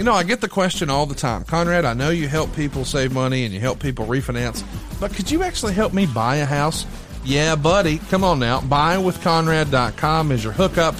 You 0.00 0.04
know, 0.04 0.14
I 0.14 0.22
get 0.22 0.40
the 0.40 0.48
question 0.48 0.88
all 0.88 1.04
the 1.04 1.14
time. 1.14 1.44
Conrad, 1.44 1.84
I 1.84 1.92
know 1.92 2.08
you 2.08 2.26
help 2.26 2.56
people 2.56 2.86
save 2.86 3.12
money 3.12 3.44
and 3.44 3.52
you 3.52 3.60
help 3.60 3.80
people 3.80 4.06
refinance, 4.06 4.64
but 4.98 5.12
could 5.12 5.30
you 5.30 5.42
actually 5.42 5.74
help 5.74 5.92
me 5.92 6.06
buy 6.06 6.36
a 6.36 6.46
house? 6.46 6.86
Yeah, 7.22 7.54
buddy. 7.54 7.98
Come 8.08 8.24
on 8.24 8.38
now. 8.38 8.60
Buywithconrad.com 8.62 10.32
is 10.32 10.42
your 10.42 10.54
hookup. 10.54 10.94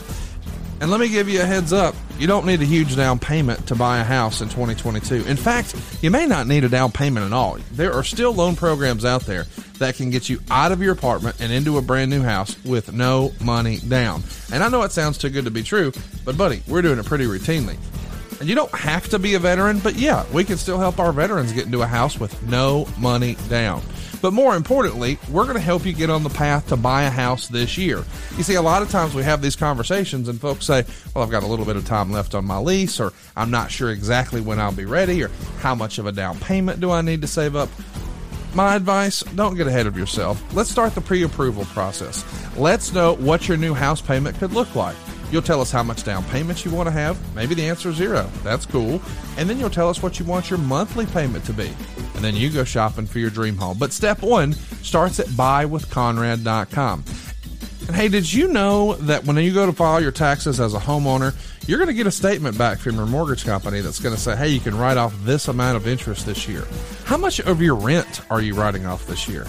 And 0.82 0.90
let 0.90 1.00
me 1.00 1.08
give 1.08 1.30
you 1.30 1.40
a 1.40 1.46
heads 1.46 1.72
up. 1.72 1.94
You 2.18 2.26
don't 2.26 2.44
need 2.44 2.60
a 2.60 2.66
huge 2.66 2.94
down 2.94 3.18
payment 3.18 3.66
to 3.68 3.74
buy 3.74 4.00
a 4.00 4.04
house 4.04 4.42
in 4.42 4.50
2022. 4.50 5.26
In 5.26 5.38
fact, 5.38 5.74
you 6.02 6.10
may 6.10 6.26
not 6.26 6.46
need 6.46 6.64
a 6.64 6.68
down 6.68 6.92
payment 6.92 7.24
at 7.24 7.32
all. 7.32 7.56
There 7.72 7.94
are 7.94 8.04
still 8.04 8.34
loan 8.34 8.54
programs 8.54 9.06
out 9.06 9.22
there 9.22 9.44
that 9.78 9.94
can 9.94 10.10
get 10.10 10.28
you 10.28 10.40
out 10.50 10.72
of 10.72 10.82
your 10.82 10.92
apartment 10.92 11.40
and 11.40 11.50
into 11.50 11.78
a 11.78 11.82
brand 11.82 12.10
new 12.10 12.20
house 12.20 12.62
with 12.66 12.92
no 12.92 13.32
money 13.40 13.78
down. 13.78 14.24
And 14.52 14.62
I 14.62 14.68
know 14.68 14.82
it 14.82 14.92
sounds 14.92 15.16
too 15.16 15.30
good 15.30 15.46
to 15.46 15.50
be 15.50 15.62
true, 15.62 15.90
but 16.26 16.36
buddy, 16.36 16.62
we're 16.68 16.82
doing 16.82 16.98
it 16.98 17.06
pretty 17.06 17.24
routinely. 17.24 17.78
And 18.40 18.48
you 18.48 18.54
don't 18.54 18.74
have 18.74 19.08
to 19.10 19.18
be 19.18 19.34
a 19.34 19.38
veteran, 19.38 19.80
but 19.80 19.96
yeah, 19.96 20.24
we 20.32 20.44
can 20.44 20.56
still 20.56 20.78
help 20.78 20.98
our 20.98 21.12
veterans 21.12 21.52
get 21.52 21.66
into 21.66 21.82
a 21.82 21.86
house 21.86 22.18
with 22.18 22.42
no 22.48 22.88
money 22.98 23.36
down. 23.50 23.82
But 24.22 24.32
more 24.32 24.56
importantly, 24.56 25.18
we're 25.30 25.44
going 25.44 25.56
to 25.56 25.60
help 25.60 25.84
you 25.84 25.92
get 25.92 26.10
on 26.10 26.22
the 26.22 26.30
path 26.30 26.68
to 26.68 26.76
buy 26.76 27.02
a 27.02 27.10
house 27.10 27.48
this 27.48 27.76
year. 27.76 28.02
You 28.36 28.42
see, 28.42 28.54
a 28.54 28.62
lot 28.62 28.80
of 28.82 28.90
times 28.90 29.14
we 29.14 29.22
have 29.24 29.42
these 29.42 29.56
conversations 29.56 30.28
and 30.28 30.40
folks 30.40 30.66
say, 30.66 30.84
well, 31.14 31.22
I've 31.22 31.30
got 31.30 31.42
a 31.42 31.46
little 31.46 31.64
bit 31.66 31.76
of 31.76 31.84
time 31.84 32.10
left 32.10 32.34
on 32.34 32.46
my 32.46 32.58
lease, 32.58 32.98
or 32.98 33.12
I'm 33.36 33.50
not 33.50 33.70
sure 33.70 33.90
exactly 33.90 34.40
when 34.40 34.58
I'll 34.58 34.72
be 34.72 34.84
ready, 34.86 35.22
or 35.22 35.30
how 35.58 35.74
much 35.74 35.98
of 35.98 36.06
a 36.06 36.12
down 36.12 36.38
payment 36.40 36.80
do 36.80 36.90
I 36.90 37.02
need 37.02 37.20
to 37.22 37.28
save 37.28 37.56
up? 37.56 37.68
My 38.54 38.74
advice 38.74 39.22
don't 39.22 39.54
get 39.54 39.66
ahead 39.66 39.86
of 39.86 39.96
yourself. 39.96 40.42
Let's 40.54 40.70
start 40.70 40.94
the 40.94 41.00
pre 41.00 41.22
approval 41.22 41.66
process. 41.66 42.24
Let's 42.56 42.92
know 42.92 43.14
what 43.16 43.48
your 43.48 43.56
new 43.56 43.74
house 43.74 44.00
payment 44.00 44.38
could 44.38 44.52
look 44.52 44.74
like. 44.74 44.96
You'll 45.30 45.42
tell 45.42 45.60
us 45.60 45.70
how 45.70 45.82
much 45.82 46.02
down 46.02 46.24
payment 46.24 46.64
you 46.64 46.70
want 46.70 46.88
to 46.88 46.92
have. 46.92 47.18
Maybe 47.34 47.54
the 47.54 47.68
answer 47.68 47.90
is 47.90 47.96
zero. 47.96 48.28
That's 48.42 48.66
cool. 48.66 49.00
And 49.36 49.48
then 49.48 49.58
you'll 49.58 49.70
tell 49.70 49.88
us 49.88 50.02
what 50.02 50.18
you 50.18 50.24
want 50.24 50.50
your 50.50 50.58
monthly 50.58 51.06
payment 51.06 51.44
to 51.44 51.52
be. 51.52 51.72
And 52.14 52.24
then 52.24 52.34
you 52.34 52.50
go 52.50 52.64
shopping 52.64 53.06
for 53.06 53.18
your 53.18 53.30
dream 53.30 53.56
home. 53.56 53.78
But 53.78 53.92
step 53.92 54.22
one 54.22 54.52
starts 54.82 55.20
at 55.20 55.26
buywithconrad.com. 55.26 57.04
And 57.86 57.96
hey, 57.96 58.08
did 58.08 58.32
you 58.32 58.48
know 58.48 58.94
that 58.94 59.24
when 59.24 59.36
you 59.36 59.54
go 59.54 59.66
to 59.66 59.72
file 59.72 60.00
your 60.00 60.12
taxes 60.12 60.60
as 60.60 60.74
a 60.74 60.78
homeowner, 60.78 61.34
you're 61.66 61.78
going 61.78 61.88
to 61.88 61.94
get 61.94 62.06
a 62.06 62.10
statement 62.10 62.58
back 62.58 62.78
from 62.78 62.96
your 62.96 63.06
mortgage 63.06 63.44
company 63.44 63.80
that's 63.80 64.00
going 64.00 64.14
to 64.14 64.20
say, 64.20 64.36
hey, 64.36 64.48
you 64.48 64.60
can 64.60 64.76
write 64.76 64.96
off 64.96 65.14
this 65.24 65.48
amount 65.48 65.76
of 65.76 65.86
interest 65.86 66.26
this 66.26 66.46
year. 66.48 66.66
How 67.04 67.16
much 67.16 67.40
of 67.40 67.62
your 67.62 67.74
rent 67.76 68.22
are 68.30 68.40
you 68.40 68.54
writing 68.54 68.86
off 68.86 69.06
this 69.06 69.28
year? 69.28 69.46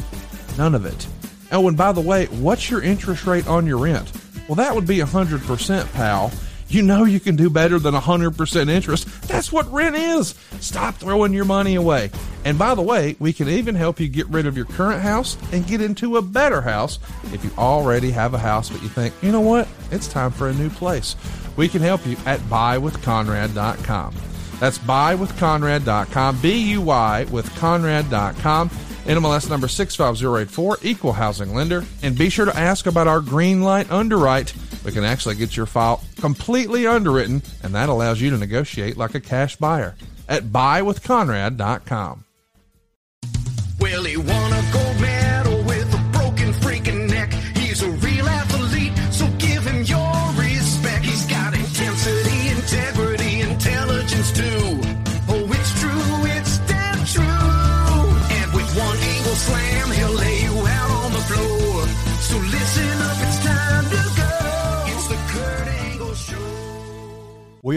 None 0.57 0.75
of 0.75 0.85
it. 0.85 1.07
Oh, 1.51 1.67
and 1.67 1.75
by 1.75 1.91
the 1.91 2.01
way, 2.01 2.27
what's 2.27 2.69
your 2.69 2.81
interest 2.81 3.25
rate 3.27 3.47
on 3.47 3.67
your 3.67 3.79
rent? 3.79 4.11
Well, 4.51 4.57
that 4.57 4.75
would 4.75 4.85
be 4.85 4.97
100%, 4.97 5.93
pal. 5.93 6.29
You 6.67 6.81
know 6.81 7.05
you 7.05 7.21
can 7.21 7.37
do 7.37 7.49
better 7.49 7.79
than 7.79 7.93
100% 7.93 8.69
interest. 8.69 9.07
That's 9.29 9.49
what 9.49 9.71
rent 9.71 9.95
is. 9.95 10.35
Stop 10.59 10.95
throwing 10.95 11.31
your 11.31 11.45
money 11.45 11.75
away. 11.75 12.11
And 12.43 12.59
by 12.59 12.75
the 12.75 12.81
way, 12.81 13.15
we 13.17 13.31
can 13.31 13.47
even 13.47 13.75
help 13.75 14.01
you 14.01 14.09
get 14.09 14.27
rid 14.27 14.45
of 14.45 14.57
your 14.57 14.65
current 14.65 15.01
house 15.01 15.37
and 15.53 15.65
get 15.65 15.79
into 15.79 16.17
a 16.17 16.21
better 16.21 16.59
house 16.59 16.99
if 17.31 17.45
you 17.45 17.51
already 17.57 18.11
have 18.11 18.33
a 18.33 18.37
house 18.37 18.69
but 18.69 18.83
you 18.83 18.89
think, 18.89 19.13
you 19.21 19.31
know 19.31 19.39
what, 19.39 19.69
it's 19.89 20.09
time 20.09 20.31
for 20.31 20.49
a 20.49 20.53
new 20.53 20.69
place. 20.69 21.15
We 21.55 21.69
can 21.69 21.81
help 21.81 22.05
you 22.05 22.17
at 22.25 22.41
buywithconrad.com. 22.41 24.15
That's 24.59 24.79
buywithconrad.com, 24.79 26.41
B 26.41 26.71
U 26.71 26.81
Y 26.81 27.25
with 27.31 27.49
Conrad.com. 27.55 28.69
NMLS 29.05 29.49
number 29.49 29.67
65084, 29.67 30.77
equal 30.83 31.13
housing 31.13 31.53
lender. 31.53 31.83
And 32.03 32.17
be 32.17 32.29
sure 32.29 32.45
to 32.45 32.57
ask 32.57 32.85
about 32.85 33.07
our 33.07 33.21
green 33.21 33.61
light 33.61 33.91
underwrite. 33.91 34.53
We 34.85 34.91
can 34.91 35.03
actually 35.03 35.35
get 35.35 35.57
your 35.57 35.65
file 35.65 36.03
completely 36.19 36.87
underwritten, 36.87 37.41
and 37.63 37.73
that 37.75 37.89
allows 37.89 38.21
you 38.21 38.29
to 38.29 38.37
negotiate 38.37 38.97
like 38.97 39.15
a 39.15 39.19
cash 39.19 39.55
buyer 39.55 39.95
at 40.29 40.43
buywithconrad.com. 40.45 42.25
Well, 43.79 44.03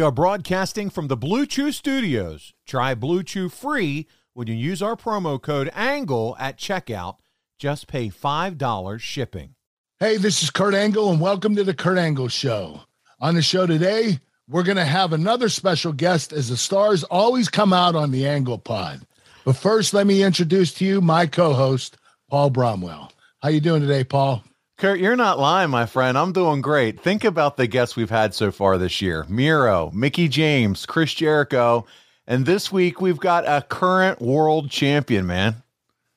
are 0.05 0.13
broadcasting 0.13 0.91
from 0.91 1.09
the 1.09 1.17
Blue 1.17 1.47
Chew 1.47 1.73
Studios. 1.73 2.53
Try 2.67 2.95
Blue 2.95 3.23
Chew 3.23 3.49
free 3.49 4.07
when 4.35 4.47
you 4.47 4.55
use 4.55 4.83
our 4.83 4.97
promo 4.97 5.41
code 5.41 5.71
ANGLE 5.75 6.37
at 6.39 6.59
checkout. 6.59 7.17
Just 7.59 7.89
pay 7.89 8.11
$5 8.11 9.01
shipping. 9.01 9.55
Hey, 9.99 10.19
this 10.19 10.43
is 10.43 10.51
Kurt 10.51 10.75
Angle, 10.75 11.11
and 11.11 11.23
welcome 11.23 11.57
to 11.57 11.65
the 11.65 11.73
Kurt 11.73 11.97
Angle 11.97 12.29
Show. 12.29 12.83
On 13.19 13.35
the 13.35 13.41
show 13.41 13.67
today, 13.67 14.19
we're 14.47 14.63
going 14.63 14.77
to 14.77 14.85
have 14.85 15.15
another 15.15 15.49
special 15.49 15.95
guest 15.95 16.35
as 16.35 16.51
the 16.51 16.59
stars 16.59 17.03
always 17.05 17.49
come 17.49 17.73
out 17.73 17.95
on 17.95 18.11
the 18.11 18.27
Angle 18.27 18.59
Pod. 18.59 19.07
But 19.47 19.57
first, 19.57 19.95
let 19.95 20.07
me 20.07 20.23
introduce 20.23 20.75
to 20.75 20.85
you 20.85 21.01
my 21.01 21.27
co-host, 21.27 21.97
Paul 22.29 22.51
Bromwell. 22.51 23.11
How 23.41 23.49
you 23.49 23.61
doing 23.61 23.81
today, 23.81 24.05
Paul? 24.05 24.45
Kurt, 24.85 25.01
you're 25.01 25.17
not 25.17 25.39
lying, 25.39 25.71
my 25.71 25.87
friend. 25.87 26.19
I'm 26.19 26.35
doing 26.35 26.61
great. 26.61 27.01
Think 27.01 27.25
about 27.25 27.57
the 27.57 27.67
guests 27.67 27.97
we've 27.97 28.11
had 28.11 28.35
so 28.35 28.53
far 28.53 28.77
this 28.77 29.01
year 29.01 29.25
Miro, 29.31 29.91
Mickie 29.95 30.29
James, 30.29 30.85
Chris 30.85 31.15
Jericho. 31.15 31.87
And 32.27 32.45
this 32.45 32.71
week 32.71 33.01
we've 33.01 33.19
got 33.19 33.49
a 33.49 33.63
current 33.63 34.21
world 34.21 34.71
champion, 34.71 35.27
man. 35.27 35.63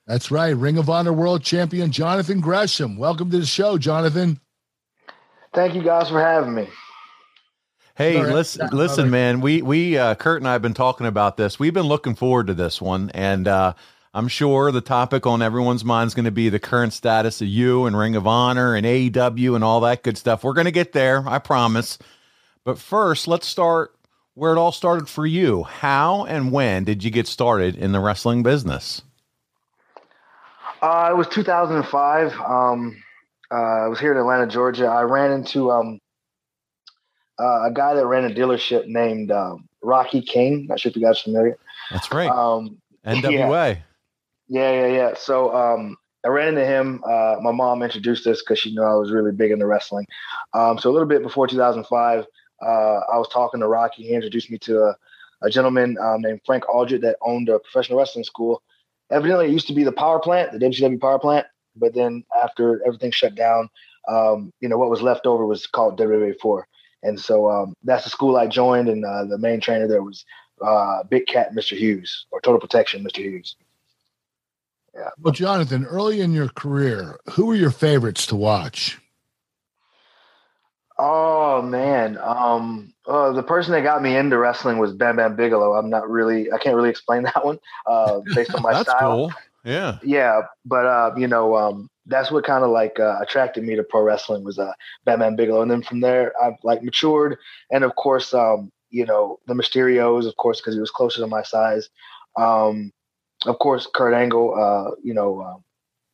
That's 0.05 0.31
right, 0.31 0.53
Ring 0.53 0.77
of 0.77 0.89
Honor 0.89 1.13
World 1.13 1.43
Champion 1.43 1.93
Jonathan 1.93 2.41
Gresham. 2.41 2.97
Welcome 2.97 3.31
to 3.31 3.39
the 3.39 3.45
show, 3.45 3.77
Jonathan. 3.77 4.37
Thank 5.53 5.73
you 5.73 5.81
guys 5.81 6.09
for 6.09 6.19
having 6.19 6.53
me. 6.53 6.67
Hey, 7.95 8.17
All 8.17 8.25
right. 8.25 8.33
listen, 8.33 8.67
Yeah, 8.69 8.77
listen, 8.77 9.03
brother. 9.03 9.11
man. 9.11 9.39
We 9.39 9.61
we 9.61 9.97
uh, 9.97 10.15
Kurt 10.15 10.41
and 10.41 10.47
I 10.49 10.51
have 10.51 10.61
been 10.61 10.73
talking 10.73 11.07
about 11.07 11.37
this. 11.37 11.57
We've 11.57 11.73
been 11.73 11.87
looking 11.87 12.15
forward 12.15 12.47
to 12.47 12.53
this 12.53 12.81
one, 12.81 13.11
and 13.13 13.47
uh, 13.47 13.75
I'm 14.17 14.27
sure 14.29 14.71
the 14.71 14.81
topic 14.81 15.27
on 15.27 15.43
everyone's 15.43 15.85
mind 15.85 16.07
is 16.07 16.15
going 16.15 16.25
to 16.25 16.31
be 16.31 16.49
the 16.49 16.57
current 16.57 16.91
status 16.91 17.39
of 17.39 17.47
you 17.47 17.85
and 17.85 17.95
Ring 17.95 18.15
of 18.15 18.25
Honor 18.25 18.73
and 18.73 18.83
AEW 18.83 19.53
and 19.53 19.63
all 19.63 19.81
that 19.81 20.01
good 20.01 20.17
stuff. 20.17 20.43
We're 20.43 20.53
going 20.53 20.65
to 20.65 20.71
get 20.71 20.91
there, 20.91 21.23
I 21.29 21.37
promise. 21.37 21.99
But 22.63 22.79
first, 22.79 23.27
let's 23.27 23.45
start 23.45 23.95
where 24.33 24.51
it 24.53 24.57
all 24.57 24.71
started 24.71 25.07
for 25.07 25.27
you. 25.27 25.61
How 25.65 26.25
and 26.25 26.51
when 26.51 26.83
did 26.83 27.03
you 27.03 27.11
get 27.11 27.27
started 27.27 27.75
in 27.75 27.91
the 27.91 27.99
wrestling 27.99 28.41
business? 28.41 29.03
Uh, 30.81 31.09
it 31.11 31.15
was 31.15 31.27
2005. 31.27 32.33
Um, 32.41 33.03
uh, 33.51 33.53
I 33.53 33.87
was 33.87 33.99
here 33.99 34.13
in 34.13 34.17
Atlanta, 34.17 34.47
Georgia. 34.47 34.87
I 34.87 35.03
ran 35.03 35.31
into 35.31 35.69
um, 35.69 35.99
uh, 37.39 37.65
a 37.65 37.71
guy 37.71 37.93
that 37.93 38.07
ran 38.07 38.25
a 38.25 38.33
dealership 38.33 38.87
named 38.87 39.29
um, 39.29 39.69
Rocky 39.83 40.23
King. 40.23 40.65
Not 40.65 40.79
sure 40.79 40.89
if 40.89 40.95
you 40.95 41.03
guys 41.03 41.19
are 41.19 41.23
familiar. 41.25 41.57
That's 41.91 42.11
right, 42.11 42.31
Um, 42.31 42.81
NWA. 43.05 43.75
Yeah, 43.75 43.77
yeah, 44.47 44.71
yeah. 44.71 44.87
Yeah. 44.87 45.13
So 45.17 45.53
um, 45.55 45.97
I 46.25 46.29
ran 46.29 46.49
into 46.49 46.65
him. 46.65 47.03
Uh, 47.05 47.37
my 47.41 47.51
mom 47.51 47.83
introduced 47.83 48.27
us 48.27 48.41
because 48.41 48.59
she 48.59 48.73
knew 48.73 48.83
I 48.83 48.95
was 48.95 49.11
really 49.11 49.31
big 49.31 49.51
into 49.51 49.65
wrestling. 49.65 50.05
Um, 50.53 50.77
so 50.77 50.89
a 50.89 50.93
little 50.93 51.07
bit 51.07 51.23
before 51.23 51.47
2005, 51.47 52.25
uh, 52.61 52.65
I 52.65 53.17
was 53.17 53.29
talking 53.29 53.59
to 53.59 53.67
Rocky. 53.67 54.03
He 54.03 54.13
introduced 54.13 54.49
me 54.49 54.57
to 54.59 54.79
a, 54.83 54.95
a 55.43 55.49
gentleman 55.49 55.97
um, 56.01 56.21
named 56.21 56.41
Frank 56.45 56.67
Aldrich 56.69 57.01
that 57.01 57.17
owned 57.21 57.49
a 57.49 57.59
professional 57.59 57.99
wrestling 57.99 58.25
school. 58.25 58.61
Evidently, 59.11 59.45
it 59.45 59.51
used 59.51 59.67
to 59.67 59.73
be 59.73 59.83
the 59.83 59.91
power 59.91 60.19
plant, 60.19 60.51
the 60.51 60.59
WCW 60.59 60.99
power 60.99 61.19
plant. 61.19 61.45
But 61.75 61.93
then 61.93 62.23
after 62.43 62.81
everything 62.85 63.11
shut 63.11 63.35
down, 63.35 63.69
um, 64.07 64.51
you 64.59 64.67
know, 64.67 64.77
what 64.77 64.89
was 64.89 65.01
left 65.01 65.25
over 65.25 65.45
was 65.45 65.67
called 65.67 65.99
WWA 65.99 66.39
4. 66.39 66.67
And 67.03 67.19
so 67.19 67.49
um, 67.49 67.73
that's 67.83 68.03
the 68.03 68.09
school 68.09 68.35
I 68.35 68.47
joined. 68.47 68.89
And 68.89 69.05
uh, 69.05 69.25
the 69.25 69.37
main 69.37 69.61
trainer 69.61 69.87
there 69.87 70.01
was 70.01 70.25
uh, 70.65 71.03
Big 71.03 71.27
Cat 71.27 71.53
Mr. 71.53 71.77
Hughes 71.77 72.25
or 72.31 72.41
Total 72.41 72.59
Protection 72.59 73.03
Mr. 73.03 73.17
Hughes. 73.17 73.55
Well, 75.19 75.33
Jonathan, 75.33 75.85
early 75.85 76.21
in 76.21 76.31
your 76.31 76.49
career, 76.49 77.19
who 77.31 77.45
were 77.47 77.55
your 77.55 77.71
favorites 77.71 78.25
to 78.27 78.35
watch? 78.35 78.99
Oh 80.99 81.61
man, 81.61 82.17
um, 82.17 82.93
uh, 83.05 83.31
the 83.31 83.43
person 83.43 83.73
that 83.73 83.81
got 83.81 84.01
me 84.01 84.17
into 84.17 84.37
wrestling 84.37 84.79
was 84.79 84.93
Bam 84.93 85.17
Bam 85.17 85.35
Bigelow. 85.35 85.73
I'm 85.73 85.89
not 85.89 86.09
really, 86.09 86.51
I 86.51 86.57
can't 86.57 86.75
really 86.75 86.89
explain 86.89 87.23
that 87.23 87.45
one 87.45 87.59
uh, 87.85 88.21
based 88.33 88.55
on 88.55 88.63
my 88.63 88.73
That's 88.73 88.89
style. 88.89 89.29
cool. 89.29 89.33
Yeah. 89.63 89.99
Yeah, 90.01 90.41
but 90.65 90.85
uh, 90.85 91.13
you 91.17 91.27
know, 91.27 91.55
um, 91.55 91.89
that's 92.07 92.31
what 92.31 92.45
kind 92.45 92.63
of 92.63 92.71
like 92.71 92.99
uh, 92.99 93.19
attracted 93.21 93.63
me 93.63 93.75
to 93.75 93.83
pro 93.83 94.01
wrestling 94.01 94.43
was 94.43 94.57
uh, 94.57 94.71
Bam 95.05 95.19
Bam 95.19 95.35
Bigelow, 95.35 95.61
and 95.61 95.69
then 95.69 95.83
from 95.83 95.99
there 95.99 96.33
I've 96.41 96.57
like 96.63 96.81
matured, 96.81 97.37
and 97.69 97.83
of 97.83 97.95
course, 97.95 98.33
um, 98.33 98.71
you 98.89 99.05
know, 99.05 99.39
the 99.45 99.53
Mysterios, 99.53 100.25
of 100.27 100.35
course, 100.37 100.61
because 100.61 100.73
he 100.73 100.79
was 100.79 100.91
closer 100.91 101.19
to 101.19 101.27
my 101.27 101.43
size. 101.43 101.89
Um, 102.37 102.91
of 103.45 103.59
course, 103.59 103.87
Kurt 103.93 104.13
Angle, 104.13 104.53
uh, 104.55 104.95
you 105.03 105.13
know, 105.13 105.41
um, 105.41 105.63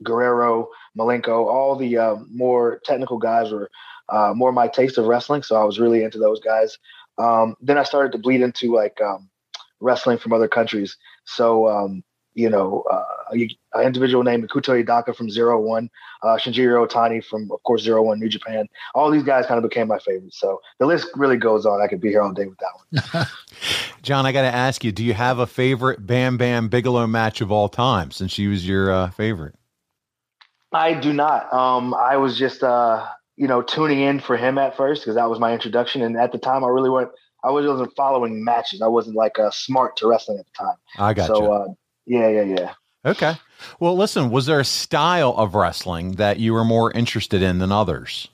Guerrero, 0.03 0.69
Malenko, 0.97 1.47
all 1.47 1.75
the 1.75 1.97
uh, 1.97 2.15
more 2.29 2.79
technical 2.83 3.17
guys 3.17 3.51
were 3.51 3.69
uh, 4.09 4.33
more 4.35 4.51
my 4.51 4.67
taste 4.67 4.97
of 4.97 5.05
wrestling, 5.05 5.43
so 5.43 5.55
I 5.55 5.63
was 5.63 5.79
really 5.79 6.03
into 6.03 6.19
those 6.19 6.39
guys. 6.39 6.77
Um, 7.17 7.55
then 7.61 7.77
I 7.77 7.83
started 7.83 8.11
to 8.13 8.17
bleed 8.17 8.41
into 8.41 8.73
like 8.73 8.99
um, 9.01 9.29
wrestling 9.79 10.17
from 10.17 10.33
other 10.33 10.47
countries. 10.47 10.97
So, 11.25 11.67
um, 11.69 12.03
you 12.33 12.49
know, 12.49 12.83
uh, 13.33 13.79
an 13.79 13.87
individual 13.87 14.23
named 14.23 14.47
Makoto 14.47 14.81
Hidaka 14.81 15.15
from 15.15 15.29
Zero 15.29 15.59
One, 15.59 15.89
uh, 16.21 16.37
Shinjiro 16.37 16.87
Otani 16.87 17.23
from, 17.23 17.49
of 17.51 17.61
course, 17.63 17.83
Zero 17.83 18.03
One 18.03 18.19
New 18.19 18.29
Japan. 18.29 18.67
All 18.95 19.11
these 19.11 19.23
guys 19.23 19.45
kind 19.45 19.57
of 19.63 19.69
became 19.69 19.87
my 19.87 19.99
favorites. 19.99 20.39
So 20.39 20.59
the 20.79 20.85
list 20.85 21.07
really 21.15 21.37
goes 21.37 21.65
on. 21.65 21.81
I 21.81 21.87
could 21.87 22.01
be 22.01 22.09
here 22.09 22.21
all 22.21 22.31
day 22.31 22.45
with 22.45 22.59
that 22.59 23.11
one. 23.13 23.27
John, 24.03 24.25
I 24.25 24.31
got 24.31 24.41
to 24.41 24.53
ask 24.53 24.83
you, 24.83 24.91
do 24.91 25.03
you 25.03 25.13
have 25.13 25.39
a 25.39 25.47
favorite 25.47 26.05
Bam 26.05 26.37
Bam 26.37 26.67
Bigelow 26.67 27.07
match 27.07 27.41
of 27.41 27.51
all 27.51 27.69
time 27.69 28.11
since 28.11 28.31
she 28.31 28.47
was 28.47 28.67
your 28.67 28.91
uh, 28.91 29.09
favorite? 29.11 29.55
I 30.73 30.93
do 30.93 31.13
not. 31.13 31.53
Um, 31.53 31.93
I 31.93 32.17
was 32.17 32.37
just, 32.37 32.63
uh, 32.63 33.07
you 33.37 33.47
know, 33.47 33.61
tuning 33.61 33.99
in 33.99 34.19
for 34.19 34.35
him 34.35 34.57
at 34.57 34.75
first 34.75 35.03
because 35.03 35.15
that 35.15 35.29
was 35.29 35.39
my 35.39 35.53
introduction. 35.53 36.01
And 36.01 36.17
at 36.17 36.31
the 36.31 36.37
time, 36.37 36.63
I 36.63 36.67
really 36.67 36.89
weren't, 36.89 37.11
I 37.43 37.51
wasn't 37.51 37.95
following 37.95 38.43
matches. 38.43 38.81
I 38.81 38.87
wasn't 38.87 39.15
like 39.15 39.37
uh, 39.37 39.51
smart 39.51 39.97
to 39.97 40.07
wrestling 40.07 40.39
at 40.39 40.45
the 40.45 40.65
time. 40.65 40.75
I 40.97 41.13
got 41.13 41.27
so, 41.27 41.43
you. 41.43 41.51
uh, 41.51 41.67
yeah, 42.05 42.27
yeah, 42.29 42.41
yeah. 42.41 42.73
Okay. 43.05 43.35
Well, 43.79 43.97
listen, 43.97 44.29
was 44.29 44.45
there 44.45 44.59
a 44.59 44.65
style 44.65 45.33
of 45.37 45.55
wrestling 45.55 46.13
that 46.13 46.39
you 46.39 46.53
were 46.53 46.63
more 46.63 46.91
interested 46.91 47.41
in 47.41 47.59
than 47.59 47.71
others? 47.71 48.29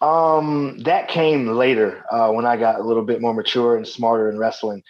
Um, 0.00 0.78
that 0.84 1.08
came 1.08 1.46
later 1.46 2.04
uh, 2.10 2.30
when 2.30 2.46
I 2.46 2.56
got 2.56 2.80
a 2.80 2.82
little 2.82 3.04
bit 3.04 3.20
more 3.20 3.34
mature 3.34 3.76
and 3.76 3.86
smarter 3.86 4.30
in 4.30 4.38
wrestling. 4.38 4.82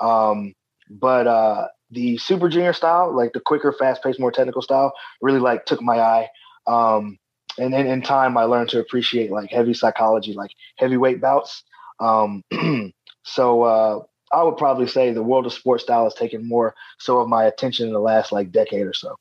Um, 0.00 0.54
but 0.90 1.26
uh, 1.26 1.68
the 1.90 2.18
Super 2.18 2.48
Junior 2.48 2.72
style, 2.72 3.14
like 3.14 3.32
the 3.32 3.40
quicker, 3.40 3.72
fast-paced, 3.72 4.20
more 4.20 4.32
technical 4.32 4.62
style, 4.62 4.92
really 5.22 5.40
like 5.40 5.64
took 5.64 5.80
my 5.80 5.98
eye. 5.98 6.28
Um, 6.66 7.18
and 7.58 7.72
then 7.72 7.86
in 7.86 8.02
time, 8.02 8.36
I 8.36 8.44
learned 8.44 8.70
to 8.70 8.80
appreciate 8.80 9.30
like 9.30 9.50
heavy 9.50 9.74
psychology, 9.74 10.34
like 10.34 10.50
heavyweight 10.76 11.20
bouts. 11.20 11.64
Um, 11.98 12.44
so 13.24 13.62
uh, 13.62 14.00
I 14.32 14.42
would 14.42 14.56
probably 14.56 14.86
say 14.86 15.12
the 15.12 15.22
world 15.22 15.46
of 15.46 15.52
sports 15.52 15.84
style 15.84 16.04
has 16.04 16.14
taken 16.14 16.46
more 16.46 16.74
so 16.98 17.20
of 17.20 17.28
my 17.28 17.44
attention 17.44 17.86
in 17.86 17.92
the 17.92 18.00
last 18.00 18.32
like 18.32 18.52
decade 18.52 18.86
or 18.86 18.92
so. 18.94 19.16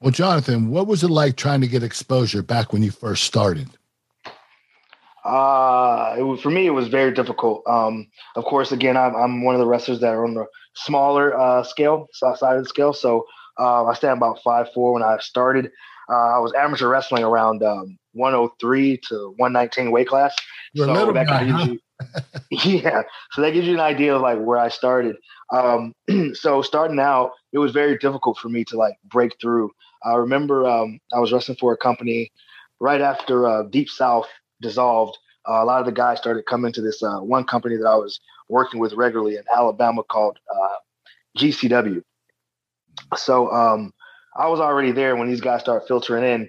Well, 0.00 0.10
Jonathan, 0.10 0.70
what 0.70 0.86
was 0.86 1.02
it 1.02 1.10
like 1.10 1.36
trying 1.36 1.60
to 1.62 1.66
get 1.66 1.82
exposure 1.82 2.42
back 2.42 2.72
when 2.72 2.82
you 2.82 2.90
first 2.90 3.24
started? 3.24 3.68
Uh, 5.24 6.14
it 6.18 6.22
was, 6.22 6.40
for 6.40 6.50
me, 6.50 6.66
it 6.66 6.70
was 6.70 6.86
very 6.88 7.12
difficult. 7.12 7.62
Um, 7.66 8.06
of 8.36 8.44
course, 8.44 8.70
again, 8.70 8.96
I'm, 8.96 9.14
I'm 9.16 9.42
one 9.42 9.54
of 9.54 9.58
the 9.58 9.66
wrestlers 9.66 9.98
that 10.00 10.14
are 10.14 10.24
on 10.24 10.34
the 10.34 10.46
smaller 10.74 11.36
uh, 11.36 11.64
scale, 11.64 12.06
side 12.12 12.56
of 12.56 12.62
the 12.62 12.68
scale. 12.68 12.92
So 12.92 13.26
uh, 13.58 13.86
I 13.86 13.94
stand 13.94 14.18
about 14.18 14.40
five 14.44 14.72
four. 14.72 14.92
When 14.92 15.02
I 15.02 15.18
started, 15.18 15.72
uh, 16.08 16.36
I 16.36 16.38
was 16.38 16.52
amateur 16.54 16.88
wrestling 16.88 17.24
around 17.24 17.64
um, 17.64 17.98
103 18.12 19.00
to 19.08 19.34
119 19.38 19.90
weight 19.90 20.06
class. 20.06 20.34
You're 20.74 20.86
little 20.86 21.12
that 21.14 21.26
guy, 21.26 21.42
you- 21.42 21.80
yeah, 22.50 23.02
so 23.32 23.42
that 23.42 23.52
gives 23.52 23.66
you 23.66 23.74
an 23.74 23.80
idea 23.80 24.14
of 24.14 24.22
like 24.22 24.38
where 24.38 24.58
I 24.58 24.68
started. 24.68 25.16
Um, 25.52 25.92
so 26.34 26.62
starting 26.62 26.98
out, 26.98 27.32
it 27.52 27.58
was 27.58 27.72
very 27.72 27.98
difficult 27.98 28.38
for 28.38 28.48
me 28.48 28.64
to 28.66 28.76
like 28.76 28.94
break 29.04 29.32
through. 29.40 29.70
I 30.04 30.14
remember 30.14 30.66
um, 30.66 30.98
I 31.14 31.18
was 31.18 31.32
wrestling 31.32 31.58
for 31.60 31.72
a 31.72 31.76
company 31.76 32.30
right 32.80 33.00
after 33.00 33.46
uh, 33.46 33.62
Deep 33.64 33.88
South 33.88 34.26
dissolved. 34.60 35.16
Uh, 35.48 35.62
a 35.62 35.64
lot 35.64 35.80
of 35.80 35.86
the 35.86 35.92
guys 35.92 36.18
started 36.18 36.44
coming 36.46 36.72
to 36.72 36.82
this 36.82 37.02
uh, 37.02 37.18
one 37.18 37.44
company 37.44 37.76
that 37.76 37.86
I 37.86 37.96
was 37.96 38.20
working 38.48 38.80
with 38.80 38.92
regularly 38.94 39.36
in 39.36 39.44
Alabama 39.54 40.02
called 40.04 40.38
uh, 40.54 40.76
GCW. 41.36 42.02
So 43.16 43.50
um, 43.52 43.92
I 44.36 44.48
was 44.48 44.60
already 44.60 44.92
there 44.92 45.16
when 45.16 45.28
these 45.28 45.40
guys 45.40 45.60
started 45.60 45.86
filtering 45.86 46.24
in. 46.24 46.48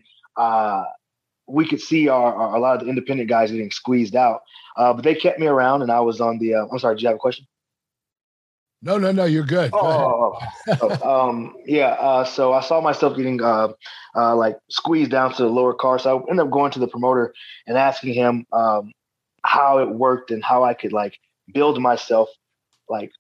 We 1.48 1.68
could 1.68 1.82
see 1.82 2.10
our, 2.10 2.34
our, 2.34 2.56
a 2.56 2.60
lot 2.60 2.78
of 2.78 2.84
the 2.84 2.90
independent 2.90 3.30
guys 3.30 3.52
getting 3.52 3.72
squeezed 3.72 4.16
out, 4.16 4.42
uh, 4.76 4.94
but 4.94 5.04
they 5.04 5.16
kept 5.16 5.40
me 5.40 5.48
around, 5.48 5.82
and 5.82 5.92
I 5.92 6.00
was 6.02 6.20
on 6.22 6.40
the. 6.40 6.56
Uh, 6.56 6.68
I'm 6.72 6.80
sorry, 6.80 6.96
do 6.96 7.02
you 7.02 7.08
have 7.08 7.16
a 7.16 7.20
question? 7.20 7.46
No, 8.82 8.98
no, 8.98 9.12
no, 9.12 9.26
you're 9.26 9.44
good. 9.44 9.72
Go. 9.72 9.80
Oh, 9.82 10.40
oh, 10.68 11.00
oh. 11.02 11.30
um, 11.30 11.56
yeah. 11.66 11.90
Uh, 12.00 12.24
so 12.24 12.54
I 12.54 12.62
saw 12.62 12.80
myself 12.80 13.18
getting 13.18 13.42
uh, 13.42 13.70
uh, 14.16 14.36
like 14.36 14.58
squeezed 14.70 15.12
down 15.12 15.34
to 15.34 15.44
the 15.44 15.50
lower 15.50 15.74
car. 15.74 15.98
So 15.98 16.18
I 16.18 16.30
ended 16.30 16.46
up 16.46 16.52
going 16.52 16.72
to 16.72 16.80
the 16.80 16.88
promoter 16.88 17.34
and 17.66 17.78
asking 17.78 18.14
him 18.14 18.46
um, 18.52 18.94
how 19.44 19.80
it 19.80 19.90
worked 19.90 20.30
and 20.30 20.44
how 20.44 20.64
I 20.64 20.74
could 20.76 20.94
like 20.94 21.18
build 21.54 21.82
myself 21.82 22.30
like 22.88 23.12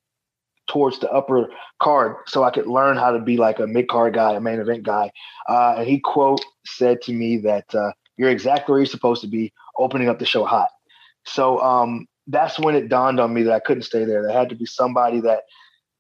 towards 0.68 1.00
the 1.00 1.10
upper 1.12 1.50
card 1.82 2.18
so 2.28 2.44
I 2.44 2.52
could 2.52 2.68
learn 2.68 2.98
how 2.98 3.12
to 3.12 3.20
be 3.20 3.38
like 3.38 3.60
a 3.60 3.68
mid 3.68 3.88
card 3.88 4.14
guy, 4.14 4.34
a 4.34 4.40
main 4.40 4.60
event 4.60 4.84
guy. 4.84 5.12
Uh, 5.50 5.76
and 5.78 5.88
he 5.88 6.00
quote 6.00 6.46
said 6.66 7.02
to 7.04 7.14
me 7.14 7.38
that 7.38 7.74
uh, 7.74 7.92
you're 8.18 8.30
exactly 8.30 8.74
where 8.74 8.80
you're 8.80 8.88
supposed 8.88 9.22
to 9.22 9.28
be, 9.28 9.54
opening 9.78 10.10
up 10.10 10.20
the 10.20 10.26
show 10.26 10.44
hot. 10.44 10.70
So 11.26 11.62
um, 11.62 12.08
that's 12.28 12.60
when 12.60 12.76
it 12.76 12.90
dawned 12.90 13.20
on 13.20 13.34
me 13.34 13.44
that 13.44 13.54
I 13.54 13.60
couldn't 13.60 13.84
stay 13.84 14.06
there. 14.06 14.24
There 14.24 14.38
had 14.38 14.50
to 14.50 14.56
be 14.56 14.66
somebody 14.66 15.22
that, 15.22 15.44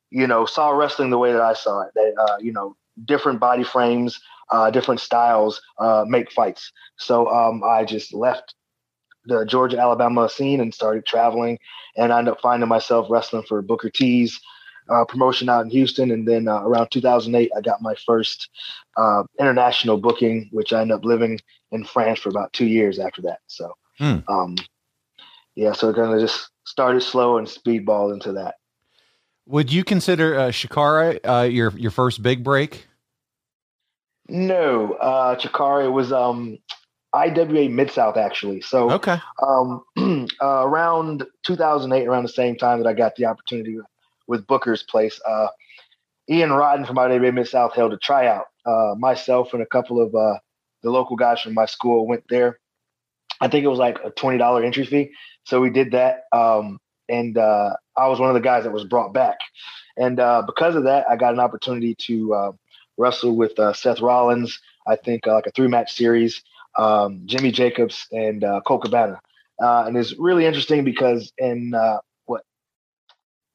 you 0.09 0.27
know, 0.27 0.45
saw 0.45 0.71
wrestling 0.71 1.09
the 1.09 1.17
way 1.17 1.31
that 1.31 1.41
I 1.41 1.53
saw 1.53 1.81
it. 1.81 1.91
That 1.95 2.13
uh, 2.19 2.37
you 2.39 2.51
know, 2.51 2.75
different 3.05 3.39
body 3.39 3.63
frames, 3.63 4.19
uh, 4.51 4.71
different 4.71 5.01
styles 5.01 5.61
uh, 5.79 6.05
make 6.07 6.31
fights. 6.31 6.71
So 6.97 7.27
um, 7.27 7.63
I 7.63 7.83
just 7.83 8.13
left 8.13 8.55
the 9.25 9.45
Georgia, 9.45 9.77
Alabama 9.77 10.29
scene 10.29 10.61
and 10.61 10.73
started 10.73 11.05
traveling, 11.05 11.59
and 11.97 12.13
I 12.13 12.19
ended 12.19 12.33
up 12.33 12.41
finding 12.41 12.69
myself 12.69 13.07
wrestling 13.09 13.43
for 13.47 13.61
Booker 13.61 13.89
T's. 13.89 14.39
Uh, 14.89 15.03
promotion 15.03 15.49
out 15.49 15.65
in 15.65 15.69
Houston, 15.69 16.11
and 16.11 16.25
then 16.25 16.47
uh, 16.47 16.61
around 16.61 16.89
2008, 16.91 17.51
I 17.53 17.59
got 17.59 17.81
my 17.81 17.93
first 18.05 18.49
uh, 18.95 19.23
international 19.37 19.97
booking, 19.97 20.47
which 20.53 20.71
I 20.71 20.79
ended 20.79 20.95
up 20.95 21.03
living 21.03 21.41
in 21.71 21.83
France 21.83 22.19
for 22.19 22.29
about 22.29 22.53
two 22.53 22.65
years 22.65 22.99
after 22.99 23.21
that. 23.23 23.39
So, 23.47 23.73
Hmm. 23.97 24.17
um, 24.27 24.55
yeah, 25.55 25.73
so 25.73 25.93
kind 25.93 26.13
of 26.13 26.19
just 26.19 26.49
started 26.65 27.01
slow 27.01 27.37
and 27.37 27.47
speedball 27.47 28.13
into 28.13 28.33
that. 28.33 28.55
Would 29.47 29.71
you 29.71 29.83
consider 29.83 30.37
uh, 30.37 30.47
Chikara 30.49 31.19
uh, 31.23 31.43
your 31.43 31.71
your 31.77 31.91
first 31.91 32.21
big 32.21 32.43
break? 32.43 32.87
No, 34.29 34.93
uh, 34.93 35.35
Chikara 35.37 35.91
was 35.91 36.11
um, 36.11 36.59
IWA 37.13 37.69
Mid 37.69 37.91
South 37.91 38.17
actually. 38.17 38.61
So 38.61 38.91
Okay. 38.91 39.17
um, 39.41 39.83
uh, 40.41 40.67
around 40.67 41.25
2008, 41.45 42.07
around 42.07 42.23
the 42.23 42.29
same 42.29 42.57
time 42.57 42.83
that 42.83 42.89
I 42.89 42.93
got 42.93 43.15
the 43.15 43.25
opportunity 43.25 43.77
with 44.27 44.45
Booker's 44.45 44.83
place, 44.83 45.19
uh, 45.25 45.47
Ian 46.29 46.51
Rotten 46.51 46.85
from 46.85 46.97
IWA 46.99 47.31
Mid 47.31 47.47
South 47.47 47.73
held 47.73 47.93
a 47.93 47.97
tryout. 47.97 48.47
Uh, 48.65 48.95
myself 48.97 49.53
and 49.53 49.63
a 49.63 49.65
couple 49.65 50.01
of 50.01 50.13
uh, 50.13 50.37
the 50.83 50.91
local 50.91 51.15
guys 51.15 51.41
from 51.41 51.53
my 51.53 51.65
school 51.65 52.07
went 52.07 52.23
there. 52.29 52.59
I 53.39 53.47
think 53.47 53.63
it 53.63 53.69
was 53.69 53.79
like 53.79 53.99
a 54.03 54.09
twenty 54.09 54.37
dollar 54.37 54.63
entry 54.63 54.85
fee, 54.85 55.11
so 55.43 55.61
we 55.61 55.69
did 55.69 55.91
that. 55.91 56.23
Um, 56.31 56.79
and 57.09 57.37
uh, 57.37 57.75
I 57.95 58.07
was 58.07 58.19
one 58.19 58.29
of 58.29 58.33
the 58.33 58.41
guys 58.41 58.63
that 58.63 58.73
was 58.73 58.83
brought 58.83 59.13
back, 59.13 59.37
and 59.97 60.19
uh, 60.19 60.43
because 60.45 60.75
of 60.75 60.83
that, 60.85 61.09
I 61.09 61.15
got 61.15 61.33
an 61.33 61.39
opportunity 61.39 61.95
to 62.07 62.33
uh, 62.33 62.51
wrestle 62.97 63.35
with 63.35 63.57
uh, 63.59 63.73
Seth 63.73 64.01
Rollins. 64.01 64.59
I 64.87 64.95
think 64.95 65.27
uh, 65.27 65.33
like 65.33 65.47
a 65.47 65.51
three 65.51 65.67
match 65.67 65.93
series, 65.93 66.41
um, 66.77 67.21
Jimmy 67.25 67.51
Jacobs 67.51 68.07
and 68.11 68.43
uh, 68.43 68.61
Colt 68.65 68.83
Cabana. 68.83 69.21
Uh, 69.61 69.85
and 69.87 69.97
it's 69.97 70.17
really 70.17 70.45
interesting 70.45 70.83
because 70.83 71.33
in 71.37 71.73
uh, 71.73 71.97
what 72.25 72.43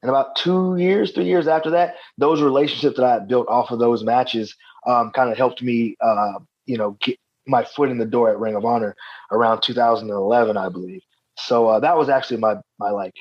in 0.02 0.08
about 0.08 0.36
two 0.36 0.76
years, 0.76 1.12
three 1.12 1.24
years 1.24 1.46
after 1.46 1.70
that, 1.70 1.94
those 2.18 2.42
relationships 2.42 2.96
that 2.96 3.04
I 3.04 3.18
built 3.20 3.48
off 3.48 3.70
of 3.70 3.78
those 3.78 4.02
matches 4.02 4.54
um, 4.86 5.12
kind 5.12 5.30
of 5.30 5.36
helped 5.36 5.62
me, 5.62 5.96
uh, 6.00 6.40
you 6.66 6.78
know, 6.78 6.96
get 7.00 7.18
my 7.46 7.64
foot 7.64 7.90
in 7.90 7.98
the 7.98 8.06
door 8.06 8.30
at 8.30 8.38
Ring 8.38 8.54
of 8.54 8.64
Honor 8.64 8.94
around 9.30 9.62
2011, 9.62 10.56
I 10.56 10.68
believe. 10.68 11.02
So 11.38 11.68
uh, 11.68 11.80
that 11.80 11.96
was 11.96 12.08
actually 12.08 12.38
my 12.38 12.56
my 12.78 12.90
like 12.90 13.14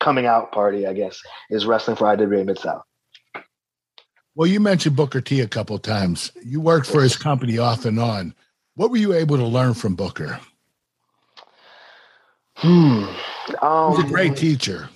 coming 0.00 0.26
out 0.26 0.52
party, 0.52 0.86
I 0.86 0.92
guess, 0.92 1.20
is 1.50 1.66
wrestling 1.66 1.96
for 1.96 2.06
IWA 2.06 2.44
Mid 2.44 2.58
South. 2.58 2.82
Well, 4.34 4.48
you 4.48 4.60
mentioned 4.60 4.96
Booker 4.96 5.20
T 5.20 5.40
a 5.40 5.48
couple 5.48 5.76
of 5.76 5.82
times. 5.82 6.32
You 6.42 6.60
worked 6.60 6.86
for 6.86 7.02
his 7.02 7.16
company 7.16 7.58
off 7.58 7.84
and 7.84 8.00
on. 8.00 8.34
What 8.74 8.90
were 8.90 8.96
you 8.96 9.12
able 9.12 9.36
to 9.36 9.44
learn 9.44 9.74
from 9.74 9.94
Booker? 9.94 10.40
Hmm. 12.56 13.04
Um, 13.60 13.96
He's 13.96 14.04
a 14.04 14.08
great 14.08 14.36
teacher. 14.36 14.88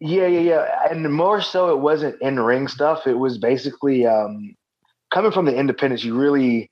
Yeah, 0.00 0.26
yeah, 0.26 0.40
yeah. 0.40 0.90
And 0.90 1.10
more 1.12 1.40
so, 1.40 1.70
it 1.70 1.78
wasn't 1.78 2.20
in 2.20 2.38
ring 2.38 2.68
stuff. 2.68 3.06
It 3.06 3.14
was 3.14 3.38
basically 3.38 4.06
um, 4.06 4.54
coming 5.14 5.30
from 5.32 5.46
the 5.46 5.56
independents. 5.56 6.04
You 6.04 6.18
really 6.18 6.70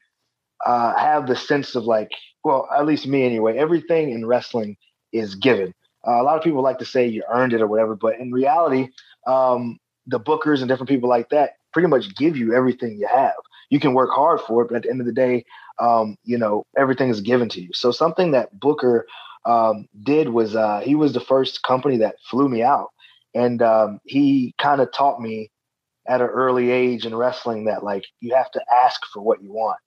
uh, 0.66 0.94
have 0.96 1.26
the 1.26 1.36
sense 1.36 1.74
of 1.76 1.84
like, 1.84 2.10
well, 2.44 2.68
at 2.76 2.84
least 2.84 3.06
me 3.06 3.24
anyway. 3.24 3.56
Everything 3.56 4.10
in 4.10 4.26
wrestling 4.26 4.76
is 5.12 5.36
given. 5.36 5.72
Uh, 6.06 6.20
a 6.20 6.24
lot 6.24 6.36
of 6.36 6.42
people 6.42 6.62
like 6.62 6.78
to 6.80 6.84
say 6.84 7.06
you 7.06 7.22
earned 7.32 7.52
it 7.52 7.62
or 7.62 7.68
whatever, 7.68 7.94
but 7.94 8.18
in 8.18 8.32
reality, 8.32 8.88
um, 9.28 9.78
the 10.08 10.18
bookers 10.18 10.58
and 10.58 10.68
different 10.68 10.88
people 10.88 11.08
like 11.08 11.28
that 11.30 11.52
pretty 11.72 11.86
much 11.86 12.14
give 12.16 12.36
you 12.36 12.52
everything 12.52 12.98
you 12.98 13.06
have. 13.06 13.34
You 13.70 13.78
can 13.78 13.94
work 13.94 14.10
hard 14.10 14.40
for 14.40 14.62
it, 14.62 14.68
but 14.68 14.76
at 14.76 14.82
the 14.82 14.90
end 14.90 15.00
of 15.00 15.06
the 15.06 15.12
day, 15.12 15.44
um, 15.78 16.16
you 16.24 16.36
know, 16.36 16.66
everything 16.76 17.08
is 17.08 17.20
given 17.20 17.48
to 17.50 17.60
you. 17.60 17.70
So 17.72 17.92
something 17.92 18.32
that 18.32 18.58
Booker 18.58 19.06
um, 19.46 19.86
did 20.02 20.28
was 20.28 20.56
uh, 20.56 20.80
he 20.80 20.96
was 20.96 21.12
the 21.12 21.20
first 21.20 21.62
company 21.62 21.98
that 21.98 22.16
flew 22.28 22.48
me 22.48 22.62
out, 22.62 22.88
and 23.34 23.62
um, 23.62 24.00
he 24.04 24.54
kind 24.58 24.80
of 24.80 24.92
taught 24.92 25.20
me 25.20 25.50
at 26.06 26.20
an 26.20 26.28
early 26.28 26.70
age 26.70 27.06
in 27.06 27.14
wrestling 27.14 27.64
that 27.66 27.84
like 27.84 28.04
you 28.20 28.34
have 28.34 28.50
to 28.52 28.60
ask 28.84 29.00
for 29.12 29.22
what 29.22 29.42
you 29.42 29.52
want. 29.52 29.78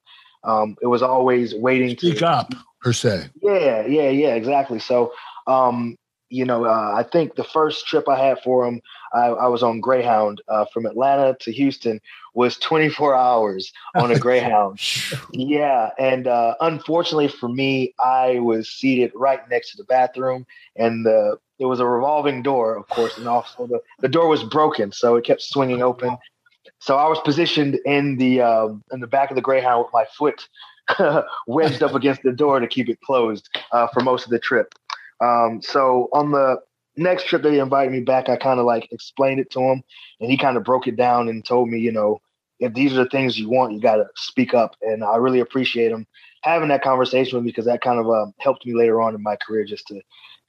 Um, 0.43 0.75
it 0.81 0.87
was 0.87 1.01
always 1.01 1.55
waiting 1.55 1.89
Speak 1.89 1.99
to 1.99 2.07
speak 2.11 2.21
up, 2.21 2.53
per 2.81 2.93
se. 2.93 3.29
yeah, 3.41 3.85
yeah, 3.85 4.09
yeah, 4.09 4.35
exactly. 4.35 4.79
So, 4.79 5.11
um, 5.47 5.97
you 6.29 6.45
know, 6.45 6.65
uh, 6.65 6.93
I 6.95 7.03
think 7.03 7.35
the 7.35 7.43
first 7.43 7.87
trip 7.87 8.07
I 8.09 8.17
had 8.17 8.39
for 8.43 8.65
him, 8.65 8.81
I, 9.13 9.27
I 9.27 9.47
was 9.47 9.63
on 9.63 9.79
Greyhound 9.79 10.41
uh, 10.47 10.65
from 10.73 10.85
Atlanta 10.85 11.35
to 11.41 11.51
Houston, 11.51 11.99
was 12.33 12.57
24 12.57 13.15
hours 13.15 13.71
on 13.95 14.11
a 14.11 14.19
Greyhound. 14.25 14.79
yeah, 15.31 15.91
and 15.97 16.27
uh, 16.27 16.55
unfortunately 16.61 17.27
for 17.27 17.49
me, 17.49 17.93
I 18.03 18.39
was 18.39 18.69
seated 18.69 19.11
right 19.15 19.47
next 19.49 19.71
to 19.71 19.77
the 19.77 19.83
bathroom, 19.85 20.45
and 20.75 21.05
the 21.05 21.37
it 21.59 21.65
was 21.65 21.79
a 21.79 21.85
revolving 21.85 22.41
door, 22.41 22.75
of 22.75 22.87
course, 22.89 23.17
and 23.17 23.27
also 23.27 23.67
the, 23.67 23.79
the 23.99 24.09
door 24.09 24.27
was 24.27 24.43
broken, 24.43 24.91
so 24.91 25.15
it 25.15 25.25
kept 25.25 25.41
swinging 25.41 25.81
open. 25.81 26.17
So 26.79 26.97
I 26.97 27.07
was 27.07 27.19
positioned 27.19 27.79
in 27.85 28.17
the 28.17 28.41
um, 28.41 28.83
in 28.91 28.99
the 28.99 29.07
back 29.07 29.31
of 29.31 29.35
the 29.35 29.41
Greyhound 29.41 29.85
with 29.85 29.93
my 29.93 30.05
foot 30.17 30.47
wedged 31.47 31.81
up 31.81 31.95
against 31.95 32.23
the 32.23 32.31
door 32.31 32.59
to 32.59 32.67
keep 32.67 32.89
it 32.89 32.99
closed 33.01 33.49
uh, 33.71 33.87
for 33.93 34.01
most 34.01 34.25
of 34.25 34.31
the 34.31 34.39
trip. 34.39 34.73
Um, 35.21 35.61
so 35.61 36.09
on 36.11 36.31
the 36.31 36.59
next 36.97 37.27
trip 37.27 37.43
that 37.43 37.53
he 37.53 37.59
invited 37.59 37.91
me 37.91 38.01
back, 38.01 38.29
I 38.29 38.35
kind 38.35 38.59
of 38.59 38.65
like 38.65 38.91
explained 38.91 39.39
it 39.39 39.49
to 39.51 39.59
him, 39.59 39.83
and 40.19 40.29
he 40.29 40.37
kind 40.37 40.57
of 40.57 40.63
broke 40.63 40.87
it 40.87 40.95
down 40.95 41.29
and 41.29 41.45
told 41.45 41.69
me, 41.69 41.79
you 41.79 41.91
know, 41.91 42.19
if 42.59 42.73
these 42.73 42.93
are 42.93 43.03
the 43.03 43.09
things 43.09 43.37
you 43.37 43.49
want, 43.49 43.73
you 43.73 43.81
got 43.81 43.97
to 43.97 44.05
speak 44.15 44.53
up. 44.53 44.75
And 44.81 45.03
I 45.03 45.17
really 45.17 45.39
appreciate 45.39 45.91
him 45.91 46.07
having 46.43 46.69
that 46.69 46.83
conversation 46.83 47.37
with 47.37 47.43
me 47.43 47.51
because 47.51 47.65
that 47.65 47.81
kind 47.81 47.99
of 47.99 48.09
um, 48.09 48.33
helped 48.39 48.65
me 48.65 48.75
later 48.75 49.01
on 49.01 49.15
in 49.15 49.23
my 49.23 49.35
career 49.35 49.65
just 49.65 49.87
to 49.87 49.99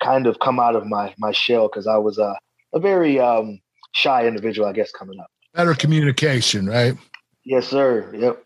kind 0.03 0.27
of 0.27 0.39
come 0.39 0.59
out 0.61 0.77
of 0.77 0.87
my 0.87 1.15
my 1.19 1.33
shell 1.33 1.69
because 1.69 1.87
I 1.87 1.97
was 1.97 2.19
uh, 2.19 2.35
a 2.75 2.81
very 2.81 3.19
um, 3.19 3.61
shy 3.93 4.27
individual, 4.27 4.69
I 4.69 4.73
guess, 4.73 4.91
coming 4.93 5.19
up. 5.21 5.29
Better 5.55 5.75
communication, 5.75 6.67
right? 6.67 6.97
Yes, 7.45 7.69
sir. 7.69 8.13
Yep. 8.15 8.46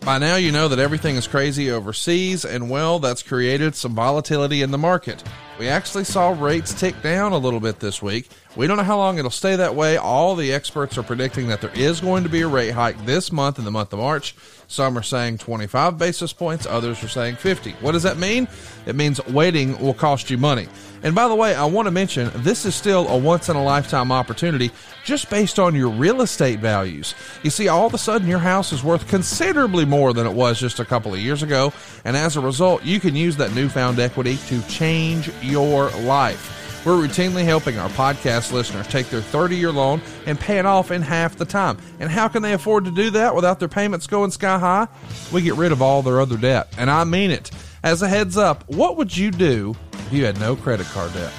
By 0.00 0.18
now, 0.18 0.36
you 0.36 0.52
know 0.52 0.68
that 0.68 0.78
everything 0.78 1.16
is 1.16 1.26
crazy 1.26 1.70
overseas, 1.70 2.44
and 2.44 2.70
well, 2.70 2.98
that's 2.98 3.22
created 3.22 3.74
some 3.74 3.94
volatility 3.94 4.62
in 4.62 4.70
the 4.70 4.78
market. 4.78 5.22
We 5.58 5.68
actually 5.68 6.04
saw 6.04 6.30
rates 6.30 6.72
tick 6.72 7.02
down 7.02 7.32
a 7.32 7.38
little 7.38 7.60
bit 7.60 7.80
this 7.80 8.00
week. 8.00 8.30
We 8.58 8.66
don't 8.66 8.76
know 8.76 8.82
how 8.82 8.96
long 8.96 9.18
it'll 9.18 9.30
stay 9.30 9.54
that 9.54 9.76
way. 9.76 9.98
All 9.98 10.34
the 10.34 10.52
experts 10.52 10.98
are 10.98 11.04
predicting 11.04 11.46
that 11.46 11.60
there 11.60 11.70
is 11.76 12.00
going 12.00 12.24
to 12.24 12.28
be 12.28 12.40
a 12.40 12.48
rate 12.48 12.72
hike 12.72 13.06
this 13.06 13.30
month 13.30 13.60
in 13.60 13.64
the 13.64 13.70
month 13.70 13.92
of 13.92 14.00
March. 14.00 14.34
Some 14.66 14.98
are 14.98 15.02
saying 15.04 15.38
25 15.38 15.96
basis 15.96 16.32
points, 16.32 16.66
others 16.66 17.04
are 17.04 17.08
saying 17.08 17.36
50. 17.36 17.70
What 17.74 17.92
does 17.92 18.02
that 18.02 18.16
mean? 18.16 18.48
It 18.84 18.96
means 18.96 19.24
waiting 19.26 19.78
will 19.78 19.94
cost 19.94 20.28
you 20.28 20.38
money. 20.38 20.66
And 21.04 21.14
by 21.14 21.28
the 21.28 21.36
way, 21.36 21.54
I 21.54 21.66
want 21.66 21.86
to 21.86 21.92
mention 21.92 22.32
this 22.34 22.64
is 22.64 22.74
still 22.74 23.06
a 23.06 23.16
once 23.16 23.48
in 23.48 23.54
a 23.54 23.62
lifetime 23.62 24.10
opportunity 24.10 24.72
just 25.04 25.30
based 25.30 25.60
on 25.60 25.76
your 25.76 25.90
real 25.90 26.20
estate 26.20 26.58
values. 26.58 27.14
You 27.44 27.50
see, 27.50 27.68
all 27.68 27.86
of 27.86 27.94
a 27.94 27.98
sudden 27.98 28.26
your 28.26 28.40
house 28.40 28.72
is 28.72 28.82
worth 28.82 29.06
considerably 29.06 29.84
more 29.84 30.12
than 30.12 30.26
it 30.26 30.34
was 30.34 30.58
just 30.58 30.80
a 30.80 30.84
couple 30.84 31.14
of 31.14 31.20
years 31.20 31.44
ago. 31.44 31.72
And 32.04 32.16
as 32.16 32.36
a 32.36 32.40
result, 32.40 32.82
you 32.82 32.98
can 32.98 33.14
use 33.14 33.36
that 33.36 33.54
newfound 33.54 34.00
equity 34.00 34.36
to 34.48 34.60
change 34.62 35.30
your 35.42 35.90
life. 36.00 36.67
We're 36.88 37.06
routinely 37.06 37.44
helping 37.44 37.78
our 37.78 37.90
podcast 37.90 38.50
listeners 38.50 38.88
take 38.88 39.10
their 39.10 39.20
30 39.20 39.56
year 39.56 39.70
loan 39.70 40.00
and 40.24 40.40
pay 40.40 40.58
it 40.58 40.64
off 40.64 40.90
in 40.90 41.02
half 41.02 41.36
the 41.36 41.44
time. 41.44 41.76
And 42.00 42.10
how 42.10 42.28
can 42.28 42.40
they 42.40 42.54
afford 42.54 42.86
to 42.86 42.90
do 42.90 43.10
that 43.10 43.34
without 43.34 43.58
their 43.58 43.68
payments 43.68 44.06
going 44.06 44.30
sky 44.30 44.58
high? 44.58 44.88
We 45.30 45.42
get 45.42 45.56
rid 45.56 45.70
of 45.70 45.82
all 45.82 46.00
their 46.00 46.18
other 46.18 46.38
debt. 46.38 46.72
And 46.78 46.90
I 46.90 47.04
mean 47.04 47.30
it. 47.30 47.50
As 47.82 48.00
a 48.00 48.08
heads 48.08 48.38
up, 48.38 48.66
what 48.70 48.96
would 48.96 49.14
you 49.14 49.30
do 49.30 49.76
if 49.92 50.10
you 50.14 50.24
had 50.24 50.40
no 50.40 50.56
credit 50.56 50.86
card 50.86 51.12
debt? 51.12 51.30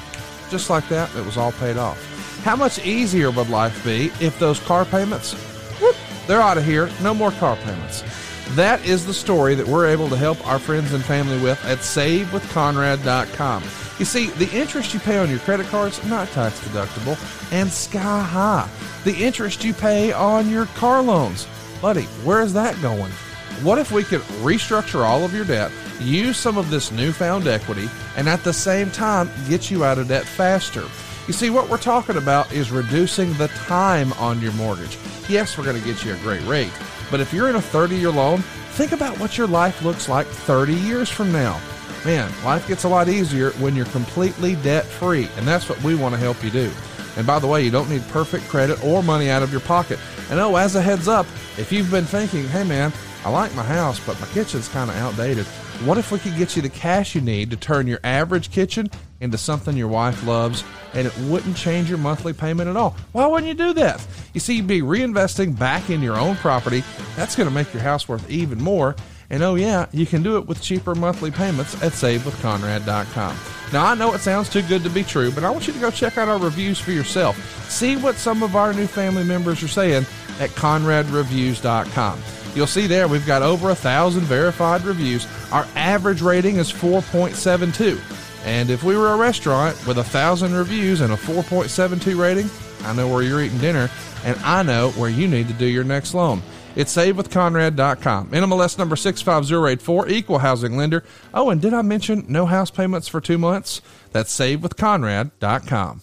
Just 0.52 0.70
like 0.70 0.88
that, 0.90 1.10
it 1.16 1.26
was 1.26 1.36
all 1.36 1.54
paid 1.54 1.78
off. 1.78 1.98
How 2.44 2.56
much 2.56 2.86
easier 2.86 3.32
would 3.32 3.50
life 3.50 3.84
be 3.84 4.12
if 4.24 4.38
those 4.38 4.60
car 4.60 4.86
payments, 4.86 5.34
whoop, 5.82 5.96
they're 6.28 6.42
out 6.42 6.60
of 6.60 6.66
here, 6.66 6.92
no 7.02 7.16
more 7.16 7.32
car 7.32 7.56
payments. 7.56 8.04
That 8.50 8.86
is 8.86 9.04
the 9.04 9.16
story 9.16 9.56
that 9.56 9.66
we're 9.66 9.88
able 9.88 10.10
to 10.10 10.16
help 10.16 10.46
our 10.46 10.60
friends 10.60 10.94
and 10.94 11.04
family 11.04 11.42
with 11.42 11.60
at 11.66 11.80
SaveWithConrad.com. 11.80 13.64
You 14.00 14.06
see, 14.06 14.28
the 14.28 14.50
interest 14.58 14.94
you 14.94 15.00
pay 15.02 15.18
on 15.18 15.30
your 15.30 15.40
credit 15.40 15.68
cards 15.68 16.02
not 16.06 16.30
tax 16.30 16.58
deductible 16.62 17.18
and 17.52 17.70
sky 17.70 18.22
high. 18.24 18.70
The 19.04 19.14
interest 19.14 19.66
you 19.66 19.74
pay 19.74 20.14
on 20.14 20.50
your 20.50 20.68
car 20.68 21.02
loans, 21.02 21.48
buddy, 21.82 22.04
where 22.24 22.42
is 22.42 22.54
that 22.54 22.82
going? 22.82 23.12
What 23.62 23.78
if 23.78 23.92
we 23.92 24.06
could 24.06 24.22
restructure 24.42 25.04
all 25.04 25.26
of 25.26 25.34
your 25.34 25.44
debt, 25.44 25.70
use 26.00 26.38
some 26.38 26.58
of 26.58 26.70
this 26.70 26.94
newfound 26.94 27.46
equity, 27.46 27.90
and 28.16 28.30
at 28.30 28.42
the 28.46 28.54
same 28.54 28.90
time 28.90 29.30
get 29.50 29.70
you 29.70 29.84
out 29.84 29.98
of 29.98 30.08
debt 30.08 30.24
faster? 30.24 30.86
You 31.28 31.34
see, 31.34 31.50
what 31.50 31.70
we're 31.70 31.78
talking 31.78 32.16
about 32.16 32.54
is 32.54 32.72
reducing 32.72 33.34
the 33.34 33.50
time 33.50 34.14
on 34.14 34.40
your 34.40 34.54
mortgage. 34.54 34.98
Yes, 35.28 35.58
we're 35.58 35.66
going 35.66 35.80
to 35.80 35.86
get 35.86 36.06
you 36.06 36.14
a 36.14 36.18
great 36.20 36.46
rate, 36.48 36.72
but 37.12 37.20
if 37.20 37.34
you're 37.34 37.50
in 37.50 37.56
a 37.56 37.62
30 37.62 37.98
year 37.98 38.12
loan, 38.12 38.40
think 38.72 38.94
about 38.94 39.20
what 39.20 39.38
your 39.38 39.48
life 39.48 39.84
looks 39.84 40.08
like 40.08 40.26
30 40.26 40.74
years 40.74 41.10
from 41.10 41.34
now. 41.34 41.60
Man, 42.06 42.32
life 42.46 42.66
gets 42.68 42.86
a 42.86 42.90
lot 42.90 43.10
easier 43.10 43.52
when 43.52 43.76
you're 43.76 43.86
completely 43.88 44.56
debt 44.56 44.86
free, 44.86 45.28
and 45.36 45.46
that's 45.46 45.68
what 45.68 45.82
we 45.84 45.96
want 45.96 46.16
to 46.16 46.20
help 46.20 46.42
you 46.44 46.50
do. 46.50 46.72
And 47.18 47.28
by 47.28 47.40
the 47.40 47.48
way, 47.48 47.64
you 47.64 47.72
don't 47.72 47.90
need 47.90 48.08
perfect 48.08 48.48
credit 48.48 48.82
or 48.84 49.04
money 49.04 49.30
out 49.30 49.44
of 49.44 49.52
your 49.52 49.62
pocket. 49.62 50.00
And 50.30 50.40
oh, 50.40 50.56
as 50.56 50.76
a 50.76 50.82
heads 50.82 51.10
up, 51.10 51.26
if 51.58 51.72
you've 51.72 51.92
been 51.92 52.06
thinking, 52.06 52.48
hey 52.48 52.64
man, 52.64 52.94
I 53.26 53.30
like 53.30 53.54
my 53.54 53.64
house, 53.64 54.00
but 54.06 54.20
my 54.22 54.28
kitchen's 54.28 54.70
kind 54.70 54.90
of 54.90 54.96
outdated, 54.96 55.46
what 55.84 55.98
if 55.98 56.12
we 56.12 56.20
could 56.20 56.38
get 56.38 56.56
you 56.56 56.62
the 56.62 56.70
cash 56.70 57.16
you 57.16 57.22
need 57.22 57.50
to 57.52 57.58
turn 57.58 57.88
your 57.88 58.00
average 58.04 58.52
kitchen 58.52 58.90
into 59.20 59.38
something 59.38 59.76
your 59.76 59.90
wife 59.90 60.26
loves 60.26 60.64
and 60.94 61.06
it 61.06 61.18
wouldn't 61.20 61.58
change 61.58 61.90
your 61.90 61.98
monthly 61.98 62.32
payment 62.32 62.70
at 62.70 62.78
all? 62.78 62.96
Why 63.12 63.26
wouldn't 63.28 63.48
you 63.48 63.54
do 63.54 63.74
that? 63.74 64.06
You 64.34 64.40
see, 64.40 64.56
you'd 64.56 64.68
be 64.68 64.82
reinvesting 64.82 65.60
back 65.60 65.90
in 65.90 66.02
your 66.02 66.18
own 66.18 66.38
property. 66.38 66.84
That's 67.18 67.36
going 67.36 67.50
to 67.50 67.54
make 67.54 67.74
your 67.74 67.84
house 67.84 68.08
worth 68.08 68.30
even 68.30 68.62
more. 68.62 68.96
And 69.30 69.44
oh, 69.44 69.56
yeah, 69.56 69.86
you 69.92 70.06
can 70.06 70.24
do 70.24 70.38
it 70.38 70.48
with 70.48 70.62
cheaper 70.62 70.96
monthly 70.96 71.30
payments 71.30 71.76
at 71.84 71.92
SaveWithConrad.com. 71.92 73.38
Now, 73.72 73.86
I 73.86 73.94
know 73.94 74.14
it 74.14 74.22
sounds 74.22 74.50
too 74.50 74.64
good 74.64 74.84
to 74.84 74.90
be 74.90 75.04
true, 75.04 75.32
but 75.32 75.44
I 75.44 75.52
want 75.52 75.68
you 75.68 75.74
to 75.74 75.80
go 75.80 75.92
check 75.92 76.18
out 76.18 76.28
our 76.28 76.40
reviews 76.40 76.80
for 76.80 76.92
yourself. 76.92 77.38
See 77.70 77.96
what 77.96 78.16
some 78.16 78.42
of 78.42 78.56
our 78.56 78.74
new 78.74 78.88
family 78.88 79.24
members 79.24 79.62
are 79.62 79.68
saying 79.68 80.06
at 80.40 80.50
ConradReviews.com. 80.52 82.20
You'll 82.56 82.68
see 82.68 82.88
there 82.88 83.08
we've 83.08 83.28
got 83.28 83.44
over 83.44 83.70
a 83.70 83.76
thousand 83.76 84.24
verified 84.24 84.82
reviews. 84.82 85.28
Our 85.52 85.68
average 85.76 86.22
rating 86.22 86.56
is 86.56 86.72
4.72. 86.72 88.00
And 88.46 88.72
if 88.72 88.84
we 88.84 88.98
were 88.98 89.14
a 89.14 89.18
restaurant 89.18 89.76
with 89.86 90.00
a 90.00 90.04
thousand 90.04 90.54
reviews 90.54 91.02
and 91.02 91.14
a 91.14 91.18
4.72 91.18 92.20
rating, 92.20 92.50
I 92.84 92.94
know 92.94 93.08
where 93.08 93.22
you're 93.22 93.42
eating 93.42 93.60
dinner, 93.60 93.90
and 94.24 94.38
I 94.40 94.64
know 94.64 94.90
where 94.92 95.10
you 95.10 95.28
need 95.28 95.48
to 95.50 95.54
do 95.54 95.66
your 95.66 95.84
next 95.84 96.14
loan. 96.14 96.42
It's 96.76 96.96
savewithconrad.com. 96.96 98.30
NMLS 98.30 98.78
number 98.78 98.96
65084, 98.96 100.10
equal 100.10 100.40
housing 100.40 100.78
lender. 100.78 101.04
Oh, 101.34 101.50
and 101.50 101.62
did 101.62 101.74
I 101.74 101.82
mention 101.82 102.26
no 102.28 102.46
house 102.46 102.72
payments 102.72 103.08
for 103.08 103.20
two 103.20 103.38
months? 103.38 103.82
That's 104.12 104.36
savewithconrad.com. 104.38 106.02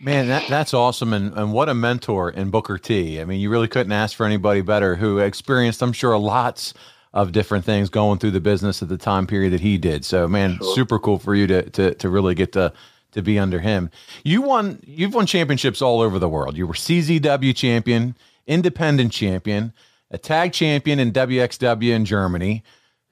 Man, 0.00 0.28
that, 0.28 0.48
that's 0.48 0.74
awesome. 0.74 1.12
And, 1.12 1.32
and 1.34 1.52
what 1.52 1.68
a 1.68 1.74
mentor 1.74 2.30
in 2.30 2.50
Booker 2.50 2.78
T. 2.78 3.20
I 3.20 3.24
mean, 3.24 3.40
you 3.40 3.48
really 3.48 3.68
couldn't 3.68 3.92
ask 3.92 4.16
for 4.16 4.26
anybody 4.26 4.60
better 4.60 4.96
who 4.96 5.18
experienced, 5.18 5.82
I'm 5.82 5.92
sure, 5.92 6.18
lots 6.18 6.74
of 7.14 7.30
different 7.32 7.64
things 7.64 7.88
going 7.88 8.18
through 8.18 8.32
the 8.32 8.40
business 8.40 8.82
at 8.82 8.88
the 8.88 8.98
time 8.98 9.26
period 9.26 9.52
that 9.52 9.60
he 9.60 9.78
did. 9.78 10.04
So, 10.04 10.26
man, 10.26 10.58
sure. 10.58 10.74
super 10.74 10.98
cool 10.98 11.18
for 11.18 11.34
you 11.34 11.46
to, 11.46 11.70
to, 11.70 11.94
to 11.94 12.08
really 12.08 12.34
get 12.34 12.52
to, 12.52 12.72
to 13.12 13.22
be 13.22 13.38
under 13.38 13.60
him. 13.60 13.90
You 14.24 14.42
won, 14.42 14.82
you've 14.84 15.14
won 15.14 15.26
championships 15.26 15.80
all 15.80 16.00
over 16.00 16.18
the 16.18 16.28
world. 16.28 16.56
You 16.56 16.66
were 16.66 16.74
CZW 16.74 17.54
champion, 17.54 18.16
independent 18.46 19.12
champion, 19.12 19.72
a 20.10 20.18
tag 20.18 20.52
champion 20.52 20.98
in 20.98 21.12
WXW 21.12 21.90
in 21.90 22.04
Germany. 22.04 22.62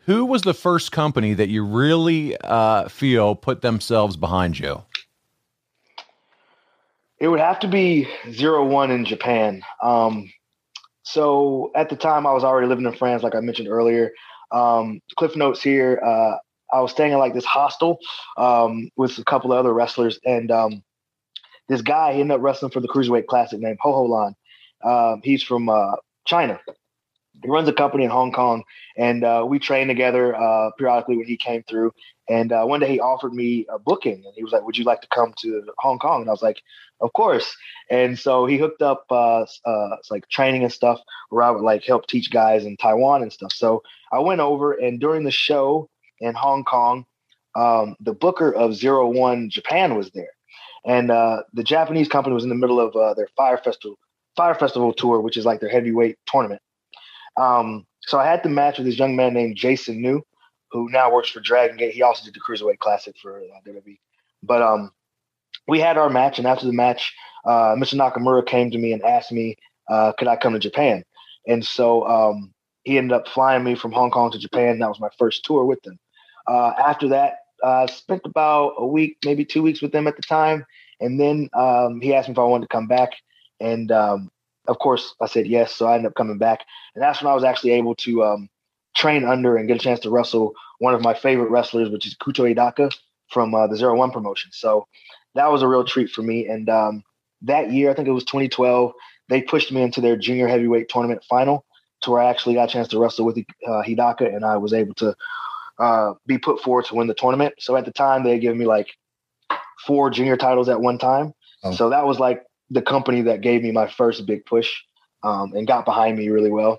Who 0.06 0.24
was 0.24 0.42
the 0.42 0.54
first 0.54 0.90
company 0.90 1.34
that 1.34 1.48
you 1.48 1.64
really 1.64 2.36
uh, 2.38 2.88
feel 2.88 3.34
put 3.36 3.62
themselves 3.62 4.16
behind 4.16 4.58
you? 4.58 4.82
It 7.18 7.28
would 7.28 7.38
have 7.38 7.60
to 7.60 7.68
be 7.68 8.08
zero 8.32 8.66
one 8.66 8.90
in 8.90 9.04
Japan. 9.04 9.62
Um, 9.80 10.32
so 11.04 11.70
at 11.76 11.88
the 11.88 11.96
time, 11.96 12.26
I 12.26 12.32
was 12.32 12.42
already 12.42 12.66
living 12.66 12.84
in 12.84 12.94
France, 12.94 13.22
like 13.22 13.36
I 13.36 13.40
mentioned 13.40 13.68
earlier. 13.68 14.10
Um, 14.50 15.00
Cliff 15.16 15.36
notes 15.36 15.62
here. 15.62 16.00
Uh, 16.04 16.36
I 16.72 16.80
was 16.80 16.90
staying 16.90 17.12
in 17.12 17.18
like 17.18 17.34
this 17.34 17.44
hostel 17.44 17.98
um, 18.36 18.90
with 18.96 19.18
a 19.18 19.24
couple 19.24 19.52
of 19.52 19.58
other 19.58 19.72
wrestlers, 19.72 20.18
and 20.24 20.50
um, 20.50 20.82
this 21.68 21.82
guy 21.82 22.12
he 22.12 22.20
ended 22.20 22.36
up 22.36 22.42
wrestling 22.42 22.72
for 22.72 22.80
the 22.80 22.88
cruiserweight 22.88 23.26
classic 23.26 23.60
named 23.60 23.78
Ho 23.82 23.92
Ho 23.92 24.04
Lun. 24.04 24.34
Um, 24.84 25.20
he's 25.22 25.42
from 25.42 25.68
uh, 25.68 25.96
China, 26.26 26.60
he 27.42 27.48
runs 27.48 27.68
a 27.68 27.72
company 27.72 28.04
in 28.04 28.10
Hong 28.10 28.32
Kong, 28.32 28.62
and 28.96 29.24
uh, 29.24 29.44
we 29.48 29.58
trained 29.58 29.88
together 29.88 30.34
uh, 30.36 30.70
periodically 30.78 31.16
when 31.16 31.26
he 31.26 31.36
came 31.36 31.62
through. 31.64 31.92
And 32.28 32.52
uh, 32.52 32.64
one 32.64 32.80
day 32.80 32.88
he 32.88 33.00
offered 33.00 33.34
me 33.34 33.66
a 33.72 33.78
booking, 33.78 34.22
and 34.24 34.34
he 34.36 34.44
was 34.44 34.52
like, 34.52 34.64
"Would 34.64 34.78
you 34.78 34.84
like 34.84 35.00
to 35.00 35.08
come 35.08 35.34
to 35.42 35.62
Hong 35.78 35.98
Kong?" 35.98 36.20
And 36.20 36.30
I 36.30 36.32
was 36.32 36.42
like, 36.42 36.62
"Of 37.00 37.12
course." 37.14 37.54
And 37.90 38.18
so 38.18 38.46
he 38.46 38.58
hooked 38.58 38.82
up 38.82 39.04
uh, 39.10 39.44
uh, 39.64 39.96
like 40.10 40.28
training 40.28 40.62
and 40.62 40.72
stuff 40.72 41.00
where 41.30 41.42
I 41.42 41.50
would 41.50 41.62
like 41.62 41.84
help 41.84 42.06
teach 42.06 42.30
guys 42.30 42.64
in 42.64 42.76
Taiwan 42.76 43.22
and 43.22 43.32
stuff. 43.32 43.52
So 43.52 43.82
I 44.12 44.20
went 44.20 44.40
over, 44.40 44.72
and 44.72 45.00
during 45.00 45.24
the 45.24 45.32
show 45.32 45.88
in 46.20 46.34
Hong 46.34 46.64
Kong, 46.64 47.04
um, 47.56 47.96
the 48.00 48.14
booker 48.14 48.52
of 48.54 48.74
Zero 48.74 49.08
One 49.08 49.50
Japan 49.50 49.96
was 49.96 50.10
there, 50.12 50.32
and 50.86 51.10
uh, 51.10 51.42
the 51.54 51.64
Japanese 51.64 52.08
company 52.08 52.34
was 52.34 52.44
in 52.44 52.50
the 52.50 52.56
middle 52.56 52.78
of 52.78 52.94
uh, 52.94 53.14
their 53.14 53.28
Fire 53.36 53.58
Festival 53.58 53.98
Fire 54.36 54.54
Festival 54.54 54.92
tour, 54.92 55.20
which 55.20 55.36
is 55.36 55.44
like 55.44 55.60
their 55.60 55.68
heavyweight 55.68 56.18
tournament. 56.26 56.62
Um, 57.36 57.86
so 58.00 58.18
I 58.18 58.26
had 58.26 58.42
the 58.42 58.48
match 58.48 58.78
with 58.78 58.86
this 58.86 58.98
young 58.98 59.16
man 59.16 59.34
named 59.34 59.56
Jason 59.56 60.00
New, 60.00 60.22
who 60.70 60.90
now 60.90 61.12
works 61.12 61.30
for 61.30 61.40
Dragon 61.40 61.76
Gate. 61.76 61.94
He 61.94 62.02
also 62.02 62.24
did 62.24 62.34
the 62.34 62.40
Cruiserweight 62.40 62.78
Classic 62.78 63.14
for 63.20 63.38
uh, 63.38 63.42
WWE. 63.66 63.98
But 64.42 64.62
um, 64.62 64.90
we 65.68 65.78
had 65.78 65.96
our 65.96 66.10
match, 66.10 66.38
and 66.38 66.46
after 66.46 66.66
the 66.66 66.72
match, 66.72 67.14
uh, 67.44 67.74
Mr. 67.76 67.94
Nakamura 67.94 68.44
came 68.46 68.70
to 68.70 68.78
me 68.78 68.92
and 68.92 69.02
asked 69.02 69.32
me, 69.32 69.56
uh, 69.88 70.12
could 70.12 70.28
I 70.28 70.36
come 70.36 70.54
to 70.54 70.58
Japan? 70.58 71.04
And 71.46 71.64
so 71.64 72.06
um, 72.06 72.52
he 72.84 72.98
ended 72.98 73.12
up 73.12 73.28
flying 73.28 73.64
me 73.64 73.74
from 73.74 73.92
Hong 73.92 74.10
Kong 74.10 74.30
to 74.32 74.38
Japan. 74.38 74.78
That 74.78 74.88
was 74.88 75.00
my 75.00 75.10
first 75.18 75.44
tour 75.44 75.64
with 75.64 75.82
them. 75.82 75.98
Uh, 76.46 76.72
after 76.78 77.08
that, 77.08 77.34
I 77.64 77.86
spent 77.86 78.22
about 78.24 78.74
a 78.78 78.86
week, 78.86 79.18
maybe 79.24 79.44
two 79.44 79.62
weeks 79.62 79.82
with 79.82 79.92
them 79.92 80.06
at 80.06 80.16
the 80.16 80.22
time. 80.22 80.64
And 81.00 81.20
then 81.20 81.48
um, 81.52 82.00
he 82.00 82.14
asked 82.14 82.28
me 82.28 82.32
if 82.32 82.38
I 82.38 82.44
wanted 82.44 82.68
to 82.68 82.74
come 82.74 82.86
back. 82.86 83.12
And 83.62 83.90
um, 83.92 84.30
of 84.66 84.78
course, 84.78 85.14
I 85.20 85.26
said 85.26 85.46
yes. 85.46 85.74
So 85.74 85.86
I 85.86 85.94
ended 85.94 86.10
up 86.10 86.14
coming 86.14 86.38
back. 86.38 86.60
And 86.94 87.02
that's 87.02 87.22
when 87.22 87.30
I 87.30 87.34
was 87.34 87.44
actually 87.44 87.72
able 87.72 87.94
to 87.96 88.24
um, 88.24 88.48
train 88.94 89.24
under 89.24 89.56
and 89.56 89.68
get 89.68 89.76
a 89.76 89.80
chance 89.80 90.00
to 90.00 90.10
wrestle 90.10 90.54
one 90.78 90.94
of 90.94 91.02
my 91.02 91.14
favorite 91.14 91.50
wrestlers, 91.50 91.88
which 91.88 92.06
is 92.06 92.16
Ikuto 92.16 92.52
Hidaka 92.52 92.92
from 93.30 93.54
uh, 93.54 93.66
the 93.66 93.76
Zero 93.76 93.96
One 93.96 94.10
promotion. 94.10 94.50
So 94.52 94.86
that 95.34 95.50
was 95.50 95.62
a 95.62 95.68
real 95.68 95.84
treat 95.84 96.10
for 96.10 96.22
me. 96.22 96.46
And 96.46 96.68
um, 96.68 97.02
that 97.42 97.72
year, 97.72 97.90
I 97.90 97.94
think 97.94 98.08
it 98.08 98.12
was 98.12 98.24
2012, 98.24 98.92
they 99.28 99.42
pushed 99.42 99.72
me 99.72 99.82
into 99.82 100.00
their 100.00 100.16
junior 100.16 100.48
heavyweight 100.48 100.88
tournament 100.88 101.24
final 101.28 101.64
to 102.02 102.10
where 102.10 102.20
I 102.20 102.30
actually 102.30 102.54
got 102.54 102.68
a 102.68 102.72
chance 102.72 102.88
to 102.88 102.98
wrestle 102.98 103.24
with 103.24 103.38
uh, 103.38 103.82
Hidaka 103.86 104.34
and 104.34 104.44
I 104.44 104.56
was 104.56 104.72
able 104.72 104.94
to 104.94 105.14
uh, 105.78 106.14
be 106.26 106.36
put 106.36 106.60
forward 106.60 106.84
to 106.86 106.96
win 106.96 107.06
the 107.06 107.14
tournament. 107.14 107.54
So 107.58 107.76
at 107.76 107.84
the 107.84 107.92
time, 107.92 108.24
they 108.24 108.32
had 108.32 108.40
given 108.40 108.58
me 108.58 108.66
like 108.66 108.88
four 109.86 110.10
junior 110.10 110.36
titles 110.36 110.68
at 110.68 110.80
one 110.80 110.98
time. 110.98 111.32
Oh. 111.64 111.72
So 111.72 111.90
that 111.90 112.06
was 112.06 112.18
like 112.18 112.42
the 112.72 112.82
company 112.82 113.22
that 113.22 113.40
gave 113.40 113.62
me 113.62 113.70
my 113.70 113.86
first 113.86 114.26
big 114.26 114.44
push 114.46 114.72
um, 115.22 115.52
and 115.54 115.66
got 115.66 115.84
behind 115.84 116.18
me 116.18 116.28
really 116.28 116.50
well. 116.50 116.78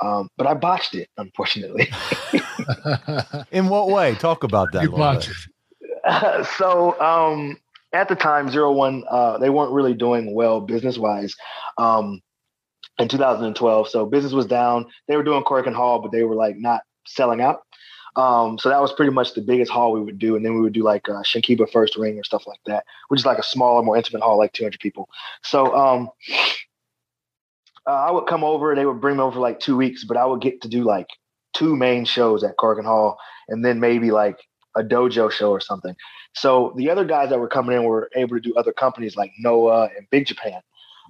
Um, 0.00 0.28
but 0.36 0.46
I 0.46 0.54
botched 0.54 0.94
it, 0.94 1.08
unfortunately. 1.16 1.90
In 3.52 3.68
what 3.68 3.88
way? 3.88 4.14
Talk 4.16 4.42
about 4.42 4.72
that. 4.72 4.82
You 4.82 4.88
a 4.88 4.90
little 4.90 4.98
watch 4.98 5.28
bit. 5.28 5.36
it. 6.04 6.46
so 6.58 7.00
um, 7.00 7.56
at 7.92 8.08
the 8.08 8.16
time, 8.16 8.50
Zero 8.50 8.72
One, 8.72 9.04
uh, 9.08 9.38
they 9.38 9.50
weren't 9.50 9.72
really 9.72 9.94
doing 9.94 10.34
well 10.34 10.60
business 10.60 10.98
wise 10.98 11.34
um, 11.78 12.20
in 12.98 13.08
2012. 13.08 13.88
So 13.88 14.06
business 14.06 14.32
was 14.32 14.46
down. 14.46 14.86
They 15.08 15.16
were 15.16 15.22
doing 15.22 15.44
Korakuen 15.44 15.74
Hall, 15.74 16.00
but 16.00 16.10
they 16.10 16.24
were 16.24 16.34
like 16.34 16.56
not 16.56 16.80
selling 17.06 17.40
out. 17.40 17.60
Um, 18.14 18.58
so 18.58 18.68
that 18.68 18.80
was 18.80 18.92
pretty 18.92 19.12
much 19.12 19.32
the 19.32 19.40
biggest 19.40 19.70
hall 19.70 19.92
we 19.92 20.02
would 20.02 20.18
do, 20.18 20.36
and 20.36 20.44
then 20.44 20.54
we 20.54 20.60
would 20.60 20.74
do 20.74 20.82
like 20.82 21.08
uh, 21.08 21.22
Shinkiba 21.22 21.70
First 21.70 21.96
Ring 21.96 22.18
or 22.18 22.24
stuff 22.24 22.46
like 22.46 22.60
that, 22.66 22.84
which 23.08 23.20
is 23.20 23.26
like 23.26 23.38
a 23.38 23.42
smaller, 23.42 23.82
more 23.82 23.96
intimate 23.96 24.22
hall, 24.22 24.36
like 24.36 24.52
200 24.52 24.78
people. 24.80 25.08
So 25.42 25.74
um, 25.74 26.10
uh, 27.86 27.90
I 27.90 28.10
would 28.10 28.26
come 28.26 28.44
over, 28.44 28.70
and 28.70 28.78
they 28.78 28.86
would 28.86 29.00
bring 29.00 29.16
me 29.16 29.22
over 29.22 29.34
for 29.34 29.40
like 29.40 29.60
two 29.60 29.76
weeks, 29.76 30.04
but 30.04 30.16
I 30.16 30.26
would 30.26 30.42
get 30.42 30.60
to 30.62 30.68
do 30.68 30.84
like 30.84 31.08
two 31.54 31.74
main 31.74 32.04
shows 32.04 32.44
at 32.44 32.56
Korakuen 32.58 32.84
Hall, 32.84 33.18
and 33.48 33.64
then 33.64 33.80
maybe 33.80 34.10
like 34.10 34.38
a 34.76 34.82
dojo 34.82 35.30
show 35.30 35.50
or 35.50 35.60
something. 35.60 35.94
So 36.34 36.74
the 36.76 36.90
other 36.90 37.04
guys 37.04 37.30
that 37.30 37.38
were 37.38 37.48
coming 37.48 37.76
in 37.76 37.84
were 37.84 38.10
able 38.14 38.36
to 38.36 38.40
do 38.40 38.54
other 38.54 38.72
companies 38.72 39.16
like 39.16 39.32
Noah 39.38 39.90
and 39.96 40.08
Big 40.10 40.26
Japan. 40.26 40.60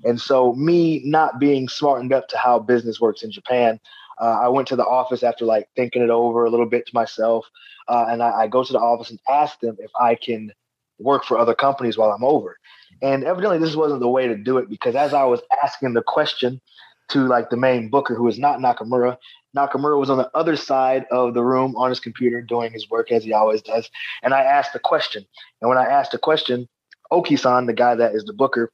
And 0.04 0.20
so 0.20 0.54
me 0.54 1.02
not 1.04 1.38
being 1.38 1.68
smartened 1.68 2.12
up 2.12 2.28
to 2.28 2.38
how 2.38 2.58
business 2.58 3.00
works 3.00 3.22
in 3.22 3.30
Japan, 3.30 3.78
uh, 4.20 4.40
I 4.42 4.48
went 4.48 4.68
to 4.68 4.76
the 4.76 4.84
office 4.84 5.22
after 5.22 5.44
like 5.44 5.68
thinking 5.76 6.02
it 6.02 6.10
over 6.10 6.44
a 6.44 6.50
little 6.50 6.66
bit 6.66 6.86
to 6.86 6.94
myself, 6.94 7.46
uh, 7.88 8.06
and 8.08 8.22
I, 8.22 8.42
I 8.42 8.46
go 8.46 8.64
to 8.64 8.72
the 8.72 8.78
office 8.78 9.10
and 9.10 9.18
ask 9.30 9.58
them 9.60 9.76
if 9.78 9.90
I 10.00 10.14
can 10.14 10.52
work 10.98 11.24
for 11.24 11.38
other 11.38 11.54
companies 11.54 11.98
while 11.98 12.10
I'm 12.10 12.24
over. 12.24 12.58
And 13.00 13.24
evidently, 13.24 13.58
this 13.58 13.76
wasn't 13.76 14.00
the 14.00 14.08
way 14.08 14.28
to 14.28 14.36
do 14.36 14.58
it 14.58 14.68
because 14.68 14.94
as 14.94 15.14
I 15.14 15.24
was 15.24 15.40
asking 15.62 15.94
the 15.94 16.02
question 16.02 16.60
to 17.08 17.26
like 17.26 17.50
the 17.50 17.56
main 17.56 17.90
booker, 17.90 18.14
who 18.14 18.28
is 18.28 18.38
not 18.38 18.60
Nakamura, 18.60 19.16
Nakamura 19.56 19.98
was 19.98 20.10
on 20.10 20.18
the 20.18 20.30
other 20.34 20.56
side 20.56 21.04
of 21.10 21.34
the 21.34 21.42
room 21.42 21.76
on 21.76 21.90
his 21.90 22.00
computer 22.00 22.40
doing 22.40 22.72
his 22.72 22.88
work 22.88 23.12
as 23.12 23.24
he 23.24 23.32
always 23.32 23.60
does. 23.60 23.90
And 24.22 24.32
I 24.32 24.42
asked 24.42 24.72
the 24.72 24.78
question, 24.78 25.26
and 25.60 25.68
when 25.68 25.78
I 25.78 25.84
asked 25.84 26.12
the 26.12 26.18
question, 26.18 26.68
Oki-san, 27.10 27.66
the 27.66 27.74
guy 27.74 27.94
that 27.94 28.14
is 28.14 28.24
the 28.24 28.32
booker, 28.32 28.72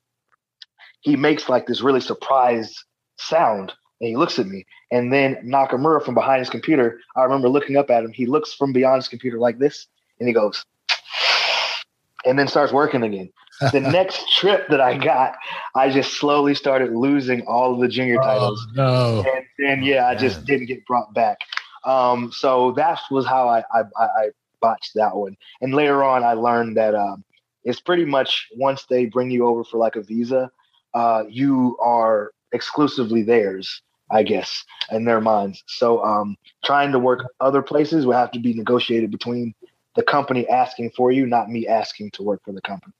he 1.00 1.16
makes 1.16 1.48
like 1.48 1.66
this 1.66 1.80
really 1.80 2.00
surprised 2.00 2.84
sound 3.16 3.72
and 4.00 4.08
he 4.08 4.16
looks 4.16 4.38
at 4.38 4.46
me. 4.46 4.64
And 4.90 5.12
then 5.12 5.36
Nakamura 5.44 6.04
from 6.04 6.14
behind 6.14 6.40
his 6.40 6.50
computer, 6.50 7.00
I 7.16 7.24
remember 7.24 7.48
looking 7.48 7.76
up 7.76 7.90
at 7.90 8.04
him. 8.04 8.12
He 8.12 8.26
looks 8.26 8.54
from 8.54 8.72
beyond 8.72 8.96
his 8.96 9.08
computer 9.08 9.38
like 9.38 9.58
this 9.58 9.86
and 10.20 10.28
he 10.28 10.34
goes, 10.34 10.64
and 12.24 12.38
then 12.38 12.48
starts 12.48 12.72
working 12.72 13.02
again. 13.02 13.30
the 13.72 13.80
next 13.80 14.32
trip 14.32 14.68
that 14.68 14.80
I 14.80 14.96
got, 14.96 15.34
I 15.74 15.90
just 15.90 16.14
slowly 16.14 16.54
started 16.54 16.92
losing 16.92 17.42
all 17.46 17.74
of 17.74 17.80
the 17.80 17.88
junior 17.88 18.16
titles. 18.16 18.64
Oh, 18.70 19.22
no. 19.24 19.32
And 19.32 19.44
then, 19.58 19.82
yeah, 19.82 20.08
I 20.08 20.14
just 20.14 20.44
didn't 20.44 20.66
get 20.66 20.86
brought 20.86 21.12
back. 21.14 21.38
Um, 21.84 22.30
so 22.32 22.72
that 22.72 23.00
was 23.10 23.26
how 23.26 23.48
I, 23.48 23.60
I, 23.72 23.82
I 23.96 24.04
I 24.04 24.28
botched 24.60 24.92
that 24.94 25.16
one. 25.16 25.36
And 25.60 25.74
later 25.74 26.02
on, 26.02 26.24
I 26.24 26.34
learned 26.34 26.76
that 26.76 26.94
um, 26.94 27.24
it's 27.64 27.80
pretty 27.80 28.04
much 28.04 28.48
once 28.56 28.84
they 28.88 29.06
bring 29.06 29.30
you 29.30 29.46
over 29.46 29.64
for 29.64 29.78
like 29.78 29.96
a 29.96 30.02
visa, 30.02 30.50
uh, 30.94 31.24
you 31.28 31.76
are 31.80 32.32
exclusively 32.52 33.22
theirs, 33.22 33.82
I 34.10 34.22
guess, 34.22 34.64
in 34.90 35.04
their 35.04 35.20
minds. 35.20 35.62
So 35.66 36.02
um, 36.04 36.36
trying 36.64 36.92
to 36.92 36.98
work 36.98 37.26
other 37.40 37.62
places 37.62 38.06
will 38.06 38.14
have 38.14 38.32
to 38.32 38.38
be 38.38 38.54
negotiated 38.54 39.10
between 39.10 39.54
the 39.96 40.02
company 40.02 40.48
asking 40.48 40.90
for 40.90 41.10
you, 41.10 41.26
not 41.26 41.50
me 41.50 41.66
asking 41.66 42.12
to 42.12 42.22
work 42.22 42.40
for 42.44 42.52
the 42.52 42.62
company. 42.62 42.92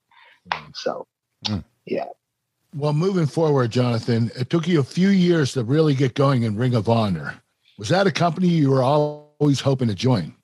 So, 0.74 1.06
Mm. 1.44 1.62
yeah. 1.86 2.06
Well, 2.74 2.92
moving 2.92 3.26
forward, 3.26 3.70
Jonathan, 3.70 4.30
it 4.36 4.50
took 4.50 4.66
you 4.66 4.80
a 4.80 4.84
few 4.84 5.08
years 5.08 5.52
to 5.52 5.62
really 5.62 5.94
get 5.94 6.14
going 6.14 6.42
in 6.42 6.56
Ring 6.56 6.74
of 6.74 6.88
Honor. 6.88 7.40
Was 7.78 7.88
that 7.90 8.06
a 8.06 8.12
company 8.12 8.48
you 8.48 8.70
were 8.70 8.82
always 8.82 9.60
hoping 9.60 9.88
to 9.88 9.94
join? 9.94 10.34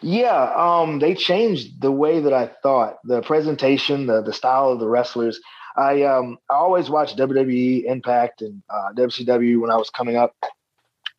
Yeah, 0.00 0.52
um, 0.56 0.98
they 0.98 1.14
changed 1.14 1.80
the 1.80 1.92
way 1.92 2.20
that 2.20 2.32
I 2.32 2.50
thought. 2.62 2.98
The 3.04 3.22
presentation, 3.22 4.06
the 4.06 4.22
the 4.22 4.32
style 4.32 4.70
of 4.70 4.80
the 4.80 4.88
wrestlers. 4.88 5.40
I 5.76 6.02
um 6.02 6.38
I 6.50 6.54
always 6.54 6.90
watched 6.90 7.18
WWE, 7.18 7.84
Impact, 7.84 8.42
and 8.42 8.62
uh, 8.70 8.92
WCW 8.96 9.60
when 9.60 9.70
I 9.70 9.76
was 9.76 9.90
coming 9.90 10.16
up, 10.16 10.34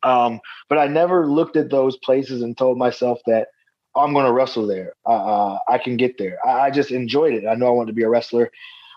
um, 0.02 0.40
but 0.68 0.78
I 0.78 0.86
never 0.86 1.26
looked 1.26 1.56
at 1.56 1.70
those 1.70 1.96
places 1.98 2.42
and 2.42 2.56
told 2.56 2.78
myself 2.78 3.20
that 3.26 3.48
"Oh, 3.94 4.02
I'm 4.02 4.12
going 4.12 4.26
to 4.26 4.32
wrestle 4.32 4.66
there. 4.66 4.94
Uh, 5.04 5.10
uh, 5.54 5.58
I 5.68 5.78
can 5.78 5.96
get 5.96 6.18
there. 6.18 6.38
I, 6.46 6.66
I 6.66 6.70
just 6.70 6.90
enjoyed 6.90 7.34
it. 7.34 7.46
I 7.46 7.54
know 7.54 7.66
I 7.66 7.70
wanted 7.70 7.88
to 7.88 7.96
be 7.96 8.04
a 8.04 8.08
wrestler. 8.08 8.50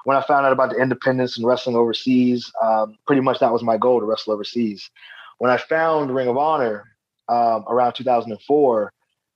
When 0.05 0.15
I 0.15 0.21
found 0.21 0.45
out 0.45 0.53
about 0.53 0.69
the 0.71 0.77
independence 0.77 1.37
and 1.37 1.45
wrestling 1.45 1.75
overseas, 1.75 2.51
um, 2.61 2.97
pretty 3.05 3.21
much 3.21 3.39
that 3.39 3.51
was 3.51 3.63
my 3.63 3.77
goal 3.77 3.99
to 3.99 4.05
wrestle 4.05 4.33
overseas. 4.33 4.89
When 5.39 5.51
I 5.51 5.57
found 5.57 6.13
Ring 6.15 6.29
of 6.29 6.37
Honor 6.37 6.85
um, 7.27 7.65
around 7.67 7.93
2004 7.93 8.93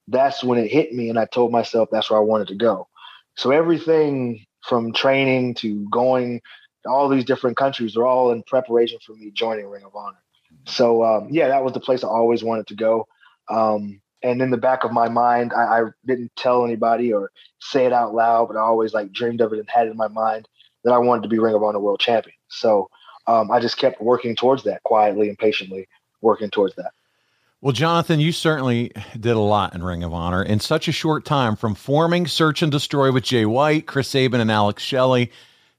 that's 0.07 0.43
when 0.43 0.59
it 0.59 0.71
hit 0.71 0.93
me 0.93 1.09
and 1.09 1.17
I 1.17 1.25
told 1.25 1.51
myself 1.51 1.89
that's 1.91 2.09
where 2.09 2.19
I 2.19 2.23
wanted 2.23 2.47
to 2.49 2.55
go. 2.55 2.87
So 3.35 3.51
everything 3.51 4.45
from 4.67 4.93
training 4.93 5.55
to 5.55 5.87
going 5.89 6.41
to 6.83 6.89
all 6.89 7.09
these 7.09 7.25
different 7.25 7.57
countries 7.57 7.95
are 7.95 8.05
all 8.05 8.31
in 8.31 8.43
preparation 8.43 8.99
for 9.05 9.13
me 9.13 9.31
joining 9.31 9.67
Ring 9.67 9.83
of 9.83 9.95
Honor. 9.95 10.17
So 10.65 11.03
um, 11.03 11.27
yeah, 11.31 11.47
that 11.47 11.63
was 11.63 11.73
the 11.73 11.79
place 11.79 12.03
I 12.03 12.07
always 12.07 12.43
wanted 12.43 12.67
to 12.67 12.75
go. 12.75 13.07
Um, 13.49 14.01
and 14.21 14.41
in 14.41 14.51
the 14.51 14.57
back 14.57 14.83
of 14.83 14.91
my 14.91 15.09
mind, 15.09 15.51
I, 15.53 15.81
I 15.81 15.83
didn't 16.05 16.31
tell 16.35 16.63
anybody 16.63 17.11
or 17.11 17.31
say 17.59 17.85
it 17.85 17.93
out 17.93 18.13
loud, 18.13 18.47
but 18.47 18.57
I 18.57 18.61
always 18.61 18.93
like 18.93 19.11
dreamed 19.11 19.41
of 19.41 19.51
it 19.53 19.59
and 19.59 19.69
had 19.69 19.87
it 19.87 19.91
in 19.91 19.97
my 19.97 20.07
mind 20.07 20.47
that 20.83 20.93
I 20.93 20.97
wanted 20.97 21.23
to 21.23 21.29
be 21.29 21.39
Ring 21.39 21.55
of 21.55 21.63
Honor 21.63 21.79
World 21.79 21.99
Champion. 21.99 22.35
So 22.47 22.89
um, 23.27 23.51
I 23.51 23.59
just 23.59 23.77
kept 23.77 24.01
working 24.01 24.35
towards 24.35 24.63
that 24.63 24.83
quietly 24.83 25.29
and 25.29 25.37
patiently, 25.37 25.87
working 26.21 26.49
towards 26.49 26.75
that. 26.75 26.91
Well, 27.63 27.71
Jonathan, 27.71 28.19
you 28.19 28.33
certainly 28.33 28.91
did 29.17 29.37
a 29.37 29.39
lot 29.39 29.73
in 29.73 29.81
Ring 29.81 30.03
of 30.03 30.13
Honor 30.13 30.43
in 30.43 30.59
such 30.59 30.89
a 30.89 30.91
short 30.91 31.23
time 31.23 31.55
from 31.55 31.75
forming 31.75 32.27
Search 32.27 32.61
and 32.61 32.69
Destroy 32.69 33.09
with 33.09 33.23
Jay 33.23 33.45
White, 33.45 33.85
Chris 33.85 34.09
Sabin, 34.09 34.41
and 34.41 34.51
Alex 34.51 34.83
Shelley 34.83 35.31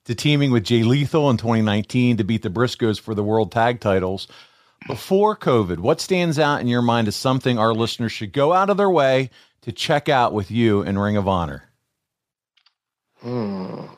to 0.07 0.15
teaming 0.15 0.51
with 0.51 0.65
Jay 0.65 0.83
Lethal 0.83 1.29
in 1.29 1.37
2019 1.37 2.17
to 2.17 2.25
beat 2.25 2.41
the 2.41 2.49
Briscoes 2.49 2.99
for 2.99 3.15
the 3.15 3.23
world 3.23 3.53
tag 3.53 3.81
titles. 3.81 4.29
Before 4.87 5.37
COVID, 5.37 5.79
what 5.79 6.01
stands 6.01 6.39
out 6.39 6.63
in 6.63 6.69
your 6.69 6.81
mind 6.81 7.07
as 7.07 7.17
something 7.17 7.59
our 7.59 7.75
listeners 7.75 8.13
should 8.13 8.33
go 8.33 8.55
out 8.55 8.71
of 8.71 8.79
their 8.79 8.89
way 8.89 9.29
to 9.61 9.71
check 9.71 10.09
out 10.09 10.33
with 10.33 10.51
you 10.51 10.81
in 10.81 10.99
Ring 10.99 11.19
of 11.19 11.29
Honor? 11.29 11.65
Hmm. 13.21 13.89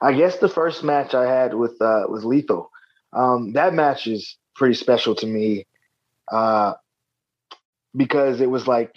I 0.00 0.14
guess 0.14 0.38
the 0.38 0.48
first 0.48 0.82
match 0.82 1.14
I 1.14 1.30
had 1.30 1.52
with 1.52 1.82
uh, 1.82 2.04
was 2.08 2.24
Lethal. 2.24 2.70
Um, 3.12 3.52
that 3.52 3.74
match 3.74 4.06
is 4.06 4.38
pretty 4.56 4.74
special 4.74 5.14
to 5.14 5.26
me 5.26 5.66
uh, 6.32 6.74
because 7.94 8.40
it 8.40 8.50
was 8.50 8.66
like 8.66 8.92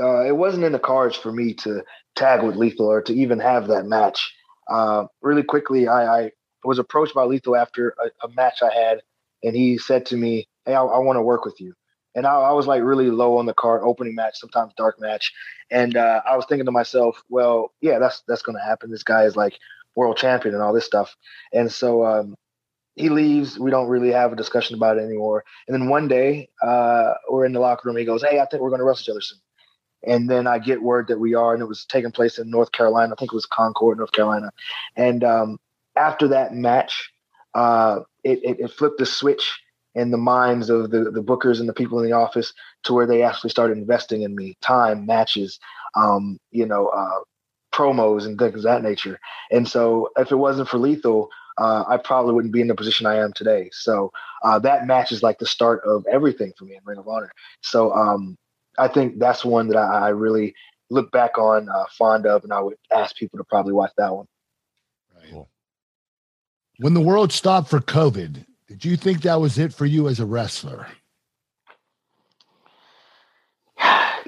uh, 0.00 0.24
it 0.24 0.36
wasn't 0.36 0.64
in 0.64 0.72
the 0.72 0.78
cards 0.78 1.16
for 1.16 1.30
me 1.30 1.54
to 1.54 1.82
tag 2.16 2.42
with 2.42 2.56
Lethal 2.56 2.86
or 2.86 3.02
to 3.02 3.14
even 3.14 3.38
have 3.38 3.68
that 3.68 3.86
match. 3.86 4.34
Uh, 4.68 5.04
really 5.22 5.42
quickly, 5.42 5.86
I, 5.86 6.24
I, 6.24 6.30
was 6.64 6.78
approached 6.78 7.14
by 7.14 7.24
Lethal 7.24 7.56
after 7.56 7.94
a, 8.02 8.26
a, 8.26 8.30
match 8.30 8.62
I 8.62 8.74
had, 8.74 9.02
and 9.42 9.54
he 9.54 9.76
said 9.76 10.06
to 10.06 10.16
me, 10.16 10.48
"Hey, 10.64 10.74
I, 10.74 10.82
I 10.82 10.98
want 10.98 11.18
to 11.18 11.22
work 11.22 11.44
with 11.44 11.60
you." 11.60 11.74
And 12.14 12.26
I, 12.26 12.32
I, 12.32 12.52
was 12.52 12.66
like 12.66 12.82
really 12.82 13.10
low 13.10 13.36
on 13.36 13.44
the 13.44 13.52
card, 13.52 13.82
opening 13.84 14.14
match, 14.14 14.38
sometimes 14.38 14.72
dark 14.74 14.98
match, 14.98 15.30
and 15.70 15.94
uh, 15.96 16.22
I 16.26 16.36
was 16.36 16.46
thinking 16.48 16.64
to 16.64 16.72
myself, 16.72 17.22
"Well, 17.28 17.72
yeah, 17.82 17.98
that's 17.98 18.22
that's 18.26 18.40
going 18.40 18.56
to 18.56 18.64
happen. 18.64 18.90
This 18.90 19.02
guy 19.02 19.24
is 19.24 19.36
like 19.36 19.58
world 19.94 20.16
champion 20.16 20.54
and 20.54 20.62
all 20.62 20.72
this 20.72 20.86
stuff." 20.86 21.14
And 21.52 21.70
so 21.70 22.06
um, 22.06 22.34
he 22.96 23.08
leaves. 23.08 23.58
We 23.58 23.70
don't 23.70 23.88
really 23.88 24.12
have 24.12 24.32
a 24.32 24.36
discussion 24.36 24.76
about 24.76 24.98
it 24.98 25.02
anymore. 25.02 25.44
And 25.66 25.74
then 25.74 25.88
one 25.88 26.08
day, 26.08 26.48
uh, 26.62 27.14
we're 27.28 27.44
in 27.44 27.52
the 27.52 27.60
locker 27.60 27.88
room. 27.88 27.96
He 27.96 28.04
goes, 28.04 28.22
"Hey, 28.22 28.38
I 28.38 28.46
think 28.46 28.62
we're 28.62 28.70
going 28.70 28.80
to 28.80 28.84
wrestle 28.84 29.02
each 29.02 29.10
other 29.10 29.20
soon." 29.20 29.40
And 30.06 30.28
then 30.28 30.46
I 30.46 30.58
get 30.58 30.82
word 30.82 31.08
that 31.08 31.18
we 31.18 31.34
are, 31.34 31.54
and 31.54 31.62
it 31.62 31.66
was 31.66 31.86
taking 31.86 32.12
place 32.12 32.38
in 32.38 32.50
North 32.50 32.72
Carolina. 32.72 33.14
I 33.14 33.16
think 33.18 33.32
it 33.32 33.36
was 33.36 33.46
Concord, 33.46 33.98
North 33.98 34.12
Carolina. 34.12 34.50
And 34.96 35.24
um, 35.24 35.58
after 35.96 36.28
that 36.28 36.54
match, 36.54 37.10
uh, 37.54 38.00
it, 38.22 38.40
it, 38.44 38.60
it, 38.60 38.70
flipped 38.70 38.98
the 38.98 39.06
switch 39.06 39.60
in 39.94 40.10
the 40.10 40.18
minds 40.18 40.70
of 40.70 40.90
the, 40.90 41.10
the 41.10 41.22
bookers 41.22 41.60
and 41.60 41.68
the 41.68 41.72
people 41.72 41.98
in 42.00 42.04
the 42.04 42.12
office 42.12 42.52
to 42.82 42.92
where 42.92 43.06
they 43.06 43.22
actually 43.22 43.50
started 43.50 43.78
investing 43.78 44.22
in 44.22 44.34
me 44.34 44.56
time, 44.60 45.06
matches, 45.06 45.58
um, 45.96 46.38
you 46.50 46.66
know, 46.66 46.88
uh, 46.88 47.20
promos 47.72 48.26
and 48.26 48.38
things 48.38 48.56
of 48.56 48.62
that 48.62 48.82
nature. 48.82 49.18
And 49.50 49.68
so 49.68 50.10
if 50.16 50.32
it 50.32 50.36
wasn't 50.36 50.68
for 50.68 50.78
Lethal, 50.78 51.30
uh, 51.58 51.84
I 51.86 51.96
probably 51.96 52.34
wouldn't 52.34 52.52
be 52.52 52.60
in 52.60 52.68
the 52.68 52.74
position 52.74 53.06
I 53.06 53.16
am 53.16 53.32
today. 53.32 53.70
So 53.72 54.12
uh, 54.42 54.58
that 54.60 54.86
match 54.86 55.12
is 55.12 55.22
like 55.22 55.38
the 55.38 55.46
start 55.46 55.82
of 55.84 56.04
everything 56.10 56.52
for 56.58 56.64
me 56.64 56.74
in 56.76 56.80
Ring 56.84 56.98
of 56.98 57.08
Honor. 57.08 57.30
So 57.62 57.92
um, 57.92 58.36
I 58.78 58.88
think 58.88 59.18
that's 59.18 59.44
one 59.44 59.68
that 59.68 59.76
I, 59.76 60.06
I 60.06 60.08
really 60.08 60.54
look 60.90 61.10
back 61.12 61.38
on 61.38 61.68
uh, 61.68 61.84
fond 61.96 62.26
of, 62.26 62.44
and 62.44 62.52
I 62.52 62.60
would 62.60 62.76
ask 62.94 63.16
people 63.16 63.38
to 63.38 63.44
probably 63.44 63.72
watch 63.72 63.92
that 63.96 64.14
one. 64.14 64.26
Right. 65.14 65.30
Cool. 65.30 65.48
When 66.78 66.94
the 66.94 67.00
world 67.00 67.32
stopped 67.32 67.70
for 67.70 67.80
COVID, 67.80 68.44
did 68.66 68.84
you 68.84 68.96
think 68.96 69.22
that 69.22 69.40
was 69.40 69.58
it 69.58 69.72
for 69.72 69.86
you 69.86 70.08
as 70.08 70.20
a 70.20 70.26
wrestler? 70.26 70.88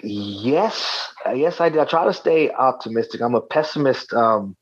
yes, 0.03 1.13
yes, 1.35 1.61
I 1.61 1.69
did. 1.69 1.81
I 1.81 1.85
try 1.85 2.05
to 2.05 2.13
stay 2.13 2.51
optimistic. 2.51 3.21
I'm 3.21 3.35
a 3.35 3.41
pessimist, 3.41 4.13
um, 4.13 4.57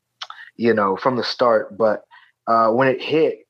you 0.57 0.72
know, 0.72 0.96
from 0.96 1.16
the 1.16 1.24
start. 1.24 1.77
But 1.77 2.05
uh, 2.46 2.68
when 2.70 2.88
it 2.88 3.02
hit, 3.02 3.46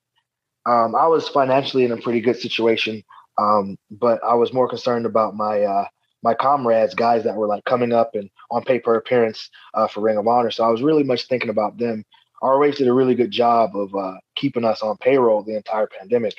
um, 0.67 0.95
I 0.95 1.07
was 1.07 1.29
financially 1.29 1.85
in 1.85 1.93
a 1.93 1.97
pretty 1.97 2.21
good 2.21 2.37
situation, 2.37 3.03
um, 3.39 3.77
but 3.91 4.23
I 4.25 4.35
was 4.35 4.53
more 4.53 4.69
concerned 4.69 5.07
about 5.07 5.35
my 5.35 5.63
uh, 5.63 5.87
my 6.23 6.35
comrades, 6.35 6.95
guys 6.95 7.23
that 7.25 7.37
were 7.37 7.47
like 7.47 7.65
coming 7.65 7.93
up 7.93 8.15
and 8.15 8.31
on 8.51 8.65
paper 8.65 8.97
appearance 8.97 9.51
uh, 9.75 9.87
for 9.87 10.01
Ring 10.01 10.17
of 10.17 10.27
Honor. 10.27 10.51
So 10.51 10.65
I 10.65 10.71
was 10.71 10.83
really 10.83 11.03
much 11.03 11.27
thinking 11.27 11.51
about 11.51 11.77
them. 11.77 12.05
ROH 12.43 12.73
did 12.73 12.89
a 12.89 12.93
really 12.93 13.15
good 13.15 13.31
job 13.31 13.77
of 13.77 13.95
uh, 13.95 14.15
keeping 14.35 14.65
us 14.65 14.83
on 14.83 14.97
payroll 14.99 15.43
the 15.43 15.57
entire 15.57 15.87
pandemic. 15.87 16.35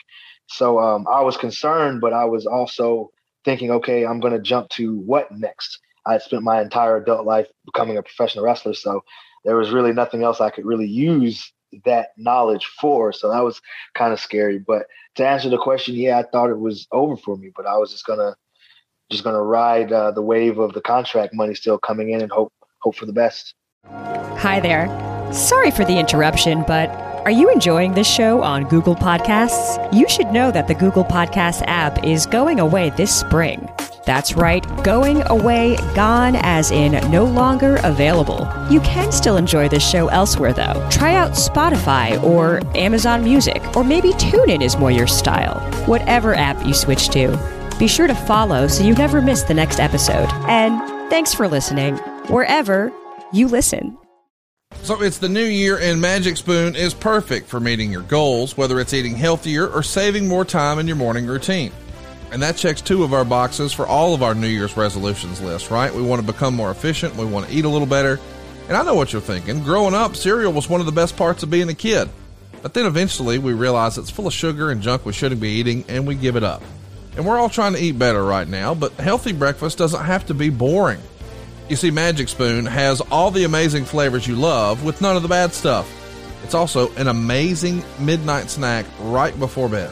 So 0.47 0.79
um, 0.79 1.07
I 1.11 1.21
was 1.21 1.37
concerned, 1.37 2.01
but 2.01 2.13
I 2.13 2.25
was 2.25 2.45
also 2.47 3.11
thinking, 3.43 3.71
okay, 3.71 4.05
I'm 4.05 4.19
going 4.19 4.33
to 4.33 4.39
jump 4.39 4.69
to 4.69 4.97
what 4.99 5.31
next? 5.31 5.79
I 6.05 6.17
spent 6.17 6.43
my 6.43 6.61
entire 6.61 6.97
adult 6.97 7.25
life 7.25 7.47
becoming 7.65 7.97
a 7.97 8.03
professional 8.03 8.43
wrestler, 8.43 8.73
so 8.73 9.03
there 9.43 9.55
was 9.55 9.71
really 9.71 9.93
nothing 9.93 10.23
else 10.23 10.41
I 10.41 10.49
could 10.49 10.65
really 10.65 10.87
use 10.87 11.51
that 11.84 12.10
knowledge 12.17 12.65
for. 12.80 13.12
So 13.12 13.30
that 13.30 13.43
was 13.43 13.62
kind 13.93 14.13
of 14.13 14.19
scary. 14.19 14.60
But 14.60 14.88
to 15.15 15.28
answer 15.28 15.49
the 15.49 15.58
question, 15.58 15.95
yeah, 15.95 16.19
I 16.19 16.23
thought 16.23 16.49
it 16.49 16.60
was 16.60 16.88
over 16.91 17.17
for 17.17 17.38
me, 17.38 17.51
but 17.56 17.65
I 17.65 17.78
was 17.78 17.91
just 17.91 18.06
gonna 18.06 18.36
just 19.12 19.23
to 19.23 19.32
ride 19.32 19.91
uh, 19.91 20.12
the 20.12 20.21
wave 20.21 20.58
of 20.58 20.73
the 20.73 20.82
contract 20.82 21.34
money 21.34 21.54
still 21.54 21.78
coming 21.78 22.10
in 22.10 22.21
and 22.21 22.32
hope 22.32 22.51
hope 22.82 22.95
for 22.95 23.06
the 23.06 23.13
best. 23.13 23.54
Hi 23.88 24.60
there. 24.60 24.88
Sorry 25.34 25.71
for 25.71 25.86
the 25.86 25.97
interruption, 25.97 26.63
but 26.67 26.89
are 27.25 27.32
you 27.32 27.49
enjoying 27.49 27.93
this 27.93 28.08
show 28.08 28.43
on 28.43 28.65
Google 28.65 28.95
Podcasts? 28.95 29.91
You 29.91 30.08
should 30.08 30.28
know 30.28 30.51
that 30.51 30.67
the 30.67 30.75
Google 30.75 31.04
Podcasts 31.04 31.63
app 31.65 32.04
is 32.04 32.28
going 32.28 32.60
away 32.60 32.91
this 32.91 33.13
spring. 33.13 33.67
That's 34.05 34.35
right, 34.35 34.63
going 34.83 35.23
away, 35.27 35.77
gone, 35.95 36.35
as 36.35 36.69
in 36.69 36.91
no 37.09 37.25
longer 37.25 37.79
available. 37.83 38.47
You 38.69 38.79
can 38.81 39.11
still 39.11 39.35
enjoy 39.35 39.67
this 39.67 39.87
show 39.87 40.09
elsewhere, 40.09 40.53
though. 40.53 40.87
Try 40.91 41.15
out 41.15 41.31
Spotify 41.31 42.21
or 42.23 42.61
Amazon 42.77 43.23
Music, 43.23 43.63
or 43.75 43.83
maybe 43.83 44.11
TuneIn 44.13 44.63
is 44.63 44.77
more 44.77 44.91
your 44.91 45.07
style. 45.07 45.59
Whatever 45.87 46.35
app 46.35 46.63
you 46.65 46.73
switch 46.73 47.09
to. 47.09 47.35
Be 47.79 47.87
sure 47.87 48.07
to 48.07 48.15
follow 48.15 48.67
so 48.67 48.83
you 48.83 48.93
never 48.93 49.21
miss 49.21 49.41
the 49.41 49.55
next 49.55 49.79
episode. 49.79 50.29
And 50.47 50.79
thanks 51.09 51.33
for 51.33 51.47
listening, 51.47 51.97
wherever 52.27 52.93
you 53.33 53.47
listen. 53.47 53.97
So 54.83 55.01
it's 55.01 55.17
the 55.17 55.29
new 55.29 55.43
year, 55.43 55.79
and 55.79 55.99
Magic 55.99 56.37
Spoon 56.37 56.75
is 56.75 56.93
perfect 56.93 57.47
for 57.47 57.59
meeting 57.59 57.91
your 57.91 58.03
goals, 58.03 58.55
whether 58.55 58.79
it's 58.79 58.93
eating 58.93 59.15
healthier 59.15 59.67
or 59.67 59.81
saving 59.81 60.27
more 60.27 60.45
time 60.45 60.77
in 60.77 60.85
your 60.85 60.95
morning 60.95 61.25
routine. 61.25 61.71
And 62.31 62.41
that 62.41 62.57
checks 62.57 62.81
two 62.81 63.03
of 63.03 63.13
our 63.13 63.23
boxes 63.23 63.71
for 63.71 63.85
all 63.85 64.13
of 64.13 64.23
our 64.23 64.35
New 64.35 64.47
Year's 64.47 64.75
resolutions 64.75 65.41
list, 65.41 65.71
right? 65.71 65.93
We 65.93 66.01
want 66.01 66.25
to 66.25 66.31
become 66.31 66.55
more 66.55 66.71
efficient, 66.71 67.15
we 67.15 67.25
want 67.25 67.47
to 67.47 67.53
eat 67.53 67.65
a 67.65 67.69
little 67.69 67.88
better. 67.88 68.19
And 68.67 68.75
I 68.75 68.83
know 68.83 68.95
what 68.95 69.13
you're 69.13 69.21
thinking. 69.21 69.63
Growing 69.63 69.93
up, 69.93 70.15
cereal 70.15 70.51
was 70.51 70.67
one 70.67 70.79
of 70.79 70.85
the 70.85 70.91
best 70.91 71.15
parts 71.15 71.43
of 71.43 71.49
being 71.49 71.69
a 71.69 71.75
kid. 71.75 72.09
But 72.61 72.73
then 72.73 72.88
eventually 72.88 73.38
we 73.38 73.53
realize 73.53 73.97
it's 73.97 74.09
full 74.09 74.25
of 74.25 74.33
sugar 74.33 74.71
and 74.71 74.81
junk 74.81 75.05
we 75.05 75.13
shouldn't 75.13 75.39
be 75.39 75.49
eating, 75.49 75.85
and 75.88 76.07
we 76.07 76.15
give 76.15 76.35
it 76.35 76.43
up. 76.43 76.63
And 77.15 77.25
we're 77.25 77.38
all 77.38 77.49
trying 77.49 77.73
to 77.73 77.79
eat 77.79 77.97
better 77.97 78.23
right 78.23 78.47
now, 78.47 78.73
but 78.73 78.91
healthy 78.93 79.31
breakfast 79.31 79.77
doesn't 79.77 80.03
have 80.03 80.25
to 80.25 80.33
be 80.33 80.49
boring. 80.49 80.99
You 81.69 81.75
see, 81.75 81.91
Magic 81.91 82.27
Spoon 82.27 82.65
has 82.65 83.01
all 83.01 83.31
the 83.31 83.43
amazing 83.43 83.85
flavors 83.85 84.27
you 84.27 84.35
love 84.35 84.83
with 84.83 84.99
none 84.99 85.15
of 85.15 85.21
the 85.21 85.29
bad 85.29 85.53
stuff. 85.53 85.89
It's 86.43 86.53
also 86.53 86.93
an 86.95 87.07
amazing 87.07 87.83
midnight 87.99 88.49
snack 88.49 88.85
right 88.99 89.38
before 89.39 89.69
bed. 89.69 89.91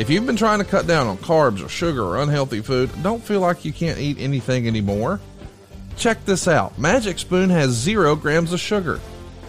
If 0.00 0.08
you've 0.08 0.24
been 0.24 0.34
trying 0.34 0.60
to 0.60 0.64
cut 0.64 0.86
down 0.86 1.08
on 1.08 1.18
carbs 1.18 1.62
or 1.62 1.68
sugar 1.68 2.02
or 2.02 2.22
unhealthy 2.22 2.62
food, 2.62 2.90
don't 3.02 3.22
feel 3.22 3.40
like 3.40 3.66
you 3.66 3.72
can't 3.74 3.98
eat 3.98 4.16
anything 4.18 4.66
anymore. 4.66 5.20
Check 5.98 6.24
this 6.24 6.48
out 6.48 6.78
Magic 6.78 7.18
Spoon 7.18 7.50
has 7.50 7.72
zero 7.72 8.16
grams 8.16 8.54
of 8.54 8.60
sugar. 8.60 8.98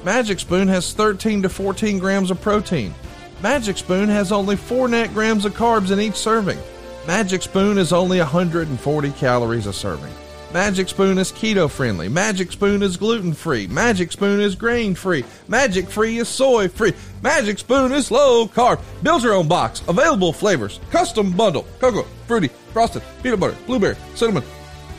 Magic 0.03 0.41
Spoon 0.41 0.67
has 0.67 0.91
13 0.91 1.43
to 1.43 1.47
14 1.47 1.99
grams 1.99 2.31
of 2.31 2.41
protein. 2.41 2.93
Magic 3.41 3.77
Spoon 3.77 4.09
has 4.09 4.33
only 4.33 4.57
4 4.57 4.89
net 4.89 5.13
grams 5.13 5.45
of 5.45 5.53
carbs 5.53 5.89
in 5.89 6.01
each 6.01 6.15
serving. 6.15 6.59
Magic 7.07 7.43
Spoon 7.43 7.77
is 7.77 7.93
only 7.93 8.17
140 8.17 9.11
calories 9.11 9.67
a 9.67 9.71
serving. 9.71 10.13
Magic 10.53 10.89
Spoon 10.89 11.17
is 11.17 11.31
keto 11.31 11.69
friendly. 11.69 12.09
Magic 12.09 12.51
Spoon 12.51 12.83
is 12.83 12.97
gluten 12.97 13.31
free. 13.31 13.67
Magic 13.67 14.11
Spoon 14.11 14.41
is 14.41 14.53
grain 14.53 14.93
free. 14.93 15.23
Magic 15.47 15.89
Free 15.89 16.17
is 16.17 16.27
soy 16.27 16.67
free. 16.67 16.93
Magic 17.21 17.57
Spoon 17.57 17.93
is 17.93 18.11
low 18.11 18.47
carb. 18.47 18.81
Build 19.01 19.23
your 19.23 19.33
own 19.33 19.47
box. 19.47 19.81
Available 19.87 20.33
flavors. 20.33 20.81
Custom 20.89 21.31
bundle. 21.31 21.65
Cocoa, 21.79 22.03
fruity, 22.27 22.49
frosted, 22.73 23.01
peanut 23.23 23.39
butter, 23.39 23.55
blueberry, 23.65 23.95
cinnamon, 24.13 24.43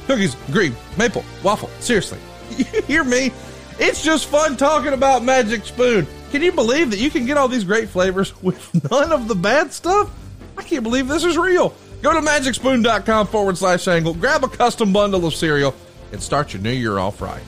cookies, 0.07 0.35
green, 0.53 0.75
maple, 0.97 1.25
waffle. 1.43 1.69
Seriously, 1.81 2.19
you 2.57 2.65
hear 2.83 3.05
me? 3.05 3.31
It's 3.79 4.03
just 4.03 4.29
fun 4.29 4.57
talking 4.57 4.95
about 4.95 5.23
Magic 5.23 5.67
Spoon. 5.67 6.07
Can 6.31 6.41
you 6.41 6.53
believe 6.53 6.91
that 6.91 6.99
you 6.99 7.11
can 7.11 7.27
get 7.27 7.37
all 7.37 7.49
these 7.49 7.65
great 7.65 7.91
flavors 7.91 8.33
with 8.43 8.91
none 8.91 9.13
of 9.13 9.29
the 9.29 9.35
bad 9.35 9.71
stuff? 9.71 10.11
I 10.57 10.63
can't 10.63 10.83
believe 10.83 11.09
this 11.09 11.25
is 11.25 11.37
real. 11.37 11.75
Go 12.03 12.13
to 12.13 12.21
magicspoon.com 12.21 13.29
forward 13.29 13.57
slash 13.57 13.87
angle, 13.87 14.13
grab 14.13 14.43
a 14.43 14.49
custom 14.49 14.93
bundle 14.93 15.25
of 15.25 15.35
cereal, 15.35 15.73
and 16.11 16.21
start 16.21 16.53
your 16.53 16.61
new 16.61 16.73
year 16.73 16.99
off 16.99 17.23
right. 17.23 17.43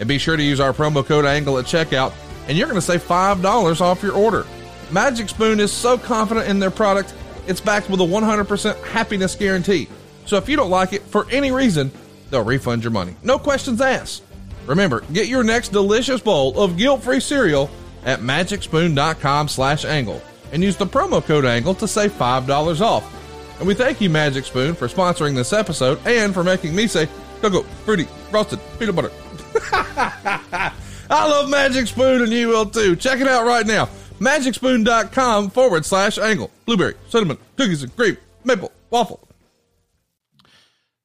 And 0.00 0.08
be 0.08 0.16
sure 0.16 0.36
to 0.36 0.42
use 0.42 0.60
our 0.60 0.72
promo 0.72 1.04
code 1.04 1.26
ANGLE 1.26 1.58
at 1.58 1.66
checkout, 1.66 2.14
and 2.46 2.56
you're 2.56 2.68
going 2.68 2.80
to 2.80 2.86
save 2.86 3.02
$5 3.02 3.80
off 3.82 4.02
your 4.02 4.14
order. 4.14 4.46
Magic 4.90 5.28
Spoon 5.28 5.60
is 5.60 5.70
so 5.70 5.98
confident 5.98 6.48
in 6.48 6.58
their 6.58 6.70
product, 6.70 7.12
it's 7.46 7.60
backed 7.60 7.90
with 7.90 8.00
a 8.00 8.04
100% 8.04 8.82
happiness 8.84 9.34
guarantee. 9.34 9.88
So 10.24 10.38
if 10.38 10.48
you 10.48 10.56
don't 10.56 10.70
like 10.70 10.94
it 10.94 11.02
for 11.02 11.26
any 11.30 11.50
reason, 11.50 11.90
they'll 12.30 12.44
refund 12.44 12.84
your 12.84 12.92
money. 12.92 13.14
No 13.22 13.38
questions 13.38 13.82
asked. 13.82 14.22
Remember, 14.66 15.02
get 15.12 15.28
your 15.28 15.44
next 15.44 15.68
delicious 15.68 16.22
bowl 16.22 16.58
of 16.58 16.78
guilt-free 16.78 17.20
cereal 17.20 17.68
at 18.06 18.20
magicspoon.com 18.20 19.48
slash 19.48 19.84
angle 19.84 20.22
and 20.50 20.62
use 20.62 20.76
the 20.76 20.86
promo 20.86 21.22
code 21.22 21.44
angle 21.44 21.74
to 21.74 21.86
save 21.86 22.12
$5 22.12 22.80
off. 22.80 23.17
And 23.58 23.66
we 23.66 23.74
thank 23.74 24.00
you, 24.00 24.08
Magic 24.08 24.44
Spoon, 24.44 24.74
for 24.74 24.86
sponsoring 24.86 25.34
this 25.34 25.52
episode 25.52 25.98
and 26.06 26.32
for 26.32 26.44
making 26.44 26.76
me 26.76 26.86
say 26.86 27.08
cocoa, 27.40 27.62
fruity, 27.84 28.04
frosted, 28.30 28.60
peanut 28.78 28.94
butter. 28.94 29.10
I 31.10 31.28
love 31.28 31.50
Magic 31.50 31.88
Spoon 31.88 32.22
and 32.22 32.32
you 32.32 32.48
will 32.48 32.66
too. 32.66 32.94
Check 32.94 33.20
it 33.20 33.26
out 33.26 33.46
right 33.46 33.66
now. 33.66 33.88
MagicSpoon.com 34.20 35.50
forward 35.50 35.84
slash 35.84 36.18
angle. 36.18 36.50
Blueberry, 36.66 36.94
cinnamon, 37.08 37.38
cookies 37.56 37.82
and 37.82 37.94
cream, 37.96 38.16
maple, 38.44 38.70
waffle. 38.90 39.26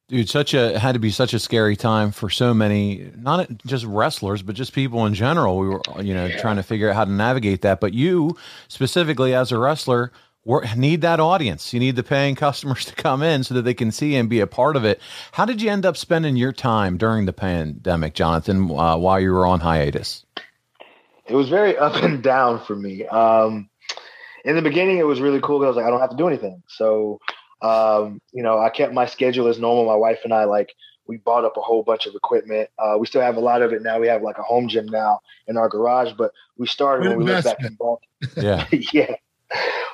Dude, 0.09 0.29
such 0.29 0.53
a 0.53 0.77
had 0.77 0.91
to 0.93 0.99
be 0.99 1.09
such 1.09 1.33
a 1.33 1.39
scary 1.39 1.75
time 1.75 2.11
for 2.11 2.29
so 2.29 2.53
many, 2.53 3.09
not 3.15 3.49
just 3.65 3.85
wrestlers, 3.85 4.43
but 4.43 4.53
just 4.53 4.73
people 4.73 5.05
in 5.07 5.15
general. 5.15 5.57
We 5.57 5.69
were, 5.69 5.81
you 6.01 6.13
know, 6.13 6.25
yeah. 6.25 6.39
trying 6.39 6.57
to 6.57 6.63
figure 6.63 6.89
out 6.89 6.95
how 6.95 7.05
to 7.05 7.11
navigate 7.11 7.61
that. 7.61 7.79
But 7.79 7.93
you 7.93 8.37
specifically 8.67 9.33
as 9.33 9.51
a 9.51 9.57
wrestler 9.57 10.11
need 10.75 11.01
that 11.01 11.19
audience. 11.19 11.73
You 11.73 11.79
need 11.79 11.95
the 11.95 12.03
paying 12.03 12.35
customers 12.35 12.85
to 12.85 12.95
come 12.95 13.21
in 13.21 13.43
so 13.43 13.53
that 13.55 13.63
they 13.63 13.73
can 13.73 13.91
see 13.91 14.15
and 14.15 14.29
be 14.29 14.39
a 14.39 14.47
part 14.47 14.75
of 14.75 14.85
it. 14.85 14.99
How 15.33 15.45
did 15.45 15.61
you 15.61 15.69
end 15.69 15.85
up 15.85 15.97
spending 15.97 16.35
your 16.35 16.51
time 16.51 16.97
during 16.97 17.25
the 17.25 17.33
pandemic, 17.33 18.13
Jonathan, 18.13 18.69
uh, 18.71 18.97
while 18.97 19.19
you 19.19 19.31
were 19.31 19.45
on 19.45 19.59
hiatus? 19.61 20.25
It 21.25 21.35
was 21.35 21.49
very 21.49 21.77
up 21.77 21.95
and 21.95 22.21
down 22.21 22.63
for 22.63 22.75
me. 22.75 23.05
Um, 23.07 23.69
in 24.45 24.55
the 24.55 24.61
beginning, 24.61 24.97
it 24.97 25.07
was 25.07 25.21
really 25.21 25.39
cool. 25.41 25.63
I 25.63 25.67
was 25.67 25.77
like, 25.77 25.85
I 25.85 25.89
don't 25.89 26.01
have 26.01 26.09
to 26.09 26.17
do 26.17 26.27
anything. 26.27 26.61
So 26.67 27.19
um, 27.63 28.21
you 28.33 28.43
know, 28.43 28.59
I 28.59 28.69
kept 28.69 28.93
my 28.93 29.05
schedule 29.05 29.47
as 29.47 29.57
normal. 29.57 29.85
My 29.85 29.95
wife 29.95 30.19
and 30.25 30.33
I 30.33 30.43
like 30.43 30.75
we 31.07 31.17
bought 31.17 31.45
up 31.45 31.57
a 31.57 31.61
whole 31.61 31.83
bunch 31.83 32.05
of 32.05 32.13
equipment. 32.13 32.69
Uh, 32.77 32.97
we 32.99 33.07
still 33.07 33.21
have 33.21 33.37
a 33.37 33.41
lot 33.41 33.61
of 33.61 33.73
it 33.73 33.81
now. 33.81 33.99
We 33.99 34.07
have 34.07 34.21
like 34.21 34.37
a 34.37 34.43
home 34.43 34.67
gym 34.67 34.85
now 34.85 35.21
in 35.47 35.57
our 35.57 35.69
garage, 35.69 36.11
but 36.17 36.31
we 36.57 36.67
started 36.67 37.07
when 37.07 37.17
we 37.17 37.23
lived 37.25 37.45
back 37.45 37.61
in 37.61 37.75
Baltimore. 37.75 37.99
Yeah, 38.37 38.67
yeah. 38.93 39.15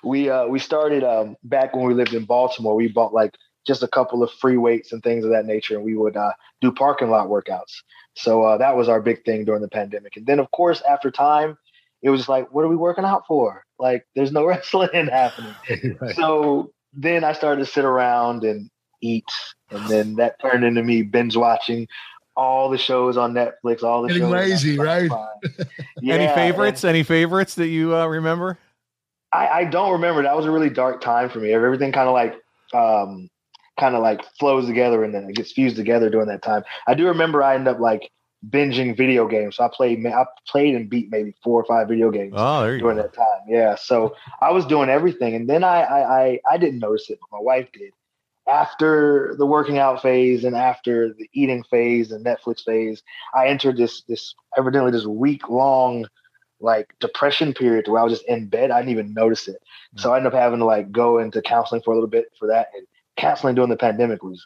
We 0.04 0.30
uh, 0.30 0.48
we 0.48 0.60
started 0.60 1.04
um, 1.04 1.36
back 1.44 1.76
when 1.76 1.86
we 1.86 1.94
lived 1.94 2.14
in 2.14 2.26
Baltimore. 2.26 2.76
We 2.76 2.88
bought 2.88 3.14
like 3.14 3.36
just 3.68 3.84
a 3.84 3.88
couple 3.88 4.24
of 4.24 4.32
free 4.32 4.58
weights 4.58 4.92
and 4.92 5.04
things 5.04 5.26
of 5.26 5.32
that 5.32 5.46
nature, 5.46 5.76
and 5.76 5.84
we 5.84 5.96
would 5.96 6.16
uh, 6.16 6.32
do 6.62 6.72
parking 6.72 7.10
lot 7.10 7.28
workouts. 7.28 7.82
So 8.16 8.44
uh, 8.44 8.58
that 8.58 8.76
was 8.76 8.90
our 8.90 9.02
big 9.02 9.24
thing 9.24 9.46
during 9.46 9.62
the 9.62 9.68
pandemic. 9.68 10.18
And 10.18 10.26
then, 10.26 10.40
of 10.40 10.50
course, 10.52 10.82
after 10.82 11.12
time, 11.12 11.58
it 12.02 12.10
was 12.10 12.28
like, 12.28 12.52
what 12.54 12.64
are 12.64 12.68
we 12.68 12.76
working 12.76 13.06
out 13.06 13.28
for? 13.28 13.64
Like, 13.78 14.06
there's 14.16 14.32
no 14.32 14.46
wrestling 14.48 15.08
happening. 15.08 15.56
right. 16.02 16.16
So 16.16 16.72
then 16.94 17.24
I 17.24 17.34
started 17.34 17.66
to 17.66 17.72
sit 17.72 17.86
around 17.86 18.44
and 18.44 18.70
eat, 19.02 19.30
and 19.70 19.88
then 19.88 20.16
that 20.16 20.40
turned 20.42 20.64
into 20.64 20.84
me 20.84 21.04
binge 21.04 21.36
watching 21.36 21.88
all 22.36 22.70
the 22.70 22.78
shows 22.78 23.18
on 23.18 23.34
Netflix, 23.34 23.84
all 23.84 24.02
the 24.02 24.08
Getting 24.08 24.24
shows. 24.24 24.32
lazy, 24.32 24.80
right? 24.80 25.12
yeah, 26.02 26.16
Any 26.16 26.34
favorites? 26.34 26.84
Any 26.84 27.04
favorites 27.04 27.56
that 27.56 27.68
you 27.68 27.96
uh, 27.96 28.08
remember? 28.08 28.58
I, 29.32 29.48
I, 29.48 29.64
don't 29.66 29.92
remember. 29.94 30.24
That 30.24 30.36
was 30.36 30.46
a 30.46 30.52
really 30.52 30.70
dark 30.70 31.02
time 31.02 31.30
for 31.30 31.40
me. 31.40 31.54
Everything 31.54 31.92
kind 31.92 32.08
of 32.08 32.14
like, 32.14 32.36
um, 32.74 33.30
kind 33.80 33.96
of 33.96 34.02
like 34.02 34.24
flows 34.38 34.68
together 34.68 35.04
and 35.04 35.14
then 35.14 35.30
it 35.30 35.36
gets 35.36 35.52
fused 35.52 35.78
together 35.78 36.10
during 36.10 36.28
that 36.28 36.44
time. 36.44 36.64
I 36.88 36.94
do 36.94 37.08
remember 37.08 37.42
I 37.42 37.56
ended 37.56 37.76
up 37.76 37.80
like 37.80 38.12
binging 38.48 38.96
video 38.96 39.28
games. 39.28 39.58
So 39.58 39.64
I 39.64 39.70
played, 39.72 40.06
I 40.06 40.26
played 40.48 40.76
and 40.76 40.90
beat 40.90 41.10
maybe 41.12 41.34
four 41.44 41.60
or 41.60 41.66
five 41.66 41.88
video 41.88 42.12
games 42.12 42.34
oh, 42.36 42.66
during 42.66 42.98
go. 42.98 43.04
that 43.04 43.14
time. 43.14 43.42
Yeah. 43.48 43.76
So 43.76 44.16
I 44.42 44.52
was 44.52 44.66
doing 44.66 44.90
everything. 44.90 45.36
And 45.36 45.50
then 45.50 45.64
I, 45.64 45.82
I, 45.82 46.22
I, 46.22 46.40
I 46.52 46.58
didn't 46.58 46.80
notice 46.80 47.10
it, 47.10 47.20
but 47.20 47.38
my 47.38 47.42
wife 47.42 47.70
did. 47.74 47.92
After 48.48 49.36
the 49.38 49.46
working 49.46 49.78
out 49.78 50.02
phase 50.02 50.44
and 50.44 50.56
after 50.56 51.14
the 51.14 51.30
eating 51.34 51.64
phase 51.70 52.12
and 52.12 52.26
Netflix 52.26 52.64
phase, 52.64 53.04
I 53.36 53.48
entered 53.48 53.78
this, 53.78 54.02
this 54.08 54.34
evidently 54.58 54.92
this 54.92 55.06
week 55.06 55.50
long 55.50 56.08
like 56.60 56.94
depression 57.00 57.54
period 57.54 57.88
where 57.88 58.02
I 58.02 58.04
was 58.04 58.14
just 58.14 58.28
in 58.28 58.48
bed. 58.48 58.72
I 58.72 58.80
didn't 58.80 58.92
even 58.92 59.14
notice 59.14 59.48
it. 59.48 59.56
Mm-hmm. 59.56 60.00
So 60.00 60.14
I 60.14 60.18
ended 60.18 60.34
up 60.34 60.40
having 60.40 60.60
to 60.60 60.66
like 60.66 60.92
go 60.92 61.20
into 61.20 61.42
counseling 61.42 61.82
for 61.82 61.92
a 61.92 61.96
little 61.96 62.10
bit 62.10 62.26
for 62.38 62.48
that. 62.48 62.68
And 62.76 62.86
counseling 63.18 63.56
during 63.56 63.70
the 63.70 63.78
pandemic 63.78 64.24
was 64.24 64.46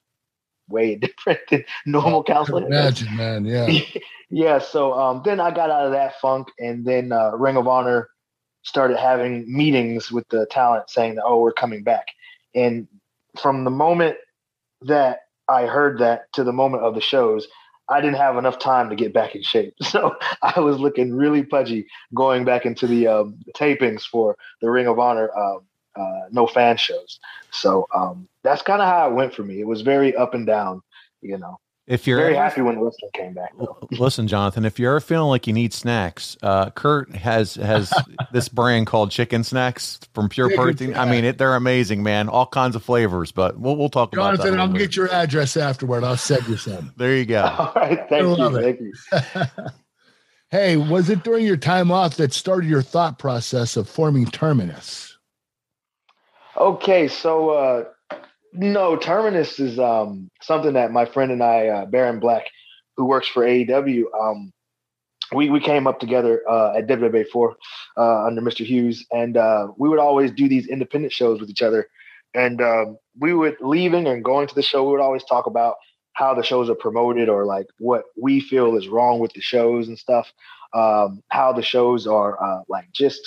way 0.67 0.95
different 0.95 1.39
than 1.49 1.65
normal 1.85 2.23
counseling. 2.23 2.65
Imagine, 2.65 3.15
man. 3.15 3.45
Yeah. 3.45 3.69
yeah. 4.29 4.59
So 4.59 4.93
um, 4.93 5.21
then 5.25 5.39
I 5.39 5.51
got 5.51 5.69
out 5.69 5.85
of 5.85 5.91
that 5.93 6.19
funk, 6.21 6.49
and 6.59 6.85
then 6.85 7.11
uh, 7.11 7.31
Ring 7.31 7.57
of 7.57 7.67
Honor 7.67 8.09
started 8.63 8.97
having 8.97 9.45
meetings 9.53 10.11
with 10.11 10.27
the 10.29 10.45
talent 10.49 10.89
saying 10.89 11.15
that, 11.15 11.23
oh, 11.25 11.39
we're 11.39 11.53
coming 11.53 11.83
back. 11.83 12.07
And 12.55 12.87
from 13.41 13.65
the 13.65 13.69
moment 13.69 14.15
that 14.81 15.19
I 15.49 15.65
heard 15.65 15.99
that 15.99 16.31
to 16.33 16.43
the 16.43 16.53
moment 16.53 16.83
of 16.83 16.95
the 16.95 17.01
shows, 17.01 17.47
I 17.89 18.01
didn't 18.01 18.17
have 18.17 18.37
enough 18.37 18.59
time 18.59 18.89
to 18.89 18.95
get 18.95 19.13
back 19.13 19.35
in 19.35 19.43
shape. 19.43 19.73
So 19.83 20.15
I 20.41 20.59
was 20.59 20.79
looking 20.79 21.13
really 21.13 21.43
pudgy 21.43 21.85
going 22.13 22.45
back 22.45 22.65
into 22.65 22.87
the 22.87 23.07
um, 23.07 23.39
tapings 23.55 24.03
for 24.03 24.37
the 24.61 24.71
Ring 24.71 24.87
of 24.87 24.99
Honor 24.99 25.29
um, 25.37 25.61
uh, 25.95 26.27
no 26.31 26.47
fan 26.47 26.77
shows. 26.77 27.19
So 27.51 27.87
um, 27.93 28.27
that's 28.43 28.61
kind 28.61 28.81
of 28.81 28.87
how 28.87 29.09
it 29.09 29.13
went 29.13 29.33
for 29.33 29.43
me. 29.43 29.59
It 29.59 29.67
was 29.67 29.81
very 29.81 30.15
up 30.15 30.33
and 30.33 30.47
down, 30.47 30.81
you 31.21 31.37
know. 31.37 31.59
If 31.85 32.07
you're 32.07 32.17
very 32.17 32.37
ever, 32.37 32.43
happy 32.45 32.61
when 32.61 32.79
wrestling 32.79 33.11
came 33.13 33.33
back. 33.33 33.51
Though. 33.57 33.77
Listen, 33.91 34.25
Jonathan, 34.29 34.63
if 34.63 34.79
you're 34.79 35.01
feeling 35.01 35.27
like 35.27 35.47
you 35.47 35.53
need 35.53 35.73
snacks, 35.73 36.37
uh, 36.41 36.69
Kurt 36.69 37.13
has 37.13 37.55
has 37.55 37.91
this 38.31 38.47
brand 38.47 38.87
called 38.87 39.11
Chicken 39.11 39.43
Snacks 39.43 39.99
from 40.13 40.29
Pure 40.29 40.51
Chicken 40.51 40.63
Protein. 40.63 40.95
I 40.95 41.09
mean, 41.09 41.25
it, 41.25 41.37
they're 41.37 41.55
amazing, 41.55 42.01
man. 42.01 42.29
All 42.29 42.45
kinds 42.45 42.77
of 42.77 42.83
flavors, 42.83 43.33
but 43.33 43.59
we'll 43.59 43.75
we'll 43.75 43.89
talk 43.89 44.13
Jonathan, 44.13 44.53
about 44.53 44.55
that. 44.55 44.59
I'll 44.61 44.67
get 44.69 44.95
your 44.95 45.11
address 45.11 45.57
afterward. 45.57 46.05
I'll 46.05 46.15
send 46.15 46.47
you 46.47 46.55
some. 46.55 46.93
there 46.97 47.17
you 47.17 47.25
go. 47.25 47.43
All 47.43 47.73
right, 47.75 47.99
thank 48.07 48.37
you, 48.37 48.61
thank 48.61 48.79
you. 48.79 48.93
hey, 50.51 50.77
was 50.77 51.09
it 51.09 51.23
during 51.23 51.45
your 51.45 51.57
time 51.57 51.91
off 51.91 52.15
that 52.15 52.31
started 52.31 52.69
your 52.69 52.81
thought 52.81 53.19
process 53.19 53.75
of 53.75 53.89
forming 53.89 54.25
Terminus? 54.27 55.17
Okay, 56.55 57.09
so 57.09 57.49
uh, 57.49 57.83
no, 58.53 58.95
Terminus 58.95 59.59
is 59.59 59.79
um, 59.79 60.29
something 60.41 60.73
that 60.73 60.91
my 60.91 61.05
friend 61.05 61.31
and 61.31 61.43
I, 61.43 61.67
uh, 61.67 61.85
Baron 61.85 62.19
Black, 62.19 62.45
who 62.95 63.05
works 63.05 63.27
for 63.27 63.43
AEW, 63.43 64.03
um, 64.19 64.51
we 65.33 65.49
we 65.49 65.59
came 65.59 65.87
up 65.87 65.99
together 65.99 66.41
uh, 66.49 66.77
at 66.77 66.87
WWA 66.87 67.27
four 67.29 67.55
uh, 67.97 68.25
under 68.25 68.41
Mr. 68.41 68.65
Hughes, 68.65 69.05
and 69.11 69.37
uh, 69.37 69.67
we 69.77 69.89
would 69.89 69.99
always 69.99 70.31
do 70.31 70.47
these 70.47 70.67
independent 70.67 71.13
shows 71.13 71.39
with 71.39 71.49
each 71.49 71.61
other. 71.61 71.87
And 72.35 72.61
um, 72.61 72.97
we 73.19 73.33
would 73.33 73.57
leaving 73.61 74.07
and 74.07 74.23
going 74.23 74.47
to 74.47 74.55
the 74.55 74.61
show, 74.61 74.83
we 74.83 74.91
would 74.91 75.01
always 75.01 75.23
talk 75.23 75.45
about 75.45 75.75
how 76.13 76.33
the 76.33 76.43
shows 76.43 76.69
are 76.69 76.75
promoted 76.75 77.29
or 77.29 77.45
like 77.45 77.67
what 77.79 78.03
we 78.19 78.39
feel 78.39 78.75
is 78.75 78.87
wrong 78.87 79.19
with 79.19 79.33
the 79.33 79.41
shows 79.41 79.87
and 79.87 79.97
stuff. 79.97 80.31
Um, 80.73 81.21
how 81.29 81.53
the 81.53 81.61
shows 81.61 82.07
are 82.07 82.41
uh, 82.43 82.61
like 82.67 82.91
just 82.91 83.21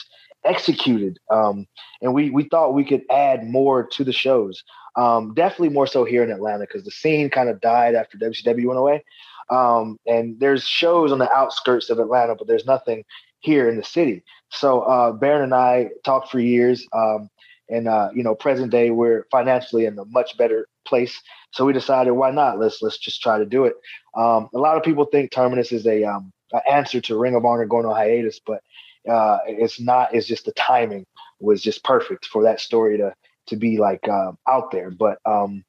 executed. 0.47 1.19
Um, 1.31 1.67
and 2.01 2.15
we 2.15 2.31
we 2.31 2.45
thought 2.45 2.75
we 2.75 2.85
could 2.85 3.03
add 3.11 3.47
more 3.47 3.87
to 3.87 4.05
the 4.05 4.13
shows. 4.13 4.63
Um, 4.97 5.35
definitely 5.35 5.71
more 5.71 5.87
so 5.87 6.05
here 6.05 6.23
in 6.23 6.31
Atlanta 6.31 6.61
because 6.61 6.85
the 6.85 6.91
scene 6.91 7.29
kind 7.29 7.49
of 7.49 7.61
died 7.61 7.95
after 7.95 8.17
WCW 8.17 8.67
went 8.67 8.79
away. 8.79 9.05
Um, 9.51 9.99
and 10.07 10.41
there's 10.41 10.65
shows 10.65 11.13
on 11.13 11.19
the 11.19 11.31
outskirts 11.31 11.91
of 11.91 11.99
Atlanta, 11.99 12.35
but 12.35 12.49
there's 12.49 12.67
nothing 12.67 13.05
here 13.41 13.69
in 13.69 13.77
the 13.77 13.85
city. 13.85 14.25
So 14.51 14.81
uh, 14.81 15.13
Baron 15.13 15.45
and 15.45 15.55
I 15.55 15.91
talked 16.05 16.31
for 16.31 16.41
years. 16.41 16.87
Um, 16.93 17.29
and 17.69 17.89
uh, 17.89 18.11
you 18.15 18.23
know, 18.23 18.35
present 18.35 18.71
day, 18.71 18.91
we're 18.91 19.27
financially 19.31 19.87
in 19.87 19.99
a 19.99 20.05
much 20.07 20.37
better 20.39 20.69
place. 20.87 21.21
So 21.53 21.65
we 21.65 21.73
decided, 21.73 22.13
why 22.13 22.31
not? 22.31 22.59
Let's 22.59 22.81
let's 22.81 22.99
just 22.99 23.23
try 23.23 23.39
to 23.39 23.47
do 23.47 23.65
it. 23.65 23.75
Um, 24.17 24.49
a 24.55 24.59
lot 24.59 24.77
of 24.77 24.83
people 24.83 25.05
think 25.07 25.31
Terminus 25.31 25.73
is 25.73 25.87
a 25.87 26.05
um, 26.05 26.33
an 26.53 26.61
answer 26.71 27.01
to 27.03 27.19
Ring 27.19 27.35
of 27.35 27.45
Honor 27.45 27.67
going 27.67 27.87
on 27.87 27.95
hiatus, 27.95 28.41
but 28.45 28.63
uh, 29.09 29.39
it's 29.47 29.81
not. 29.81 30.15
It's 30.15 30.27
just 30.27 30.45
the 30.45 30.53
timing 30.53 31.07
was 31.41 31.63
just 31.63 31.85
perfect 31.85 32.27
for 32.27 32.43
that 32.45 32.61
story 32.61 32.99
to 32.99 33.15
to 33.47 33.57
be 33.57 33.79
like 33.79 34.09
um, 34.09 34.39
out 34.49 34.71
there. 34.71 34.91
But 34.91 35.19
um, 35.25 35.65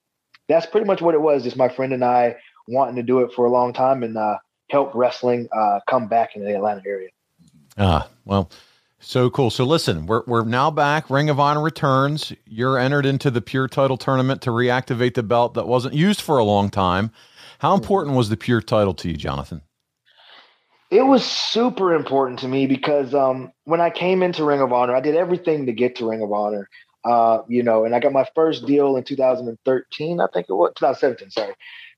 that's 0.48 0.66
pretty 0.66 0.88
much 0.88 1.02
what 1.02 1.16
it 1.16 1.22
was. 1.22 1.44
Just 1.44 1.58
my 1.58 1.70
friend 1.70 1.94
and 1.94 2.04
I 2.04 2.36
wanting 2.68 2.96
to 2.96 3.04
do 3.04 3.20
it 3.20 3.32
for 3.34 3.46
a 3.46 3.50
long 3.50 3.74
time 3.74 4.04
and 4.04 4.18
uh, 4.18 4.38
help 4.70 4.94
wrestling 4.94 5.48
uh, 5.56 5.80
come 5.88 6.08
back 6.08 6.36
in 6.36 6.44
the 6.44 6.56
Atlanta 6.56 6.82
area. 6.86 7.10
Ah, 7.78 8.10
well, 8.26 8.50
so 9.00 9.30
cool. 9.30 9.50
So 9.50 9.64
listen, 9.64 10.06
we're 10.06 10.24
we're 10.26 10.44
now 10.44 10.72
back. 10.72 11.10
Ring 11.10 11.30
of 11.30 11.40
Honor 11.40 11.62
returns. 11.62 12.34
You're 12.46 12.78
entered 12.78 13.06
into 13.06 13.30
the 13.30 13.42
Pure 13.42 13.70
Title 13.70 13.98
tournament 13.98 14.42
to 14.44 14.50
reactivate 14.50 15.14
the 15.14 15.24
belt 15.24 15.54
that 15.54 15.68
wasn't 15.68 15.94
used 15.94 16.22
for 16.22 16.38
a 16.38 16.44
long 16.44 16.70
time. 16.70 17.12
How 17.60 17.74
important 17.74 18.16
was 18.16 18.30
the 18.30 18.38
Pure 18.38 18.62
Title 18.62 18.94
to 18.96 19.10
you, 19.10 19.18
Jonathan? 19.18 19.62
It 20.90 21.02
was 21.02 21.26
super 21.26 21.94
important 21.94 22.40
to 22.40 22.48
me 22.48 22.66
because 22.66 23.14
um, 23.14 23.52
when 23.66 23.82
I 23.82 23.90
came 23.90 24.24
into 24.24 24.46
Ring 24.46 24.62
of 24.62 24.72
Honor, 24.72 24.96
I 24.96 25.02
did 25.02 25.16
everything 25.16 25.66
to 25.66 25.74
get 25.74 25.98
to 25.98 26.10
Ring 26.10 26.22
of 26.22 26.32
Honor. 26.32 26.70
Uh, 27.04 27.42
you 27.48 27.64
know, 27.64 27.86
and 27.86 27.96
I 27.96 28.00
got 28.00 28.12
my 28.12 28.26
first 28.36 28.66
deal 28.66 28.98
in 28.98 29.04
2013, 29.04 30.20
I 30.20 30.28
think 30.34 30.48
it 30.50 30.54
was 30.54 30.74
2017, 30.78 31.32
sorry, 31.32 31.54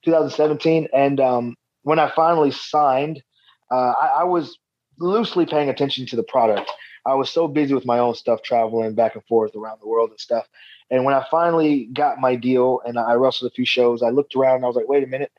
2017. 0.05 0.87
And 0.93 1.19
um, 1.19 1.55
when 1.81 1.97
I 1.97 2.11
finally 2.15 2.51
signed, 2.51 3.23
uh, 3.71 3.93
I, 3.99 4.07
I, 4.19 4.23
was 4.25 4.59
loosely 4.99 5.47
paying 5.47 5.69
attention 5.69 6.05
to 6.07 6.15
the 6.15 6.23
product. 6.23 6.69
I 7.07 7.15
was 7.15 7.31
so 7.31 7.47
busy 7.47 7.73
with 7.73 7.87
my 7.87 7.97
own 7.97 8.13
stuff, 8.13 8.43
traveling 8.43 8.93
back 8.93 9.15
and 9.15 9.23
forth 9.25 9.55
around 9.55 9.79
the 9.81 9.87
world 9.87 10.11
and 10.11 10.19
stuff. 10.19 10.45
And 10.91 11.05
when 11.05 11.15
I 11.15 11.25
finally 11.31 11.85
got 11.85 12.19
my 12.19 12.35
deal 12.35 12.81
and 12.85 12.99
I 12.99 13.13
wrestled 13.13 13.51
a 13.51 13.55
few 13.55 13.65
shows, 13.65 14.03
I 14.03 14.09
looked 14.09 14.35
around 14.35 14.57
and 14.57 14.65
I 14.65 14.67
was 14.67 14.75
like, 14.75 14.89
wait 14.89 15.03
a 15.03 15.07
minute, 15.07 15.31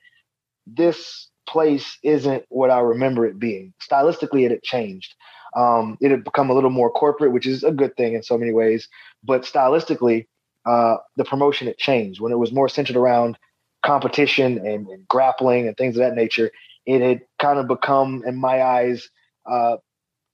this 0.67 1.30
place 1.51 1.99
isn't 2.03 2.45
what 2.49 2.71
I 2.71 2.81
remember 2.81 3.27
it 3.27 3.39
being. 3.39 3.75
Stylistically, 3.91 4.45
it 4.45 4.51
had 4.51 4.63
changed. 4.63 5.15
Um, 5.57 5.99
it 6.01 6.11
had 6.11 6.25
become 6.25 6.51
a 6.51 6.55
little 6.55 6.71
more 6.71 6.91
corporate, 6.91 7.33
which 7.33 7.47
is 7.47 7.65
a 7.65 7.73
good 7.73 7.97
thing 7.97 8.15
in 8.15 8.23
so 8.23 8.39
many 8.39 8.53
ways. 8.53 8.89
But 9.25 9.43
stylistically, 9.43 10.27
uh, 10.65 10.97
the 11.17 11.25
promotion 11.25 11.67
had 11.67 11.79
changed. 11.79 12.21
When 12.21 12.33
it 12.33 12.39
was 12.39 12.53
more 12.53 12.69
centered 12.69 12.97
around 12.97 13.37
competition 13.85 14.59
and, 14.59 14.87
and, 14.87 15.09
grappling 15.09 15.67
and 15.67 15.77
things 15.77 15.97
of 15.97 16.01
that 16.01 16.15
nature, 16.15 16.51
it 16.87 17.01
had 17.01 17.23
kind 17.39 17.59
of 17.59 17.67
become, 17.67 18.23
in 18.27 18.37
my 18.37 18.63
eyes, 18.63 19.09
uh, 19.51 19.79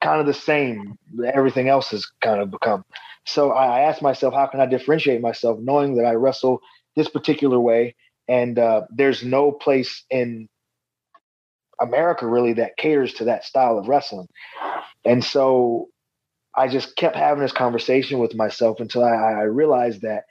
kind 0.03 0.21
of 0.21 0.27
the 0.27 0.35
same. 0.35 0.99
Everything 1.33 1.69
else 1.69 1.91
has 1.91 2.07
kind 2.21 2.41
of 2.41 2.51
become. 2.51 2.85
So 3.25 3.53
I, 3.53 3.79
I 3.79 3.81
asked 3.83 4.03
myself, 4.03 4.35
how 4.35 4.47
can 4.47 4.61
I 4.61 4.67
differentiate 4.67 5.21
myself, 5.21 5.59
knowing 5.61 5.97
that 5.97 6.05
I 6.05 6.13
wrestle 6.13 6.61
this 6.95 7.09
particular 7.09 7.59
way 7.59 7.95
and 8.29 8.59
uh, 8.59 8.83
there's 8.91 9.25
no 9.25 9.53
place 9.53 10.05
in 10.11 10.49
America 11.81 12.27
really 12.27 12.55
that 12.55 12.77
caters 12.77 13.13
to 13.15 13.25
that 13.25 13.45
style 13.45 13.79
of 13.79 13.89
wrestling. 13.89 14.29
And 15.05 15.25
so 15.25 15.89
I 16.55 16.69
just 16.69 16.97
kept 16.97 17.17
having 17.17 17.43
this 17.43 17.53
conversation 17.53 18.19
with 18.19 18.35
myself 18.35 18.81
until 18.81 19.05
I, 19.05 19.15
I 19.15 19.43
realized 19.43 20.03
that 20.03 20.25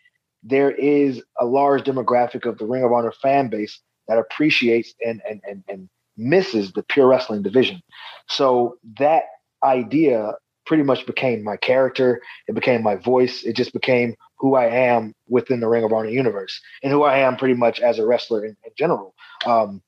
there 0.44 0.72
is 0.72 1.22
a 1.40 1.46
large 1.46 1.84
demographic 1.84 2.46
of 2.46 2.58
the 2.58 2.66
Ring 2.66 2.84
of 2.84 2.92
Honor 2.92 3.12
fan 3.12 3.50
base 3.50 3.80
that 4.08 4.18
appreciates 4.18 4.94
and 5.06 5.22
and 5.28 5.42
and, 5.48 5.64
and 5.68 5.90
misses 6.18 6.72
the 6.74 6.84
pure 6.84 7.08
wrestling 7.08 7.42
division. 7.42 7.82
So 8.28 8.78
that 9.00 9.24
idea 9.64 10.34
pretty 10.66 10.84
much 10.84 11.06
became 11.06 11.44
my 11.44 11.58
character. 11.58 12.22
It 12.48 12.56
became 12.56 12.82
my 12.82 12.96
voice. 12.96 13.44
It 13.44 13.56
just 13.56 13.74
became 13.74 14.16
who 14.38 14.56
I 14.56 14.66
am 14.66 15.14
within 15.28 15.60
the 15.60 15.68
Ring 15.68 15.84
of 15.84 15.94
Honor 15.94 16.10
universe 16.10 16.60
and 16.82 16.92
who 16.92 17.04
I 17.04 17.20
am 17.20 17.38
pretty 17.38 17.54
much 17.54 17.80
as 17.80 18.00
a 18.00 18.06
wrestler 18.06 18.46
in, 18.46 18.58
in 18.66 18.72
general. 18.78 19.14
Um, 19.46 19.82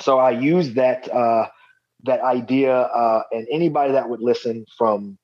so 0.00 0.18
I 0.18 0.30
used 0.30 0.74
that 0.74 1.12
uh, 1.12 1.48
that 2.04 2.20
idea, 2.20 2.74
uh, 2.74 3.22
and 3.32 3.46
anybody 3.50 3.92
that 3.92 4.08
would 4.08 4.20
listen, 4.20 4.64
from 4.76 5.18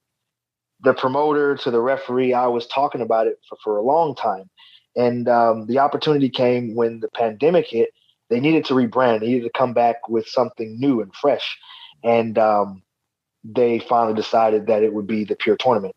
the 0.81 0.95
promoter 0.95 1.57
to 1.57 1.71
the 1.71 1.81
referee, 1.81 2.35
I 2.35 2.47
was 2.47 2.67
talking 2.67 3.01
about 3.01 3.27
it 3.27 3.39
for, 3.49 3.57
for 3.65 3.77
a 3.79 3.83
long 3.83 4.15
time. 4.15 4.51
And 4.95 5.29
um, 5.29 5.67
the 5.67 5.79
opportunity 5.79 6.29
came 6.29 6.75
when 6.75 7.01
the 7.01 7.09
pandemic 7.09 7.67
hit. 7.69 7.91
They 8.29 8.41
needed 8.41 8.65
to 8.67 8.75
rebrand. 8.75 9.21
They 9.21 9.29
needed 9.29 9.45
to 9.45 9.59
come 9.59 9.73
back 9.73 10.09
with 10.09 10.27
something 10.27 10.79
new 10.79 11.01
and 11.01 11.15
fresh. 11.15 11.57
And 12.03 12.39
um, 12.39 12.83
they 13.45 13.79
finally 13.79 14.15
decided 14.15 14.67
that 14.67 14.83
it 14.83 14.93
would 14.93 15.07
be 15.07 15.25
the 15.25 15.37
pure 15.37 15.57
tournament. 15.57 15.95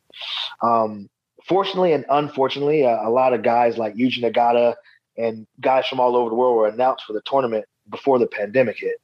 Um, 0.62 1.10
fortunately 1.48 1.94
and 1.94 2.06
unfortunately, 2.10 2.86
uh, 2.86 3.08
a 3.08 3.10
lot 3.10 3.34
of 3.34 3.42
guys 3.42 3.78
like 3.78 3.96
Yuji 3.96 4.24
Nagata 4.24 4.76
and 5.18 5.48
guys 5.60 5.88
from 5.88 6.00
all 6.00 6.16
over 6.16 6.30
the 6.30 6.36
world 6.36 6.56
were 6.56 6.68
announced 6.68 7.06
for 7.06 7.14
the 7.14 7.22
tournament 7.26 7.66
before 7.90 8.20
the 8.20 8.28
pandemic 8.28 8.78
hit. 8.80 8.98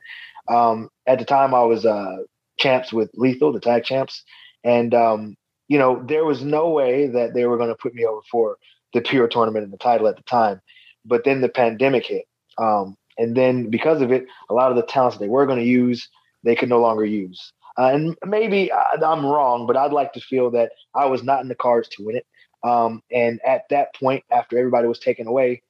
Um, 0.47 0.89
at 1.07 1.19
the 1.19 1.25
time, 1.25 1.53
I 1.53 1.63
was 1.63 1.85
uh, 1.85 2.17
champs 2.57 2.93
with 2.93 3.09
Lethal, 3.15 3.51
the 3.51 3.59
tag 3.59 3.83
champs, 3.83 4.23
and 4.63 4.93
um, 4.93 5.35
you 5.67 5.77
know 5.77 6.03
there 6.07 6.25
was 6.25 6.43
no 6.43 6.69
way 6.69 7.07
that 7.07 7.33
they 7.33 7.45
were 7.45 7.57
going 7.57 7.69
to 7.69 7.75
put 7.75 7.95
me 7.95 8.05
over 8.05 8.21
for 8.31 8.57
the 8.93 9.01
pure 9.01 9.27
tournament 9.27 9.63
and 9.63 9.73
the 9.73 9.77
title 9.77 10.07
at 10.07 10.17
the 10.17 10.23
time. 10.23 10.61
But 11.03 11.23
then 11.23 11.41
the 11.41 11.49
pandemic 11.49 12.05
hit, 12.05 12.25
um, 12.57 12.95
and 13.17 13.35
then 13.35 13.69
because 13.69 14.01
of 14.01 14.11
it, 14.11 14.25
a 14.49 14.53
lot 14.53 14.71
of 14.71 14.77
the 14.77 14.83
talents 14.83 15.17
they 15.17 15.27
were 15.27 15.45
going 15.45 15.59
to 15.59 15.65
use 15.65 16.09
they 16.45 16.55
could 16.55 16.69
no 16.69 16.79
longer 16.79 17.03
use. 17.03 17.51
Uh, 17.77 17.91
and 17.93 18.15
maybe 18.25 18.71
I, 18.71 18.95
I'm 19.05 19.25
wrong, 19.25 19.67
but 19.67 19.75
I'd 19.75 19.91
like 19.91 20.13
to 20.13 20.21
feel 20.21 20.51
that 20.51 20.71
I 20.93 21.05
was 21.05 21.23
not 21.23 21.41
in 21.41 21.49
the 21.49 21.55
cards 21.55 21.89
to 21.89 22.05
win 22.05 22.15
it. 22.15 22.25
Um, 22.63 23.01
and 23.11 23.39
at 23.45 23.63
that 23.69 23.93
point, 23.95 24.23
after 24.31 24.57
everybody 24.57 24.87
was 24.87 24.99
taken 24.99 25.27
away, 25.27 25.61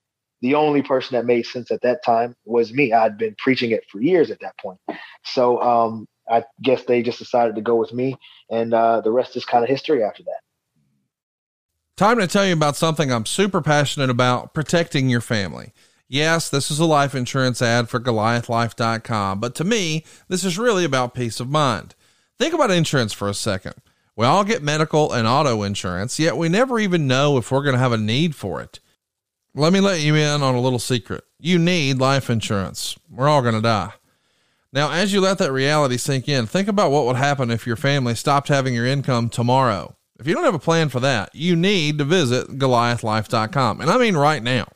the 0.45 0.53
only 0.53 0.84
person 0.84 1.15
that 1.15 1.25
made 1.25 1.43
sense 1.43 1.71
at 1.71 1.81
that 1.81 2.03
time 2.03 2.36
was 2.45 2.71
me. 2.71 2.93
I'd 2.93 3.17
been 3.17 3.34
preaching 3.39 3.71
it 3.71 3.84
for 3.91 3.99
years 3.99 4.29
at 4.29 4.39
that 4.41 4.55
point. 4.60 4.79
So 5.23 5.60
um, 5.60 6.08
I 6.29 6.43
guess 6.62 6.84
they 6.84 7.01
just 7.01 7.17
decided 7.17 7.55
to 7.55 7.62
go 7.62 7.75
with 7.75 7.91
me, 7.91 8.15
and 8.51 8.71
uh, 8.71 9.01
the 9.01 9.10
rest 9.12 9.36
is 9.36 9.43
kind 9.43 9.63
of 9.63 9.69
history 9.71 10.03
after 10.03 10.21
that. 10.21 10.41
Time 11.97 12.19
to 12.19 12.27
tell 12.27 12.45
you 12.45 12.53
about 12.53 12.75
something 12.75 13.12
I'm 13.12 13.25
super 13.25 13.60
passionate 13.60 14.12
about 14.12 14.53
protecting 14.53 15.10
your 15.10 15.21
family. 15.21 15.73
Yes, 16.08 16.47
this 16.47 16.69
is 16.69 16.77
a 16.77 16.86
life 16.86 17.15
insurance 17.15 17.60
ad 17.60 17.89
for 17.89 17.99
GoliathLife.com, 17.99 19.39
but 19.39 19.55
to 19.55 19.63
me, 19.63 20.05
this 20.27 20.43
is 20.43 20.60
really 20.60 20.86
about 20.86 21.15
peace 21.15 21.39
of 21.39 21.49
mind. 21.49 21.95
Think 22.38 22.53
about 22.53 22.69
insurance 22.69 23.13
for 23.13 23.27
a 23.27 23.34
second. 23.34 23.73
We 24.15 24.27
all 24.27 24.43
get 24.43 24.62
medical 24.62 25.12
and 25.12 25.27
auto 25.27 25.63
insurance, 25.63 26.19
yet 26.19 26.38
we 26.38 26.49
never 26.49 26.77
even 26.77 27.08
know 27.08 27.39
if 27.39 27.51
we're 27.51 27.63
going 27.63 27.73
to 27.73 27.79
have 27.79 27.91
a 27.93 27.97
need 27.97 28.36
for 28.36 28.62
it. 28.62 28.79
Let 29.58 29.72
me 29.72 29.80
let 29.80 30.02
you 30.02 30.15
in 30.15 30.44
on 30.44 30.54
a 30.54 30.60
little 30.60 30.80
secret. 30.80 31.24
You 31.39 31.58
need 31.58 31.98
life 31.98 32.30
insurance. 32.30 33.00
We're 33.10 33.30
all 33.30 33.41
going 33.41 33.56
to 33.56 33.62
die. 33.62 33.94
Now, 34.74 34.91
as 34.91 35.13
you 35.13 35.22
let 35.22 35.38
that 35.38 35.54
reality 35.54 35.96
sink 35.96 36.28
in, 36.28 36.46
think 36.46 36.68
about 36.68 36.91
what 36.91 37.06
would 37.06 37.15
happen 37.15 37.50
if 37.50 37.65
your 37.65 37.78
family 37.78 38.15
stopped 38.15 38.50
having 38.50 38.74
your 38.74 38.86
income 38.86 39.30
tomorrow. 39.30 39.96
If 40.20 40.28
you 40.28 40.34
don't 40.34 40.44
have 40.44 40.56
a 40.56 40.60
plan 40.60 40.89
for 40.89 41.00
that, 41.00 41.34
you 41.34 41.56
need 41.56 42.00
to 42.00 42.04
visit 42.04 42.60
GoliathLife.com. 42.60 43.80
And 43.80 43.89
I 43.89 43.98
mean 43.98 44.18
right 44.18 44.44
now. 44.44 44.68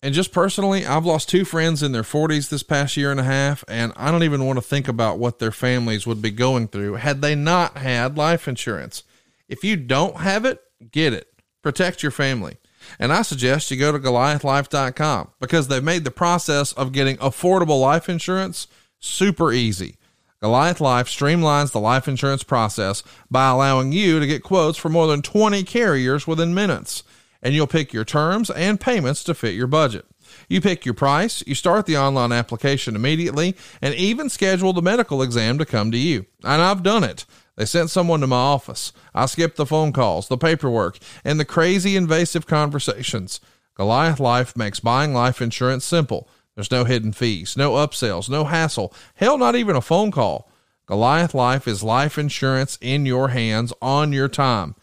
And 0.00 0.14
just 0.14 0.30
personally, 0.30 0.86
I've 0.86 1.04
lost 1.04 1.28
two 1.28 1.44
friends 1.44 1.82
in 1.82 1.90
their 1.90 2.04
40s 2.04 2.50
this 2.50 2.62
past 2.62 2.96
year 2.96 3.10
and 3.10 3.18
a 3.18 3.24
half, 3.24 3.64
and 3.66 3.92
I 3.96 4.12
don't 4.12 4.22
even 4.22 4.46
want 4.46 4.58
to 4.58 4.62
think 4.62 4.86
about 4.86 5.18
what 5.18 5.40
their 5.40 5.50
families 5.50 6.06
would 6.06 6.22
be 6.22 6.30
going 6.30 6.68
through 6.68 6.94
had 6.94 7.20
they 7.20 7.34
not 7.34 7.78
had 7.78 8.16
life 8.16 8.46
insurance. 8.46 9.02
If 9.48 9.64
you 9.64 9.76
don't 9.76 10.18
have 10.18 10.44
it, 10.44 10.60
get 10.92 11.12
it. 11.12 11.26
Protect 11.62 12.04
your 12.04 12.12
family. 12.12 12.58
And 12.98 13.12
I 13.12 13.22
suggest 13.22 13.70
you 13.70 13.76
go 13.76 13.92
to 13.92 13.98
goliathlife.com 13.98 15.30
because 15.38 15.68
they've 15.68 15.82
made 15.82 16.04
the 16.04 16.10
process 16.10 16.72
of 16.72 16.92
getting 16.92 17.16
affordable 17.18 17.80
life 17.80 18.08
insurance 18.08 18.66
super 18.98 19.52
easy. 19.52 19.96
Goliath 20.42 20.80
Life 20.80 21.06
streamlines 21.06 21.72
the 21.72 21.80
life 21.80 22.08
insurance 22.08 22.42
process 22.42 23.02
by 23.30 23.50
allowing 23.50 23.92
you 23.92 24.18
to 24.20 24.26
get 24.26 24.42
quotes 24.42 24.78
for 24.78 24.88
more 24.88 25.06
than 25.06 25.20
20 25.20 25.64
carriers 25.64 26.26
within 26.26 26.54
minutes 26.54 27.02
and 27.42 27.54
you'll 27.54 27.66
pick 27.66 27.92
your 27.92 28.04
terms 28.04 28.50
and 28.50 28.80
payments 28.80 29.24
to 29.24 29.34
fit 29.34 29.54
your 29.54 29.66
budget. 29.66 30.06
You 30.48 30.60
pick 30.60 30.84
your 30.84 30.94
price, 30.94 31.42
you 31.46 31.54
start 31.54 31.86
the 31.86 31.96
online 31.96 32.32
application 32.32 32.94
immediately, 32.94 33.56
and 33.82 33.94
even 33.94 34.28
schedule 34.28 34.72
the 34.72 34.82
medical 34.82 35.22
exam 35.22 35.58
to 35.58 35.66
come 35.66 35.90
to 35.90 35.98
you. 35.98 36.26
And 36.44 36.62
I've 36.62 36.82
done 36.82 37.04
it. 37.04 37.24
They 37.60 37.66
sent 37.66 37.90
someone 37.90 38.22
to 38.22 38.26
my 38.26 38.36
office. 38.36 38.90
I 39.14 39.26
skipped 39.26 39.58
the 39.58 39.66
phone 39.66 39.92
calls, 39.92 40.28
the 40.28 40.38
paperwork, 40.38 40.96
and 41.22 41.38
the 41.38 41.44
crazy 41.44 41.94
invasive 41.94 42.46
conversations. 42.46 43.38
Goliath 43.74 44.18
Life 44.18 44.56
makes 44.56 44.80
buying 44.80 45.12
life 45.12 45.42
insurance 45.42 45.84
simple. 45.84 46.26
There's 46.54 46.70
no 46.70 46.84
hidden 46.84 47.12
fees, 47.12 47.58
no 47.58 47.72
upsells, 47.72 48.30
no 48.30 48.44
hassle, 48.44 48.94
hell, 49.16 49.36
not 49.36 49.56
even 49.56 49.76
a 49.76 49.82
phone 49.82 50.10
call. 50.10 50.50
Goliath 50.86 51.34
Life 51.34 51.68
is 51.68 51.82
life 51.82 52.16
insurance 52.16 52.78
in 52.80 53.04
your 53.04 53.28
hands 53.28 53.74
on 53.82 54.10
your 54.10 54.28
time. 54.28 54.74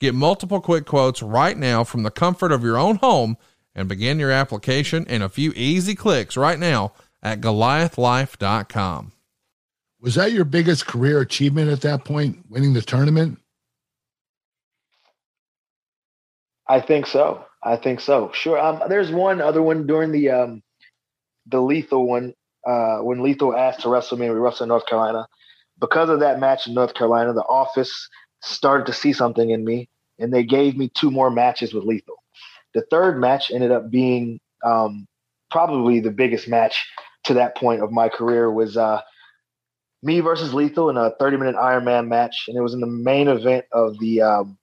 Get 0.00 0.12
multiple 0.12 0.60
quick 0.60 0.86
quotes 0.86 1.22
right 1.22 1.56
now 1.56 1.84
from 1.84 2.02
the 2.02 2.10
comfort 2.10 2.50
of 2.50 2.64
your 2.64 2.76
own 2.76 2.96
home 2.96 3.36
and 3.76 3.88
begin 3.88 4.18
your 4.18 4.32
application 4.32 5.06
in 5.06 5.22
a 5.22 5.28
few 5.28 5.52
easy 5.54 5.94
clicks 5.94 6.36
right 6.36 6.58
now 6.58 6.94
at 7.22 7.40
goliathlife.com. 7.40 9.12
Was 10.04 10.16
that 10.16 10.32
your 10.32 10.44
biggest 10.44 10.86
career 10.86 11.22
achievement 11.22 11.70
at 11.70 11.80
that 11.80 12.04
point, 12.04 12.44
winning 12.50 12.74
the 12.74 12.82
tournament? 12.82 13.38
I 16.68 16.80
think 16.80 17.06
so. 17.06 17.46
I 17.62 17.76
think 17.76 18.00
so. 18.00 18.30
Sure. 18.34 18.58
Um, 18.58 18.82
there's 18.90 19.10
one 19.10 19.40
other 19.40 19.62
one 19.62 19.86
during 19.86 20.12
the 20.12 20.28
um, 20.28 20.62
the 21.46 21.58
lethal 21.58 22.06
one 22.06 22.34
uh, 22.66 22.98
when 22.98 23.22
Lethal 23.22 23.56
asked 23.56 23.80
to 23.80 23.88
wrestle 23.88 24.18
me, 24.18 24.28
we 24.28 24.36
wrestled 24.36 24.66
in 24.66 24.68
North 24.68 24.84
Carolina. 24.84 25.26
Because 25.80 26.10
of 26.10 26.20
that 26.20 26.38
match 26.38 26.66
in 26.66 26.74
North 26.74 26.92
Carolina, 26.92 27.32
the 27.32 27.42
office 27.42 28.10
started 28.42 28.86
to 28.86 28.92
see 28.92 29.14
something 29.14 29.48
in 29.48 29.64
me 29.64 29.88
and 30.18 30.32
they 30.32 30.44
gave 30.44 30.76
me 30.76 30.90
two 30.90 31.10
more 31.10 31.30
matches 31.30 31.72
with 31.72 31.84
Lethal. 31.84 32.16
The 32.74 32.82
third 32.90 33.18
match 33.18 33.50
ended 33.50 33.72
up 33.72 33.90
being 33.90 34.38
um, 34.62 35.06
probably 35.50 36.00
the 36.00 36.10
biggest 36.10 36.46
match 36.46 36.86
to 37.24 37.34
that 37.34 37.56
point 37.56 37.82
of 37.82 37.90
my 37.90 38.10
career 38.10 38.50
was 38.50 38.76
uh, 38.76 39.00
me 40.04 40.20
versus 40.20 40.54
Lethal 40.54 40.90
in 40.90 40.96
a 40.96 41.10
30 41.18 41.38
minute 41.38 41.56
Iron 41.56 41.84
Man 41.84 42.08
match, 42.08 42.44
and 42.48 42.56
it 42.56 42.60
was 42.60 42.74
in 42.74 42.80
the 42.80 42.86
main 42.86 43.28
event 43.28 43.64
of 43.72 43.98
the 43.98 44.22
um, 44.22 44.58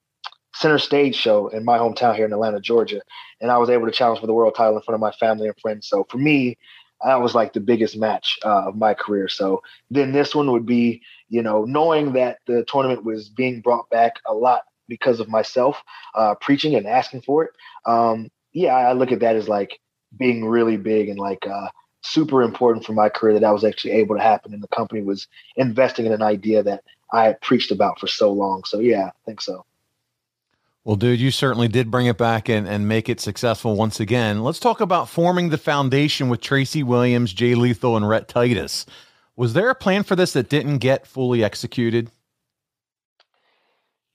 center 0.54 0.78
stage 0.78 1.16
show 1.16 1.48
in 1.48 1.64
my 1.64 1.78
hometown 1.78 2.14
here 2.14 2.24
in 2.24 2.32
Atlanta, 2.32 2.60
Georgia. 2.60 3.02
And 3.40 3.50
I 3.50 3.58
was 3.58 3.68
able 3.68 3.86
to 3.86 3.92
challenge 3.92 4.20
for 4.20 4.26
the 4.26 4.32
world 4.32 4.54
title 4.54 4.76
in 4.76 4.82
front 4.82 4.94
of 4.94 5.00
my 5.00 5.12
family 5.12 5.48
and 5.48 5.58
friends. 5.60 5.88
So 5.88 6.06
for 6.08 6.18
me, 6.18 6.56
that 7.04 7.20
was 7.20 7.34
like 7.34 7.52
the 7.52 7.60
biggest 7.60 7.96
match 7.96 8.38
uh, 8.44 8.68
of 8.68 8.76
my 8.76 8.94
career. 8.94 9.28
So 9.28 9.62
then 9.90 10.12
this 10.12 10.34
one 10.34 10.52
would 10.52 10.66
be, 10.66 11.02
you 11.28 11.42
know, 11.42 11.64
knowing 11.64 12.12
that 12.12 12.38
the 12.46 12.64
tournament 12.68 13.04
was 13.04 13.28
being 13.28 13.60
brought 13.60 13.90
back 13.90 14.14
a 14.26 14.34
lot 14.34 14.62
because 14.88 15.18
of 15.18 15.28
myself 15.28 15.82
uh, 16.14 16.34
preaching 16.40 16.74
and 16.76 16.86
asking 16.86 17.22
for 17.22 17.44
it. 17.44 17.50
Um, 17.86 18.30
yeah, 18.52 18.74
I 18.74 18.92
look 18.92 19.10
at 19.10 19.20
that 19.20 19.36
as 19.36 19.48
like 19.48 19.80
being 20.16 20.44
really 20.44 20.76
big 20.76 21.08
and 21.08 21.18
like 21.18 21.44
uh, 21.46 21.68
super 22.02 22.42
important 22.42 22.84
for 22.84 22.92
my 22.92 23.08
career 23.08 23.34
that 23.34 23.44
I 23.44 23.52
was 23.52 23.64
actually 23.64 23.92
able 23.92 24.16
to 24.16 24.22
happen, 24.22 24.52
and 24.52 24.62
the 24.62 24.68
company 24.68 25.02
was 25.02 25.26
investing 25.56 26.06
in 26.06 26.12
an 26.12 26.22
idea 26.22 26.62
that 26.62 26.84
I 27.12 27.24
had 27.24 27.40
preached 27.40 27.70
about 27.70 27.98
for 27.98 28.06
so 28.06 28.32
long. 28.32 28.64
So 28.64 28.78
yeah, 28.78 29.06
I 29.06 29.12
think 29.26 29.40
so. 29.40 29.64
Well, 30.84 30.96
dude, 30.96 31.20
you 31.20 31.30
certainly 31.30 31.68
did 31.68 31.92
bring 31.92 32.06
it 32.06 32.18
back 32.18 32.48
and, 32.48 32.66
and 32.66 32.88
make 32.88 33.08
it 33.08 33.20
successful 33.20 33.76
once 33.76 34.00
again. 34.00 34.42
Let's 34.42 34.58
talk 34.58 34.80
about 34.80 35.08
forming 35.08 35.50
the 35.50 35.58
foundation 35.58 36.28
with 36.28 36.40
Tracy 36.40 36.82
Williams, 36.82 37.32
Jay 37.32 37.54
Lethal, 37.54 37.96
and 37.96 38.08
Rhett 38.08 38.26
Titus. 38.26 38.84
Was 39.36 39.52
there 39.52 39.70
a 39.70 39.76
plan 39.76 40.02
for 40.02 40.16
this 40.16 40.32
that 40.32 40.48
didn't 40.48 40.78
get 40.78 41.06
fully 41.06 41.44
executed? 41.44 42.10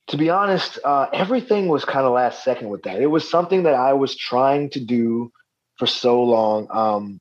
to 0.07 0.17
be 0.17 0.29
honest, 0.29 0.79
uh, 0.83 1.07
everything 1.13 1.67
was 1.67 1.83
kind 1.83 2.05
of 2.05 2.13
last 2.13 2.43
second 2.43 2.69
with 2.69 2.83
that. 2.83 3.01
It 3.01 3.07
was 3.07 3.29
something 3.29 3.63
that 3.63 3.73
I 3.73 3.93
was 3.93 4.15
trying 4.15 4.69
to 4.71 4.79
do 4.79 5.31
for 5.75 5.85
so 5.85 6.23
long. 6.23 6.67
Um, 6.71 7.19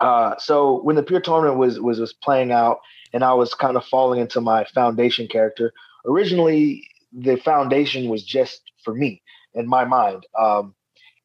uh, 0.00 0.36
so 0.38 0.82
when 0.82 0.96
the 0.96 1.02
pure 1.02 1.20
tournament 1.20 1.58
was, 1.58 1.80
was 1.80 2.00
was 2.00 2.12
playing 2.12 2.52
out, 2.52 2.80
and 3.12 3.24
I 3.24 3.34
was 3.34 3.54
kind 3.54 3.76
of 3.76 3.84
falling 3.84 4.20
into 4.20 4.40
my 4.40 4.64
foundation 4.64 5.28
character. 5.28 5.72
Originally, 6.06 6.88
the 7.12 7.36
foundation 7.36 8.08
was 8.08 8.24
just 8.24 8.62
for 8.84 8.94
me 8.94 9.22
in 9.54 9.66
my 9.68 9.84
mind, 9.84 10.26
um, 10.38 10.74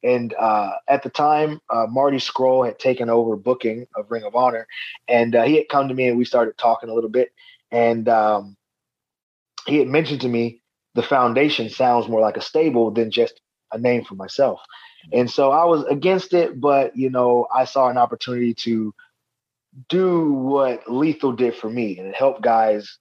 And 0.02 0.34
uh, 0.34 0.72
at 0.88 1.02
the 1.02 1.10
time, 1.10 1.60
uh, 1.70 1.86
Marty 1.88 2.18
Scurll 2.18 2.66
had 2.66 2.78
taken 2.78 3.08
over 3.08 3.36
booking 3.36 3.86
of 3.96 4.10
Ring 4.10 4.24
of 4.24 4.34
Honor, 4.34 4.66
and 5.08 5.34
uh, 5.36 5.44
he 5.44 5.56
had 5.56 5.68
come 5.68 5.88
to 5.88 5.94
me 5.94 6.08
and 6.08 6.18
we 6.18 6.24
started 6.24 6.58
talking 6.58 6.88
a 6.88 6.94
little 6.94 7.10
bit. 7.10 7.32
And 7.70 8.08
um, 8.08 8.56
he 9.66 9.78
had 9.78 9.88
mentioned 9.88 10.22
to 10.22 10.28
me 10.28 10.62
the 10.94 11.02
foundation 11.02 11.70
sounds 11.70 12.08
more 12.08 12.20
like 12.20 12.36
a 12.36 12.42
stable 12.42 12.90
than 12.90 13.10
just 13.10 13.40
a 13.72 13.78
name 13.78 14.04
for 14.04 14.14
myself. 14.14 14.60
And 15.12 15.30
so 15.30 15.50
I 15.50 15.64
was 15.64 15.84
against 15.84 16.34
it, 16.34 16.60
but 16.60 16.96
you 16.96 17.10
know, 17.10 17.46
I 17.54 17.64
saw 17.64 17.88
an 17.88 17.96
opportunity 17.96 18.54
to 18.54 18.94
do 19.88 20.32
what 20.32 20.90
Lethal 20.90 21.32
did 21.32 21.54
for 21.54 21.70
me 21.70 21.98
and 21.98 22.14
help 22.14 22.42
guys 22.42 22.98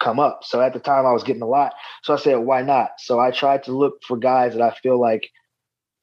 come 0.00 0.20
up. 0.20 0.44
So 0.44 0.60
at 0.60 0.72
the 0.72 0.80
time 0.80 1.06
I 1.06 1.12
was 1.12 1.24
getting 1.24 1.42
a 1.42 1.46
lot. 1.46 1.74
So 2.02 2.14
I 2.14 2.18
said, 2.18 2.36
why 2.36 2.62
not? 2.62 2.92
So 2.98 3.18
I 3.18 3.30
tried 3.30 3.64
to 3.64 3.72
look 3.72 4.02
for 4.06 4.16
guys 4.16 4.52
that 4.54 4.62
I 4.62 4.74
feel 4.82 5.00
like 5.00 5.28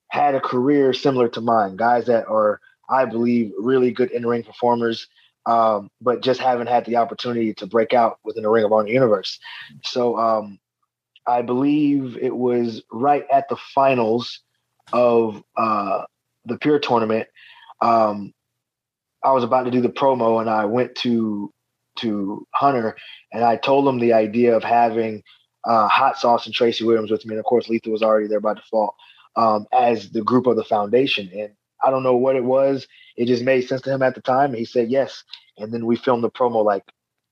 had 0.10 0.36
a 0.36 0.42
career 0.42 0.94
similar 0.94 1.30
to 1.30 1.42
mine, 1.42 1.78
guys 1.78 2.06
that 2.06 2.28
are, 2.28 2.60
I 2.90 3.06
believe, 3.06 3.54
really 3.58 3.92
good 3.92 4.12
in 4.12 4.26
ring 4.26 4.44
performers, 4.44 5.08
um, 5.46 5.90
but 6.02 6.22
just 6.22 6.42
haven't 6.42 6.68
had 6.68 6.86
the 6.86 6.98
opportunity 6.98 7.54
to 7.56 7.66
break 7.66 7.94
out 7.94 8.20
within 8.24 8.44
the 8.44 8.50
Ring 8.50 8.66
of 8.66 8.74
Honor 8.74 8.90
universe. 8.90 9.40
So 9.84 10.18
um, 10.18 10.60
I 11.28 11.42
believe 11.42 12.18
it 12.18 12.36
was 12.36 12.84
right 12.92 13.26
at 13.32 13.48
the 13.50 13.58
finals 13.74 14.42
of 14.94 15.44
uh, 15.58 16.04
the 16.46 16.58
Pure 16.58 16.80
tournament. 16.80 17.28
Um, 17.82 18.34
I 19.24 19.32
was 19.32 19.44
about 19.44 19.64
to 19.64 19.72
do 19.72 19.82
the 19.82 19.90
promo, 19.90 20.42
and 20.42 20.50
I 20.50 20.66
went 20.66 20.96
to 20.98 21.52
to 21.98 22.48
Hunter, 22.54 22.96
and 23.32 23.44
I 23.44 23.58
told 23.58 23.88
him 23.88 24.00
the 24.00 24.14
idea 24.14 24.56
of 24.56 24.64
having 24.64 25.24
uh, 25.66 25.88
Hot 25.88 26.18
Sauce 26.18 26.46
and 26.46 26.56
Tracy 26.56 26.84
Williams 26.84 27.12
with 27.12 27.26
me, 27.26 27.34
and 27.34 27.40
of 27.40 27.46
course 27.46 27.70
Lethal 27.70 27.92
was 27.92 28.02
already 28.02 28.28
there 28.28 28.40
by 28.40 28.54
default 28.54 28.96
um, 29.36 29.68
as 29.74 30.10
the 30.12 30.24
group 30.24 30.48
of 30.48 30.56
the 30.56 30.64
foundation. 30.64 31.30
And 31.34 31.52
I 31.84 31.90
don't 31.90 32.04
know 32.04 32.16
what 32.16 32.36
it 32.36 32.44
was; 32.44 32.88
it 33.18 33.26
just 33.26 33.44
made 33.44 33.68
sense 33.68 33.82
to 33.82 33.92
him 33.92 34.02
at 34.02 34.16
the 34.16 34.22
time. 34.22 34.52
And 34.52 34.60
he 34.60 34.66
said 34.66 34.90
yes, 34.90 35.24
and 35.58 35.74
then 35.74 35.86
we 35.86 35.96
filmed 35.96 36.24
the 36.24 36.32
promo 36.32 36.64
like 36.64 36.84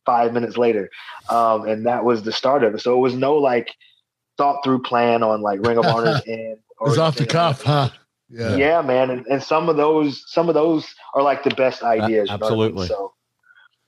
five 0.06 0.34
minutes 0.34 0.58
later, 0.58 0.90
um, 1.30 1.68
and 1.68 1.86
that 1.86 2.06
was 2.06 2.24
the 2.24 2.32
start 2.32 2.64
of 2.64 2.76
it. 2.76 2.82
So 2.82 2.96
it 2.96 3.02
was 3.02 3.16
no 3.16 3.36
like 3.36 3.74
thought 4.38 4.64
through 4.64 4.82
plan 4.84 5.24
on 5.24 5.42
like 5.42 5.66
Ring 5.66 5.78
of 5.78 5.86
Honor's 5.88 6.22
end. 6.28 6.58
It 6.82 6.90
was 6.90 6.98
off 6.98 7.16
the 7.16 7.26
cuff, 7.26 7.64
huh? 7.64 7.90
Yeah. 8.30 8.56
yeah, 8.56 8.82
man, 8.82 9.10
and, 9.10 9.26
and 9.26 9.42
some 9.42 9.70
of 9.70 9.76
those 9.76 10.24
some 10.28 10.50
of 10.50 10.56
those 10.56 10.86
are 11.16 11.24
like 11.24 11.44
the 11.44 11.50
best 11.56 11.82
ideas. 11.82 12.30
Uh, 12.30 12.34
absolutely. 12.34 12.66
You 12.66 12.74
know 12.74 12.78
I 12.78 12.82
mean? 12.82 12.88
So 12.88 13.14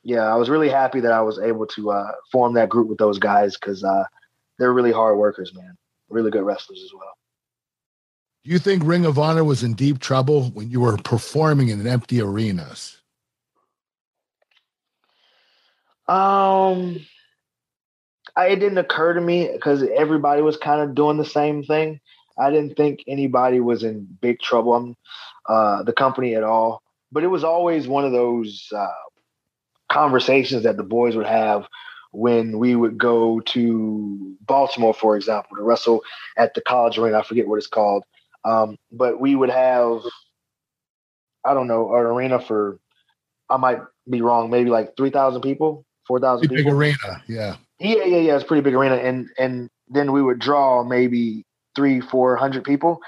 yeah, 0.03 0.33
I 0.33 0.35
was 0.35 0.49
really 0.49 0.69
happy 0.69 0.99
that 1.01 1.11
I 1.11 1.21
was 1.21 1.39
able 1.39 1.67
to 1.67 1.91
uh, 1.91 2.11
form 2.31 2.53
that 2.55 2.69
group 2.69 2.87
with 2.87 2.97
those 2.97 3.19
guys 3.19 3.55
because 3.55 3.83
uh, 3.83 4.03
they're 4.57 4.73
really 4.73 4.91
hard 4.91 5.17
workers, 5.17 5.53
man. 5.53 5.77
Really 6.09 6.31
good 6.31 6.43
wrestlers 6.43 6.81
as 6.83 6.91
well. 6.93 7.13
Do 8.43 8.49
you 8.49 8.57
think 8.57 8.83
Ring 8.83 9.05
of 9.05 9.19
Honor 9.19 9.43
was 9.43 9.63
in 9.63 9.73
deep 9.73 9.99
trouble 9.99 10.49
when 10.49 10.71
you 10.71 10.79
were 10.79 10.97
performing 10.97 11.69
in 11.69 11.85
empty 11.85 12.19
arenas? 12.19 12.97
Um, 16.07 17.05
I, 18.35 18.47
it 18.47 18.55
didn't 18.55 18.79
occur 18.79 19.13
to 19.13 19.21
me 19.21 19.49
because 19.53 19.83
everybody 19.83 20.41
was 20.41 20.57
kind 20.57 20.81
of 20.81 20.95
doing 20.95 21.17
the 21.17 21.25
same 21.25 21.63
thing. 21.63 21.99
I 22.37 22.49
didn't 22.49 22.75
think 22.75 23.03
anybody 23.07 23.59
was 23.59 23.83
in 23.83 24.07
big 24.21 24.39
trouble, 24.39 24.73
um, 24.73 24.95
uh, 25.47 25.83
the 25.83 25.93
company 25.93 26.35
at 26.35 26.43
all. 26.43 26.81
But 27.11 27.23
it 27.23 27.27
was 27.27 27.43
always 27.43 27.87
one 27.87 28.05
of 28.05 28.11
those 28.11 28.67
uh, 28.75 28.87
conversations 29.91 30.63
that 30.63 30.77
the 30.77 30.83
boys 30.83 31.15
would 31.15 31.25
have 31.25 31.67
when 32.11 32.57
we 32.59 32.75
would 32.75 32.97
go 32.97 33.39
to 33.39 34.35
Baltimore, 34.41 34.93
for 34.93 35.15
example, 35.15 35.57
to 35.57 35.63
wrestle 35.63 36.03
at 36.37 36.53
the 36.53 36.61
college 36.61 36.97
arena. 36.97 37.19
I 37.19 37.23
forget 37.23 37.47
what 37.47 37.57
it's 37.57 37.67
called. 37.67 38.03
Um, 38.43 38.77
but 38.91 39.19
we 39.19 39.35
would 39.35 39.49
have, 39.49 40.01
I 41.45 41.53
don't 41.53 41.67
know, 41.67 41.93
an 41.95 42.05
arena 42.05 42.39
for, 42.39 42.79
I 43.49 43.57
might 43.57 43.79
be 44.09 44.21
wrong, 44.21 44.49
maybe 44.49 44.69
like 44.69 44.97
3,000 44.97 45.41
people, 45.41 45.85
4,000 46.07 46.49
people. 46.49 46.55
Big 46.57 46.73
arena, 46.73 47.23
yeah. 47.27 47.55
Yeah, 47.79 48.03
yeah, 48.05 48.17
yeah. 48.17 48.35
It's 48.35 48.43
a 48.43 48.47
pretty 48.47 48.61
big 48.61 48.73
arena. 48.73 48.95
And, 48.95 49.29
and 49.37 49.69
then 49.89 50.11
we 50.11 50.21
would 50.21 50.39
draw 50.39 50.83
maybe 50.83 51.45
three, 51.75 52.01
400 52.01 52.63
people. 52.63 52.99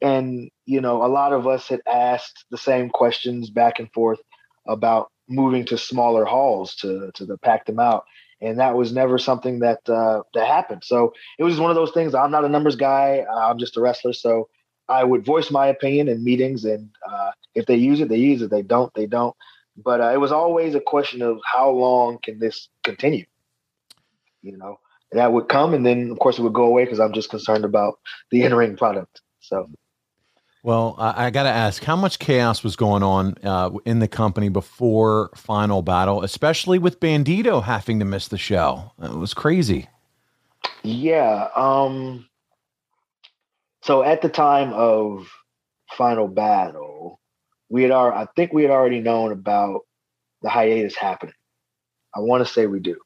And, 0.00 0.50
you 0.64 0.80
know, 0.80 1.04
a 1.04 1.08
lot 1.08 1.32
of 1.32 1.46
us 1.46 1.68
had 1.68 1.80
asked 1.86 2.44
the 2.50 2.58
same 2.58 2.88
questions 2.88 3.50
back 3.50 3.78
and 3.78 3.92
forth 3.92 4.20
about 4.66 5.10
moving 5.28 5.64
to 5.66 5.76
smaller 5.76 6.24
halls 6.24 6.74
to 6.76 7.10
to, 7.14 7.26
to 7.26 7.36
pack 7.38 7.66
them 7.66 7.78
out 7.78 8.04
and 8.40 8.58
that 8.58 8.76
was 8.76 8.92
never 8.92 9.18
something 9.18 9.60
that 9.60 9.88
uh, 9.88 10.22
that 10.34 10.46
happened. 10.46 10.82
So 10.84 11.12
it 11.38 11.44
was 11.44 11.58
one 11.58 11.70
of 11.70 11.76
those 11.76 11.92
things. 11.92 12.14
I'm 12.14 12.30
not 12.30 12.44
a 12.44 12.48
numbers 12.48 12.76
guy. 12.76 13.24
I'm 13.32 13.58
just 13.58 13.76
a 13.76 13.80
wrestler. 13.80 14.12
So 14.12 14.48
I 14.88 15.04
would 15.04 15.24
voice 15.24 15.50
my 15.50 15.66
opinion 15.66 16.08
in 16.08 16.24
meetings, 16.24 16.64
and 16.64 16.90
uh, 17.08 17.32
if 17.54 17.66
they 17.66 17.76
use 17.76 18.00
it, 18.00 18.08
they 18.08 18.18
use 18.18 18.42
it. 18.42 18.50
They 18.50 18.62
don't, 18.62 18.92
they 18.94 19.06
don't. 19.06 19.34
But 19.76 20.00
uh, 20.00 20.10
it 20.12 20.18
was 20.18 20.32
always 20.32 20.74
a 20.74 20.80
question 20.80 21.22
of 21.22 21.38
how 21.44 21.70
long 21.70 22.18
can 22.22 22.38
this 22.38 22.68
continue? 22.84 23.26
You 24.42 24.56
know, 24.56 24.78
that 25.12 25.32
would 25.32 25.48
come, 25.48 25.74
and 25.74 25.84
then 25.86 26.10
of 26.10 26.18
course 26.18 26.38
it 26.38 26.42
would 26.42 26.52
go 26.52 26.64
away 26.64 26.84
because 26.84 27.00
I'm 27.00 27.12
just 27.12 27.30
concerned 27.30 27.64
about 27.64 27.98
the 28.30 28.42
in 28.44 28.54
ring 28.54 28.76
product. 28.76 29.20
So 29.40 29.68
well, 30.62 30.96
I, 30.98 31.26
I 31.26 31.30
got 31.30 31.44
to 31.44 31.50
ask, 31.50 31.82
how 31.84 31.96
much 31.96 32.18
chaos 32.18 32.64
was 32.64 32.76
going 32.76 33.02
on 33.02 33.36
uh, 33.42 33.70
in 33.84 34.00
the 34.00 34.08
company 34.08 34.48
before 34.48 35.30
Final 35.34 35.82
Battle, 35.82 36.22
especially 36.22 36.78
with 36.78 37.00
Bandito 37.00 37.62
having 37.62 37.98
to 38.00 38.04
miss 38.04 38.28
the 38.28 38.38
show? 38.38 38.92
It 39.00 39.14
was 39.14 39.34
crazy. 39.34 39.88
Yeah. 40.82 41.48
Um, 41.54 42.28
so 43.82 44.02
at 44.02 44.20
the 44.20 44.28
time 44.28 44.72
of 44.72 45.30
Final 45.92 46.28
Battle, 46.28 47.20
we 47.68 47.82
had 47.82 47.92
our, 47.92 48.12
I 48.12 48.26
think 48.34 48.52
we 48.52 48.62
had 48.62 48.70
already 48.70 49.00
known 49.00 49.32
about 49.32 49.82
the 50.42 50.48
hiatus 50.48 50.96
happening. 50.96 51.34
I 52.14 52.20
want 52.20 52.46
to 52.46 52.52
say 52.52 52.66
we 52.66 52.80
do. 52.80 52.96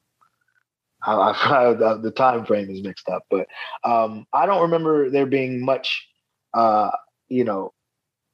I, 1.05 1.13
I, 1.13 1.73
the 2.01 2.11
time 2.11 2.45
frame 2.45 2.69
is 2.69 2.81
mixed 2.81 3.09
up, 3.09 3.23
but 3.29 3.47
um, 3.83 4.25
I 4.33 4.45
don't 4.45 4.61
remember 4.61 5.09
there 5.09 5.25
being 5.25 5.63
much 5.63 6.07
uh, 6.53 6.91
you 7.29 7.43
know, 7.43 7.73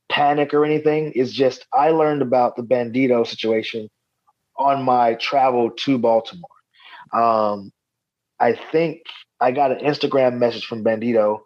panic 0.09 0.53
or 0.53 0.65
anything. 0.65 1.13
It's 1.15 1.32
just 1.32 1.65
I 1.74 1.91
learned 1.91 2.22
about 2.22 2.55
the 2.55 2.63
Bandito 2.63 3.26
situation 3.26 3.89
on 4.57 4.84
my 4.84 5.13
travel 5.15 5.72
to 5.72 5.97
Baltimore. 5.97 6.49
Um, 7.13 7.72
I 8.39 8.53
think 8.72 9.03
I 9.39 9.51
got 9.51 9.72
an 9.72 9.80
Instagram 9.80 10.38
message 10.38 10.65
from 10.65 10.84
Bandito, 10.84 11.39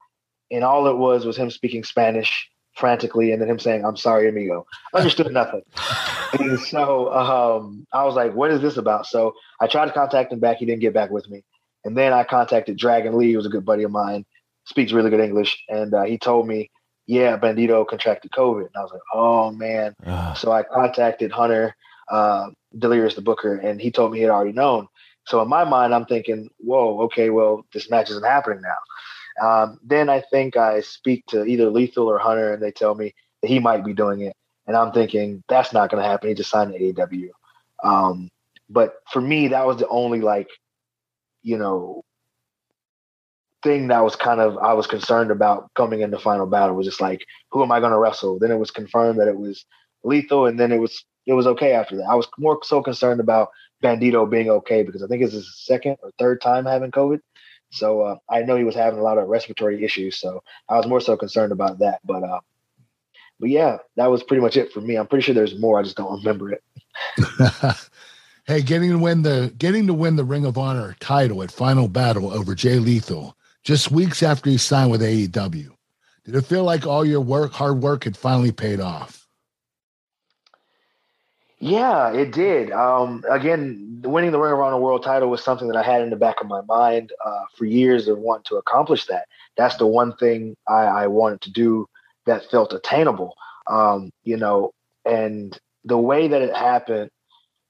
and 0.51 0.63
all 0.63 0.87
it 0.87 0.97
was 0.97 1.25
was 1.25 1.37
him 1.37 1.51
speaking 1.51 1.83
Spanish 1.83 2.49
frantically, 2.75 3.31
and 3.31 3.41
then 3.41 3.49
him 3.49 3.59
saying, 3.59 3.85
"I'm 3.85 3.97
sorry, 3.97 4.27
amigo." 4.27 4.65
Understood 4.93 5.31
nothing. 5.31 5.61
and 6.39 6.59
so 6.59 7.13
um, 7.13 7.85
I 7.91 8.03
was 8.03 8.15
like, 8.15 8.33
"What 8.33 8.51
is 8.51 8.61
this 8.61 8.77
about?" 8.77 9.05
So 9.05 9.33
I 9.59 9.67
tried 9.67 9.87
to 9.87 9.93
contact 9.93 10.31
him 10.31 10.39
back. 10.39 10.57
He 10.57 10.65
didn't 10.65 10.81
get 10.81 10.93
back 10.93 11.09
with 11.09 11.29
me, 11.29 11.43
and 11.85 11.97
then 11.97 12.13
I 12.13 12.23
contacted 12.23 12.77
Dragon 12.77 13.17
Lee, 13.17 13.33
who's 13.33 13.45
a 13.45 13.49
good 13.49 13.65
buddy 13.65 13.83
of 13.83 13.91
mine, 13.91 14.25
speaks 14.65 14.91
really 14.91 15.09
good 15.09 15.19
English, 15.19 15.63
and 15.69 15.93
uh, 15.93 16.03
he 16.03 16.17
told 16.17 16.47
me 16.47 16.69
yeah, 17.05 17.37
Bandito 17.37 17.87
contracted 17.87 18.31
COVID. 18.31 18.67
And 18.67 18.75
I 18.75 18.81
was 18.81 18.91
like, 18.91 19.01
oh 19.13 19.51
man. 19.51 19.95
so 20.35 20.51
I 20.51 20.63
contacted 20.63 21.31
Hunter, 21.31 21.75
uh, 22.09 22.49
Delirious 22.77 23.15
the 23.15 23.21
Booker, 23.21 23.55
and 23.55 23.81
he 23.81 23.91
told 23.91 24.11
me 24.11 24.19
he 24.19 24.23
had 24.23 24.31
already 24.31 24.53
known. 24.53 24.87
So 25.25 25.41
in 25.41 25.47
my 25.47 25.63
mind, 25.63 25.93
I'm 25.93 26.05
thinking, 26.05 26.49
whoa, 26.57 27.01
okay, 27.03 27.29
well, 27.29 27.65
this 27.73 27.89
match 27.89 28.09
isn't 28.09 28.25
happening 28.25 28.61
now. 28.61 29.47
Um, 29.47 29.79
then 29.83 30.09
I 30.09 30.21
think 30.21 30.57
I 30.57 30.81
speak 30.81 31.25
to 31.27 31.45
either 31.45 31.69
Lethal 31.69 32.07
or 32.07 32.19
Hunter, 32.19 32.53
and 32.53 32.61
they 32.61 32.71
tell 32.71 32.93
me 32.93 33.13
that 33.41 33.47
he 33.47 33.59
might 33.59 33.85
be 33.85 33.93
doing 33.93 34.21
it. 34.21 34.35
And 34.67 34.77
I'm 34.77 34.91
thinking, 34.91 35.43
that's 35.49 35.73
not 35.73 35.89
going 35.89 36.01
to 36.01 36.09
happen. 36.09 36.29
He 36.29 36.35
just 36.35 36.49
signed 36.49 36.73
an 36.73 36.81
AEW. 36.81 37.29
Um, 37.83 38.29
but 38.69 38.95
for 39.11 39.21
me, 39.21 39.49
that 39.49 39.65
was 39.65 39.77
the 39.77 39.87
only, 39.87 40.21
like, 40.21 40.47
you 41.41 41.57
know, 41.57 42.03
thing 43.63 43.87
that 43.87 44.03
was 44.03 44.15
kind 44.15 44.41
of 44.41 44.57
I 44.57 44.73
was 44.73 44.87
concerned 44.87 45.31
about 45.31 45.69
coming 45.73 46.01
into 46.01 46.17
the 46.17 46.21
final 46.21 46.45
battle 46.45 46.75
was 46.75 46.85
just 46.85 47.01
like, 47.01 47.25
who 47.51 47.63
am 47.63 47.71
I 47.71 47.79
going 47.79 47.91
to 47.91 47.97
wrestle? 47.97 48.37
Then 48.39 48.51
it 48.51 48.57
was 48.57 48.71
confirmed 48.71 49.19
that 49.19 49.27
it 49.27 49.37
was 49.37 49.65
lethal, 50.03 50.45
and 50.45 50.59
then 50.59 50.71
it 50.71 50.77
was 50.79 51.03
it 51.25 51.33
was 51.33 51.47
okay 51.47 51.71
after 51.71 51.95
that. 51.97 52.07
I 52.09 52.15
was 52.15 52.27
more 52.37 52.59
so 52.63 52.83
concerned 52.83 53.21
about 53.21 53.49
Bandito 53.83 54.29
being 54.29 54.49
okay 54.49 54.83
because 54.83 55.01
I 55.01 55.07
think 55.07 55.23
it's 55.23 55.33
his 55.33 55.65
second 55.65 55.97
or 56.03 56.11
third 56.19 56.41
time 56.41 56.65
having 56.65 56.91
COVID. 56.91 57.19
So 57.71 58.01
uh, 58.01 58.15
I 58.29 58.43
know 58.43 58.55
he 58.55 58.63
was 58.63 58.75
having 58.75 58.99
a 58.99 59.03
lot 59.03 59.17
of 59.17 59.27
respiratory 59.27 59.83
issues. 59.83 60.19
So 60.19 60.43
I 60.69 60.77
was 60.77 60.85
more 60.85 61.01
so 61.01 61.17
concerned 61.17 61.51
about 61.51 61.79
that. 61.79 61.99
But 62.03 62.23
uh, 62.23 62.39
but 63.39 63.49
yeah, 63.49 63.77
that 63.95 64.11
was 64.11 64.23
pretty 64.23 64.41
much 64.41 64.57
it 64.57 64.71
for 64.71 64.81
me. 64.81 64.95
I'm 64.95 65.07
pretty 65.07 65.23
sure 65.23 65.35
there's 65.35 65.59
more. 65.59 65.79
I 65.79 65.83
just 65.83 65.97
don't 65.97 66.17
remember 66.19 66.51
it. 66.51 66.63
hey, 68.45 68.61
getting 68.61 68.91
to 68.91 68.97
win 68.97 69.23
the 69.23 69.53
getting 69.57 69.87
to 69.87 69.93
win 69.93 70.15
the 70.15 70.23
Ring 70.23 70.45
of 70.45 70.57
Honor 70.57 70.95
title 70.99 71.43
at 71.43 71.51
Final 71.51 71.87
Battle 71.87 72.31
over 72.31 72.55
Jay 72.55 72.79
Lethal 72.79 73.35
just 73.63 73.91
weeks 73.91 74.21
after 74.23 74.49
he 74.49 74.57
signed 74.57 74.91
with 74.91 75.01
AEW. 75.01 75.69
Did 76.25 76.35
it 76.35 76.45
feel 76.45 76.63
like 76.63 76.85
all 76.85 77.03
your 77.03 77.21
work, 77.21 77.51
hard 77.51 77.81
work, 77.81 78.05
had 78.05 78.15
finally 78.15 78.51
paid 78.51 78.79
off? 78.79 79.27
Yeah, 81.59 82.11
it 82.11 82.33
did. 82.33 82.71
Um, 82.71 83.23
again, 83.29 84.01
winning 84.03 84.31
the 84.31 84.39
Ring 84.39 84.53
of 84.53 84.59
Honor 84.59 84.79
World 84.79 85.03
Title 85.03 85.29
was 85.29 85.41
something 85.41 85.69
that 85.69 85.77
I 85.77 85.83
had 85.83 86.01
in 86.01 86.09
the 86.09 86.17
back 86.17 86.41
of 86.41 86.47
my 86.47 86.59
mind 86.61 87.13
uh, 87.25 87.43
for 87.55 87.63
years 87.63 88.09
of 88.09 88.17
wanting 88.17 88.43
to 88.49 88.57
accomplish 88.57 89.05
that. 89.05 89.27
That's 89.55 89.77
the 89.77 89.87
one 89.87 90.13
thing 90.17 90.57
I, 90.67 90.83
I 90.83 91.07
wanted 91.07 91.39
to 91.41 91.51
do 91.51 91.87
that 92.25 92.49
felt 92.49 92.73
attainable. 92.73 93.33
Um, 93.67 94.11
you 94.23 94.37
know, 94.37 94.71
and 95.05 95.57
the 95.85 95.97
way 95.97 96.27
that 96.27 96.41
it 96.41 96.55
happened 96.55 97.09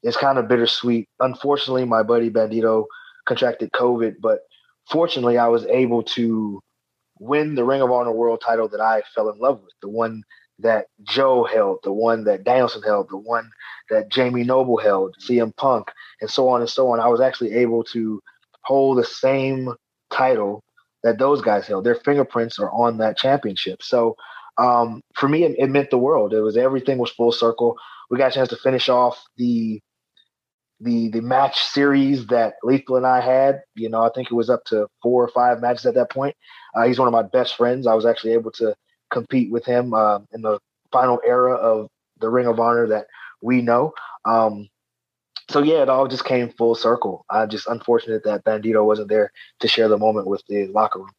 is 0.04 0.18
kind 0.18 0.38
of 0.38 0.48
bittersweet. 0.48 1.08
Unfortunately, 1.20 1.86
my 1.86 2.04
buddy 2.04 2.30
Bandito 2.30 2.86
contracted 3.26 3.72
COVID, 3.72 4.16
but 4.22 4.42
fortunately, 4.90 5.38
I 5.38 5.48
was 5.48 5.66
able 5.66 6.04
to 6.04 6.62
win 7.20 7.56
the 7.56 7.64
Ring 7.64 7.82
of 7.82 7.92
Honor 7.92 8.12
World 8.12 8.42
title 8.46 8.68
that 8.70 8.82
I 8.82 9.02
fell 9.16 9.30
in 9.30 9.40
love 9.40 9.62
with, 9.64 9.74
the 9.82 9.90
one 9.90 10.24
that 10.60 10.88
Joe 11.04 11.44
held, 11.44 11.80
the 11.84 11.94
one 11.94 12.24
that 12.26 12.44
Danielson 12.44 12.84
held, 12.84 13.10
the 13.10 13.18
one 13.18 13.50
that 13.90 14.10
Jamie 14.10 14.44
Noble 14.44 14.78
held, 14.78 15.16
CM 15.20 15.56
Punk, 15.56 15.92
and 16.22 16.30
so 16.30 16.50
on 16.50 16.62
and 16.62 16.70
so 16.70 16.90
on. 16.92 17.00
I 17.00 17.08
was 17.08 17.22
actually 17.22 17.54
able 17.54 17.84
to 17.86 18.22
hold 18.64 18.98
the 18.98 19.04
same 19.04 19.74
title 20.12 20.64
that 21.04 21.18
those 21.18 21.42
guys 21.42 21.68
held. 21.68 21.84
Their 21.84 21.96
fingerprints 21.96 22.60
are 22.60 22.72
on 22.72 22.98
that 22.98 23.18
championship. 23.18 23.82
So 23.82 24.16
um, 24.58 25.02
for 25.16 25.28
me, 25.28 25.44
it, 25.44 25.56
it, 25.58 25.70
meant 25.70 25.90
the 25.90 25.98
world. 25.98 26.34
It 26.34 26.42
was 26.42 26.58
everything 26.58 26.98
was 26.98 27.12
full 27.12 27.32
circle. 27.32 27.78
We 28.10 28.18
got 28.18 28.32
a 28.32 28.34
chance 28.34 28.50
to 28.50 28.56
finish 28.58 28.90
off 28.90 29.24
the 29.38 29.82
the 30.80 31.10
the 31.10 31.22
match 31.22 31.64
series 31.64 32.28
that 32.28 32.56
Lethal 32.64 32.98
and 32.98 33.06
I 33.06 33.22
had. 33.22 33.62
You 33.76 33.90
know, 33.90 34.04
I 34.04 34.10
think 34.14 34.30
it 34.30 34.36
was 34.36 34.50
up 34.50 34.64
to 34.66 34.88
four 35.02 35.24
or 35.24 35.30
five 35.30 35.62
matches 35.62 35.86
at 35.86 35.96
that 35.96 36.12
point. 36.12 36.36
Uh, 36.76 36.84
he's 36.84 37.00
one 37.00 37.08
of 37.08 37.14
my 37.14 37.24
best 37.24 37.56
friends. 37.56 37.88
I 37.88 37.96
was 37.96 38.06
actually 38.06 38.34
able 38.34 38.52
to 38.54 38.76
compete 39.12 39.52
with 39.52 39.66
him 39.66 39.94
uh, 39.94 40.20
in 40.34 40.42
the 40.42 40.60
final 40.92 41.20
era 41.26 41.56
of 41.56 41.88
the 42.20 42.30
Ring 42.30 42.48
of 42.48 42.60
Honor 42.60 42.88
that 42.88 43.08
we 43.42 43.62
know. 43.62 43.94
Um, 44.26 44.70
so 45.50 45.62
yeah, 45.62 45.82
it 45.82 45.90
all 45.90 46.08
just 46.08 46.26
came 46.26 46.50
full 46.52 46.76
circle. 46.76 47.26
I 47.30 47.46
just 47.46 47.68
unfortunate 47.68 48.24
that 48.24 48.46
Bandito 48.46 48.86
wasn't 48.86 49.10
there 49.10 49.32
to 49.60 49.68
share 49.68 49.88
the 49.88 49.98
moment 49.98 50.28
with 50.28 50.44
the 50.48 50.68
locker 50.68 51.00
room. 51.00 51.12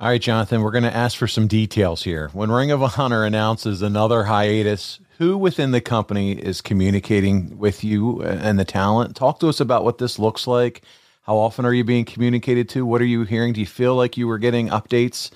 All 0.00 0.08
right, 0.08 0.18
Jonathan, 0.18 0.62
we're 0.62 0.70
going 0.70 0.84
to 0.84 0.96
ask 0.96 1.18
for 1.18 1.28
some 1.28 1.46
details 1.46 2.02
here. 2.04 2.30
When 2.32 2.50
Ring 2.50 2.70
of 2.70 2.98
Honor 2.98 3.22
announces 3.22 3.82
another 3.82 4.24
hiatus, 4.24 4.98
who 5.18 5.36
within 5.36 5.72
the 5.72 5.82
company 5.82 6.32
is 6.32 6.62
communicating 6.62 7.58
with 7.58 7.84
you 7.84 8.22
and 8.22 8.58
the 8.58 8.64
talent? 8.64 9.14
Talk 9.14 9.40
to 9.40 9.48
us 9.50 9.60
about 9.60 9.84
what 9.84 9.98
this 9.98 10.18
looks 10.18 10.46
like. 10.46 10.80
How 11.24 11.36
often 11.36 11.66
are 11.66 11.74
you 11.74 11.84
being 11.84 12.06
communicated 12.06 12.66
to? 12.70 12.86
What 12.86 13.02
are 13.02 13.04
you 13.04 13.24
hearing? 13.24 13.52
Do 13.52 13.60
you 13.60 13.66
feel 13.66 13.94
like 13.94 14.16
you 14.16 14.26
were 14.26 14.38
getting 14.38 14.68
updates, 14.70 15.30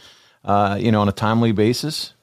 uh, 0.47 0.79
you 0.81 0.91
know, 0.91 1.03
on 1.03 1.11
a 1.11 1.13
timely 1.13 1.53
basis? 1.53 2.15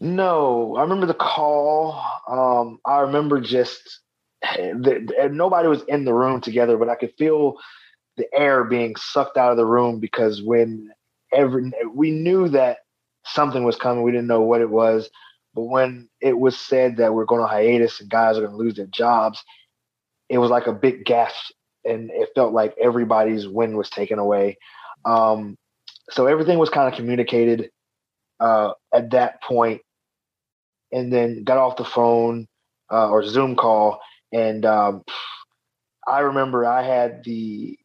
No, 0.00 0.76
I 0.76 0.82
remember 0.82 1.06
the 1.06 1.14
call. 1.14 1.98
Um, 2.28 2.78
I 2.84 2.98
remember 2.98 3.40
just 3.40 4.00
the, 4.42 5.30
nobody 5.32 5.68
was 5.68 5.82
in 5.84 6.04
the 6.04 6.12
room 6.12 6.42
together, 6.42 6.76
but 6.76 6.90
I 6.90 6.94
could 6.94 7.14
feel 7.16 7.56
the 8.16 8.26
air 8.34 8.64
being 8.64 8.96
sucked 8.96 9.36
out 9.36 9.50
of 9.50 9.56
the 9.56 9.66
room 9.66 10.00
because 10.00 10.42
when 10.42 10.90
every 11.32 11.72
we 11.94 12.10
knew 12.10 12.48
that 12.48 12.78
something 13.24 13.64
was 13.64 13.76
coming, 13.76 14.02
we 14.02 14.12
didn't 14.12 14.26
know 14.26 14.42
what 14.42 14.60
it 14.60 14.70
was. 14.70 15.10
But 15.54 15.64
when 15.64 16.08
it 16.20 16.38
was 16.38 16.58
said 16.58 16.98
that 16.98 17.14
we're 17.14 17.24
going 17.24 17.40
to 17.40 17.46
hiatus 17.46 18.00
and 18.00 18.10
guys 18.10 18.36
are 18.36 18.40
going 18.42 18.52
to 18.52 18.58
lose 18.58 18.74
their 18.74 18.86
jobs, 18.86 19.42
it 20.28 20.38
was 20.38 20.50
like 20.50 20.66
a 20.66 20.72
big 20.72 21.04
gasp, 21.04 21.52
and 21.84 22.10
it 22.10 22.30
felt 22.34 22.52
like 22.52 22.74
everybody's 22.80 23.48
wind 23.48 23.76
was 23.76 23.90
taken 23.90 24.18
away. 24.18 24.58
Um, 25.04 25.56
so 26.10 26.26
everything 26.26 26.58
was 26.58 26.70
kind 26.70 26.88
of 26.88 26.94
communicated 26.94 27.70
uh, 28.40 28.72
at 28.94 29.10
that 29.10 29.42
point, 29.42 29.80
and 30.92 31.12
then 31.12 31.44
got 31.44 31.58
off 31.58 31.76
the 31.76 31.84
phone 31.84 32.46
uh, 32.92 33.08
or 33.08 33.24
Zoom 33.24 33.56
call, 33.56 34.00
and 34.32 34.64
um, 34.66 35.04
I 36.06 36.20
remember 36.20 36.66
I 36.66 36.82
had 36.82 37.24
the 37.24 37.78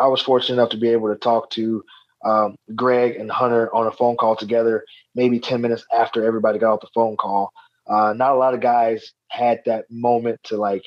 I 0.00 0.06
was 0.08 0.22
fortunate 0.22 0.54
enough 0.54 0.70
to 0.70 0.78
be 0.78 0.88
able 0.88 1.08
to 1.08 1.18
talk 1.18 1.50
to 1.50 1.84
um, 2.24 2.56
Greg 2.74 3.16
and 3.16 3.30
Hunter 3.30 3.74
on 3.74 3.86
a 3.86 3.92
phone 3.92 4.16
call 4.16 4.36
together, 4.36 4.84
maybe 5.14 5.38
10 5.38 5.60
minutes 5.60 5.84
after 5.94 6.24
everybody 6.24 6.58
got 6.58 6.74
off 6.74 6.80
the 6.80 6.88
phone 6.94 7.16
call. 7.16 7.52
Uh, 7.86 8.12
not 8.14 8.32
a 8.32 8.38
lot 8.38 8.54
of 8.54 8.60
guys 8.60 9.12
had 9.28 9.60
that 9.66 9.84
moment 9.90 10.38
to 10.44 10.56
like 10.56 10.84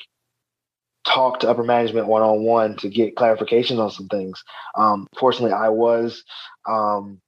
talk 1.06 1.40
to 1.40 1.48
upper 1.48 1.62
management 1.62 2.06
one 2.06 2.22
on 2.22 2.44
one 2.44 2.76
to 2.78 2.88
get 2.88 3.14
clarifications 3.14 3.78
on 3.78 3.90
some 3.90 4.08
things. 4.08 4.42
Um, 4.76 5.06
fortunately, 5.18 5.52
I 5.52 5.68
was. 5.68 6.24
Um, 6.66 7.20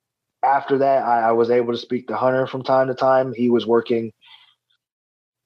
after 0.43 0.79
that, 0.79 1.03
I, 1.03 1.29
I, 1.29 1.33
was 1.33 1.51
able 1.51 1.73
to 1.73 1.79
speak 1.79 2.07
to 2.09 2.17
Hunter 2.17 2.47
from 2.47 2.63
time 2.63 2.87
to 2.87 2.95
time. 2.95 3.35
He 3.35 3.51
was 3.51 3.67
working, 3.67 4.13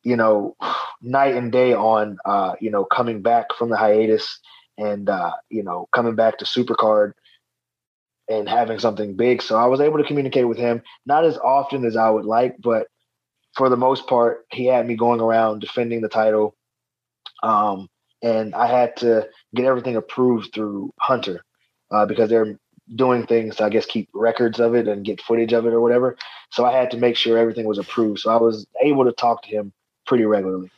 you 0.02 0.16
know, 0.16 0.56
night 1.02 1.34
and 1.34 1.50
day 1.50 1.72
on, 1.72 2.18
uh, 2.24 2.54
you 2.60 2.70
know, 2.70 2.84
coming 2.84 3.22
back 3.22 3.46
from 3.58 3.70
the 3.70 3.76
hiatus 3.76 4.38
and 4.80 5.08
uh, 5.08 5.32
you 5.50 5.62
know 5.62 5.88
coming 5.92 6.14
back 6.16 6.38
to 6.38 6.44
Supercard 6.44 7.12
and 8.28 8.48
having 8.48 8.78
something 8.78 9.16
big. 9.16 9.42
So 9.42 9.56
I 9.56 9.66
was 9.66 9.80
able 9.80 9.98
to 9.98 10.04
communicate 10.04 10.48
with 10.48 10.58
him 10.58 10.82
not 11.04 11.24
as 11.24 11.36
often 11.38 11.84
as 11.84 11.96
I 11.96 12.08
would 12.08 12.24
like, 12.24 12.56
but 12.60 12.86
for 13.56 13.68
the 13.68 13.76
most 13.76 14.06
part, 14.06 14.46
he 14.52 14.66
had 14.66 14.86
me 14.86 14.94
going 14.94 15.20
around 15.20 15.60
defending 15.60 16.00
the 16.00 16.08
title. 16.08 16.54
Um, 17.42 17.88
and 18.22 18.54
I 18.54 18.66
had 18.66 18.96
to 18.98 19.28
get 19.54 19.64
everything 19.64 19.96
approved 19.96 20.54
through 20.54 20.92
Hunter 21.00 21.44
uh, 21.90 22.06
because 22.06 22.30
they're 22.30 22.58
doing 22.94 23.26
things 23.26 23.56
to, 23.56 23.64
I 23.64 23.68
guess, 23.70 23.86
keep 23.86 24.08
records 24.14 24.60
of 24.60 24.74
it 24.74 24.86
and 24.86 25.04
get 25.04 25.22
footage 25.22 25.52
of 25.52 25.66
it 25.66 25.72
or 25.72 25.80
whatever. 25.80 26.16
So 26.50 26.64
I 26.64 26.72
had 26.72 26.90
to 26.92 26.98
make 26.98 27.16
sure 27.16 27.38
everything 27.38 27.66
was 27.66 27.78
approved. 27.78 28.20
So 28.20 28.30
I 28.30 28.36
was 28.36 28.66
able 28.82 29.04
to 29.04 29.12
talk 29.12 29.42
to 29.42 29.48
him 29.48 29.72
pretty 30.06 30.24
regularly. 30.24 30.70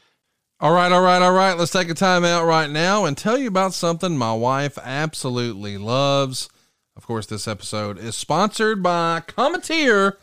All 0.63 0.71
right, 0.71 0.93
all 0.93 1.03
right, 1.03 1.21
all 1.21 1.33
right. 1.33 1.59
Let's 1.59 1.73
take 1.73 1.91
a 1.91 1.95
time 1.95 2.25
out 2.25 2.45
right 2.45 2.71
now 2.71 3.05
and 3.05 3.19
tell 3.19 3.37
you 3.37 3.49
about 3.49 3.75
something 3.75 4.17
my 4.17 4.33
wife 4.33 4.79
absolutely 4.81 5.77
loves. 5.77 6.49
Of 6.95 7.05
course, 7.05 7.27
this 7.27 7.49
episode 7.49 7.99
is 7.99 8.15
sponsored 8.17 8.81
by 8.81 9.25
Cometeer. 9.27 10.19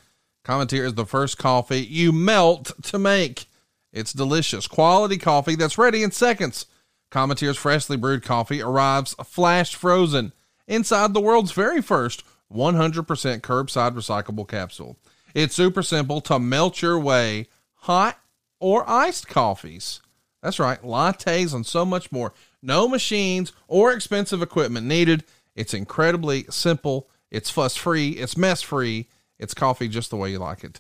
Cometeer 0.46 0.86
is 0.86 0.94
the 0.94 1.06
first 1.06 1.38
coffee 1.38 1.82
you 1.82 2.14
melt 2.14 2.72
to 2.84 2.98
make. 2.98 3.48
It's 3.92 4.14
delicious, 4.14 4.66
quality 4.66 5.18
coffee 5.18 5.58
that's 5.58 5.78
ready 5.78 6.04
in 6.04 6.12
seconds. 6.12 6.68
Cometeer's 7.12 7.58
freshly 7.58 7.98
brewed 7.98 8.24
coffee 8.24 8.62
arrives 8.62 9.16
flash 9.26 9.76
frozen 9.76 10.32
inside 10.70 11.14
the 11.14 11.20
world's 11.20 11.52
very 11.52 11.82
first 11.82 12.24
100% 12.50 13.04
curbside 13.42 13.92
recyclable 13.94 14.48
capsule. 14.48 14.96
It's 15.34 15.54
super 15.54 15.84
simple 15.84 16.22
to 16.22 16.40
melt 16.40 16.82
your 16.82 16.98
way 16.98 17.48
hot 17.74 18.18
or 18.62 18.90
iced 18.90 19.28
coffees. 19.28 20.00
That's 20.42 20.60
right, 20.60 20.82
lattes 20.82 21.54
and 21.54 21.66
so 21.66 21.86
much 21.86 22.12
more. 22.12 22.34
No 22.62 22.88
machines 22.88 23.52
or 23.68 23.92
expensive 23.92 24.42
equipment 24.42 24.88
needed. 24.88 25.26
It's 25.56 25.74
incredibly 25.74 26.46
simple. 26.50 27.10
It's 27.30 27.50
fuss 27.50 27.76
free. 27.76 28.12
It's 28.12 28.38
mess 28.38 28.62
free. 28.62 29.08
It's 29.38 29.54
coffee 29.54 29.88
just 29.88 30.10
the 30.10 30.18
way 30.18 30.32
you 30.32 30.40
like 30.40 30.64
it. 30.64 30.80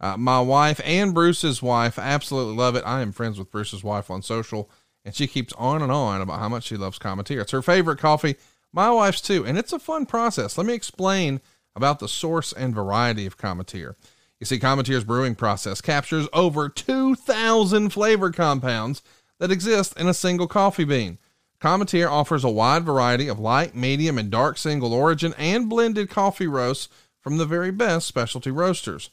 Uh, 0.00 0.16
my 0.16 0.40
wife 0.40 0.80
and 0.84 1.12
Bruce's 1.12 1.62
wife 1.62 1.98
absolutely 1.98 2.54
love 2.54 2.74
it. 2.74 2.84
I 2.86 3.02
am 3.02 3.12
friends 3.12 3.38
with 3.38 3.50
Bruce's 3.50 3.84
wife 3.84 4.10
on 4.10 4.22
social, 4.22 4.70
and 5.04 5.14
she 5.14 5.26
keeps 5.26 5.52
on 5.54 5.82
and 5.82 5.92
on 5.92 6.20
about 6.20 6.38
how 6.38 6.48
much 6.48 6.64
she 6.64 6.76
loves 6.76 6.98
Cometeer. 6.98 7.42
It's 7.42 7.52
her 7.52 7.62
favorite 7.62 7.98
coffee. 7.98 8.36
My 8.72 8.90
wife's 8.90 9.20
too, 9.20 9.44
and 9.44 9.58
it's 9.58 9.72
a 9.72 9.78
fun 9.78 10.06
process. 10.06 10.56
Let 10.56 10.66
me 10.66 10.74
explain 10.74 11.40
about 11.76 11.98
the 11.98 12.08
source 12.08 12.52
and 12.52 12.74
variety 12.74 13.26
of 13.26 13.36
Cometeer. 13.36 13.96
You 14.40 14.46
see, 14.46 14.58
Cometeer's 14.58 15.04
brewing 15.04 15.34
process 15.34 15.82
captures 15.82 16.26
over 16.32 16.70
2,000 16.70 17.90
flavor 17.90 18.30
compounds 18.30 19.02
that 19.38 19.52
exist 19.52 19.98
in 19.98 20.08
a 20.08 20.14
single 20.14 20.48
coffee 20.48 20.84
bean. 20.84 21.18
Cometeer 21.60 22.10
offers 22.10 22.42
a 22.42 22.48
wide 22.48 22.84
variety 22.84 23.28
of 23.28 23.38
light, 23.38 23.74
medium, 23.74 24.16
and 24.16 24.30
dark 24.30 24.56
single 24.56 24.94
origin 24.94 25.34
and 25.36 25.68
blended 25.68 26.08
coffee 26.08 26.46
roasts 26.46 26.88
from 27.20 27.36
the 27.36 27.44
very 27.44 27.70
best 27.70 28.08
specialty 28.08 28.50
roasters. 28.50 29.10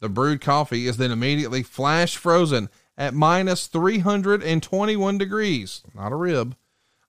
The 0.00 0.08
brewed 0.08 0.40
coffee 0.40 0.86
is 0.86 0.96
then 0.96 1.10
immediately 1.10 1.62
flash 1.62 2.16
frozen 2.16 2.70
at 2.96 3.12
minus 3.12 3.66
321 3.66 5.18
degrees, 5.18 5.82
not 5.94 6.12
a 6.12 6.16
rib, 6.16 6.56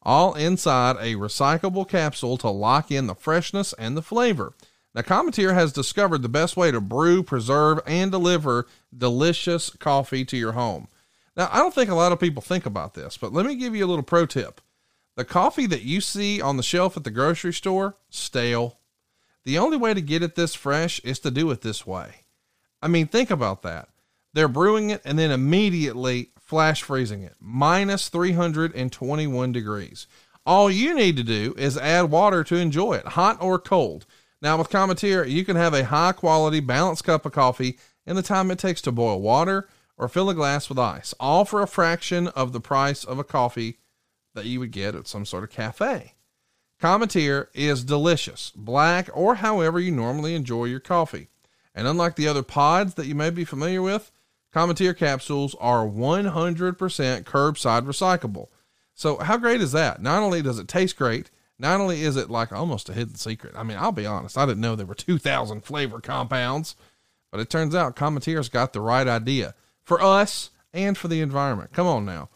all 0.01 0.33
inside 0.33 0.97
a 0.97 1.15
recyclable 1.15 1.87
capsule 1.87 2.37
to 2.37 2.49
lock 2.49 2.91
in 2.91 3.07
the 3.07 3.15
freshness 3.15 3.73
and 3.79 3.95
the 3.95 4.01
flavor. 4.01 4.53
Now, 4.95 5.01
Cometeer 5.01 5.53
has 5.53 5.73
discovered 5.73 6.21
the 6.21 6.29
best 6.29 6.55
way 6.55 6.71
to 6.71 6.79
brew, 6.79 7.23
preserve, 7.23 7.79
and 7.87 8.11
deliver 8.11 8.67
delicious 8.95 9.71
coffee 9.71 10.23
to 10.25 10.37
your 10.37 10.51
home. 10.51 10.87
Now, 11.35 11.49
I 11.51 11.57
don't 11.57 11.73
think 11.73 11.89
a 11.89 11.95
lot 11.95 12.11
of 12.11 12.19
people 12.19 12.43
think 12.43 12.65
about 12.65 12.93
this, 12.93 13.17
but 13.17 13.33
let 13.33 13.45
me 13.45 13.55
give 13.55 13.75
you 13.75 13.85
a 13.85 13.87
little 13.87 14.03
pro 14.03 14.27
tip. 14.27 14.61
The 15.15 15.25
coffee 15.25 15.65
that 15.67 15.81
you 15.81 15.99
see 15.99 16.41
on 16.41 16.57
the 16.57 16.63
shelf 16.63 16.95
at 16.95 17.03
the 17.03 17.11
grocery 17.11 17.53
store, 17.53 17.97
stale. 18.09 18.77
The 19.45 19.57
only 19.57 19.77
way 19.77 19.93
to 19.93 20.01
get 20.01 20.23
it 20.23 20.35
this 20.35 20.55
fresh 20.55 20.99
is 20.99 21.19
to 21.19 21.31
do 21.31 21.49
it 21.51 21.61
this 21.61 21.85
way. 21.85 22.23
I 22.81 22.87
mean, 22.87 23.07
think 23.07 23.31
about 23.31 23.63
that. 23.63 23.89
They're 24.33 24.47
brewing 24.47 24.89
it 24.89 25.01
and 25.05 25.17
then 25.17 25.31
immediately 25.31 26.29
flash 26.39 26.83
freezing 26.83 27.23
it, 27.23 27.35
minus 27.39 28.09
321 28.09 29.51
degrees. 29.51 30.07
All 30.45 30.69
you 30.69 30.93
need 30.93 31.15
to 31.17 31.23
do 31.23 31.55
is 31.57 31.77
add 31.77 32.11
water 32.11 32.43
to 32.43 32.55
enjoy 32.55 32.93
it, 32.93 33.07
hot 33.07 33.41
or 33.41 33.57
cold. 33.57 34.05
Now, 34.43 34.57
with 34.57 34.69
Cometeer, 34.69 35.25
you 35.25 35.45
can 35.45 35.55
have 35.55 35.73
a 35.73 35.85
high 35.85 36.11
quality, 36.11 36.59
balanced 36.59 37.05
cup 37.05 37.25
of 37.25 37.31
coffee 37.31 37.79
in 38.05 38.17
the 38.17 38.21
time 38.21 38.51
it 38.51 38.59
takes 38.59 38.81
to 38.81 38.91
boil 38.91 39.21
water 39.21 39.69
or 39.97 40.09
fill 40.09 40.29
a 40.29 40.33
glass 40.33 40.67
with 40.67 40.77
ice, 40.77 41.13
all 41.17 41.45
for 41.45 41.61
a 41.61 41.67
fraction 41.67 42.27
of 42.27 42.51
the 42.51 42.59
price 42.59 43.05
of 43.05 43.17
a 43.17 43.23
coffee 43.23 43.77
that 44.33 44.43
you 44.43 44.59
would 44.59 44.71
get 44.71 44.95
at 44.95 45.07
some 45.07 45.25
sort 45.25 45.45
of 45.45 45.49
cafe. 45.49 46.15
Cometeer 46.81 47.47
is 47.53 47.85
delicious, 47.85 48.51
black 48.53 49.09
or 49.13 49.35
however 49.35 49.79
you 49.79 49.93
normally 49.93 50.35
enjoy 50.35 50.65
your 50.65 50.81
coffee. 50.81 51.29
And 51.73 51.87
unlike 51.87 52.17
the 52.17 52.27
other 52.27 52.43
pods 52.43 52.95
that 52.95 53.05
you 53.05 53.15
may 53.15 53.29
be 53.29 53.45
familiar 53.45 53.81
with, 53.81 54.11
Cometeer 54.53 54.93
capsules 54.93 55.55
are 55.61 55.87
100% 55.87 56.75
curbside 57.23 57.85
recyclable. 57.85 58.47
So, 58.93 59.19
how 59.19 59.37
great 59.37 59.61
is 59.61 59.71
that? 59.71 60.01
Not 60.01 60.21
only 60.21 60.41
does 60.41 60.59
it 60.59 60.67
taste 60.67 60.97
great, 60.97 61.31
not 61.59 61.79
only 61.79 62.01
is 62.01 62.17
it 62.17 62.29
like 62.29 62.51
almost 62.51 62.89
a 62.89 62.93
hidden 62.93 63.15
secret. 63.15 63.53
I 63.55 63.63
mean, 63.63 63.77
I'll 63.77 63.91
be 63.91 64.05
honest, 64.05 64.37
I 64.37 64.45
didn't 64.45 64.61
know 64.61 64.75
there 64.75 64.85
were 64.85 64.95
2,000 64.95 65.61
flavor 65.61 65.99
compounds, 65.99 66.75
but 67.31 67.39
it 67.39 67.49
turns 67.49 67.75
out 67.75 67.95
Cometeer's 67.95 68.49
got 68.49 68.73
the 68.73 68.81
right 68.81 69.07
idea 69.07 69.55
for 69.83 70.01
us 70.01 70.49
and 70.73 70.97
for 70.97 71.07
the 71.07 71.21
environment. 71.21 71.71
Come 71.73 71.87
on 71.87 72.05
now. 72.05 72.29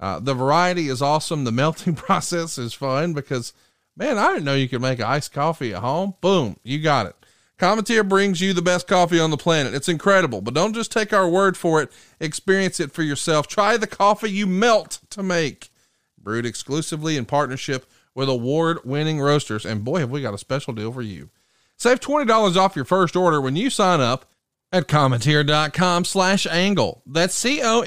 Uh, 0.00 0.18
the 0.18 0.34
variety 0.34 0.88
is 0.88 1.00
awesome. 1.00 1.44
The 1.44 1.52
melting 1.62 1.94
process 1.94 2.58
is 2.58 2.74
fun 2.74 3.12
because, 3.14 3.52
man, 3.96 4.18
I 4.18 4.28
didn't 4.32 4.44
know 4.44 4.54
you 4.54 4.68
could 4.68 4.82
make 4.82 5.00
iced 5.00 5.32
coffee 5.32 5.72
at 5.72 5.80
home. 5.80 6.14
Boom, 6.20 6.56
you 6.62 6.80
got 6.80 7.06
it. 7.06 7.16
Cometeer 7.58 8.06
brings 8.06 8.40
you 8.40 8.52
the 8.52 8.62
best 8.62 8.88
coffee 8.88 9.20
on 9.20 9.30
the 9.30 9.36
planet. 9.36 9.74
It's 9.74 9.88
incredible, 9.88 10.40
but 10.40 10.54
don't 10.54 10.74
just 10.74 10.90
take 10.90 11.12
our 11.12 11.28
word 11.28 11.56
for 11.56 11.80
it. 11.80 11.92
Experience 12.18 12.80
it 12.80 12.90
for 12.90 13.02
yourself. 13.02 13.46
Try 13.46 13.76
the 13.76 13.86
coffee 13.86 14.30
you 14.30 14.46
melt 14.46 14.98
to 15.10 15.22
make. 15.22 15.70
Brewed 16.18 16.46
exclusively 16.46 17.16
in 17.16 17.26
partnership 17.26 17.86
with 18.14 18.28
award 18.28 18.78
winning 18.84 19.20
roasters. 19.20 19.64
And 19.64 19.84
boy, 19.84 20.00
have 20.00 20.10
we 20.10 20.22
got 20.22 20.34
a 20.34 20.38
special 20.38 20.72
deal 20.72 20.92
for 20.92 21.02
you. 21.02 21.30
Save 21.76 22.00
$20 22.00 22.56
off 22.56 22.76
your 22.76 22.84
first 22.84 23.16
order 23.16 23.40
when 23.40 23.56
you 23.56 23.70
sign 23.70 24.00
up 24.00 24.26
at 24.74 24.86
cometeer.com 24.88 26.04
slash 26.04 26.46
angle. 26.48 27.02
That's 27.06 27.34
C-O-M-E-T-E-E-R 27.34 27.80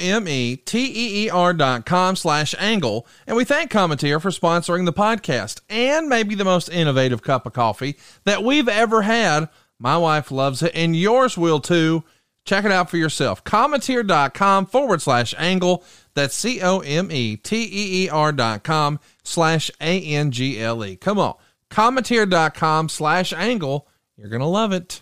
dot 1.54 1.86
com 1.86 2.16
slash 2.16 2.56
angle. 2.58 3.06
And 3.26 3.36
we 3.36 3.44
thank 3.44 3.72
Cometeer 3.72 4.22
for 4.22 4.32
sponsoring 4.32 4.86
the 4.86 4.94
podcast 4.94 5.60
and 5.70 6.08
maybe 6.08 6.34
the 6.36 6.46
most 6.46 6.70
innovative 6.70 7.22
cup 7.22 7.46
of 7.46 7.52
coffee 7.54 7.98
that 8.24 8.44
we've 8.44 8.70
ever 8.70 9.02
had. 9.02 9.50
My 9.80 9.98
wife 9.98 10.32
loves 10.32 10.64
it 10.64 10.72
and 10.74 10.96
yours 10.96 11.38
will 11.38 11.60
too. 11.60 12.04
Check 12.46 12.64
it 12.64 12.72
out 12.72 12.90
for 12.90 12.96
yourself. 12.96 13.44
Cometeer.com 13.44 14.68
forward 14.68 15.02
slash 15.02 15.36
angle. 15.38 15.84
That's 16.14 16.34
C-O-M-E-T-E-E-R 16.36 18.32
dot 18.32 18.64
com 18.64 19.02
slash 19.28 19.70
A-N-G-L-E. 19.82 20.96
Come 20.98 21.20
on. 21.20 21.36
Cometeer.com 21.70 22.90
slash 22.90 23.34
angle. 23.34 23.88
You're 24.18 24.30
going 24.30 24.42
to 24.42 24.48
love 24.48 24.72
it. 24.72 25.02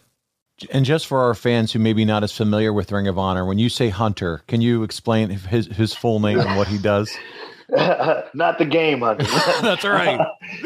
And 0.72 0.86
just 0.86 1.06
for 1.06 1.20
our 1.20 1.36
fans 1.36 1.74
who 1.74 1.80
may 1.80 1.94
be 1.94 2.06
not 2.06 2.24
as 2.24 2.32
familiar 2.32 2.72
with 2.72 2.92
Ring 2.92 3.08
of 3.08 3.20
Honor, 3.20 3.46
when 3.46 3.60
you 3.60 3.70
say 3.70 3.90
Hunter, 3.90 4.42
can 4.48 4.62
you 4.62 4.84
explain 4.84 5.30
his 5.30 5.68
his 5.68 5.94
full 5.94 6.22
name 6.22 6.40
and 6.40 6.58
what 6.58 6.68
he 6.68 6.78
does? 6.78 7.12
Not 8.34 8.60
the 8.60 8.66
game 8.66 9.02
hunter. 9.02 9.26
That's 9.62 9.84
right. 9.84 10.20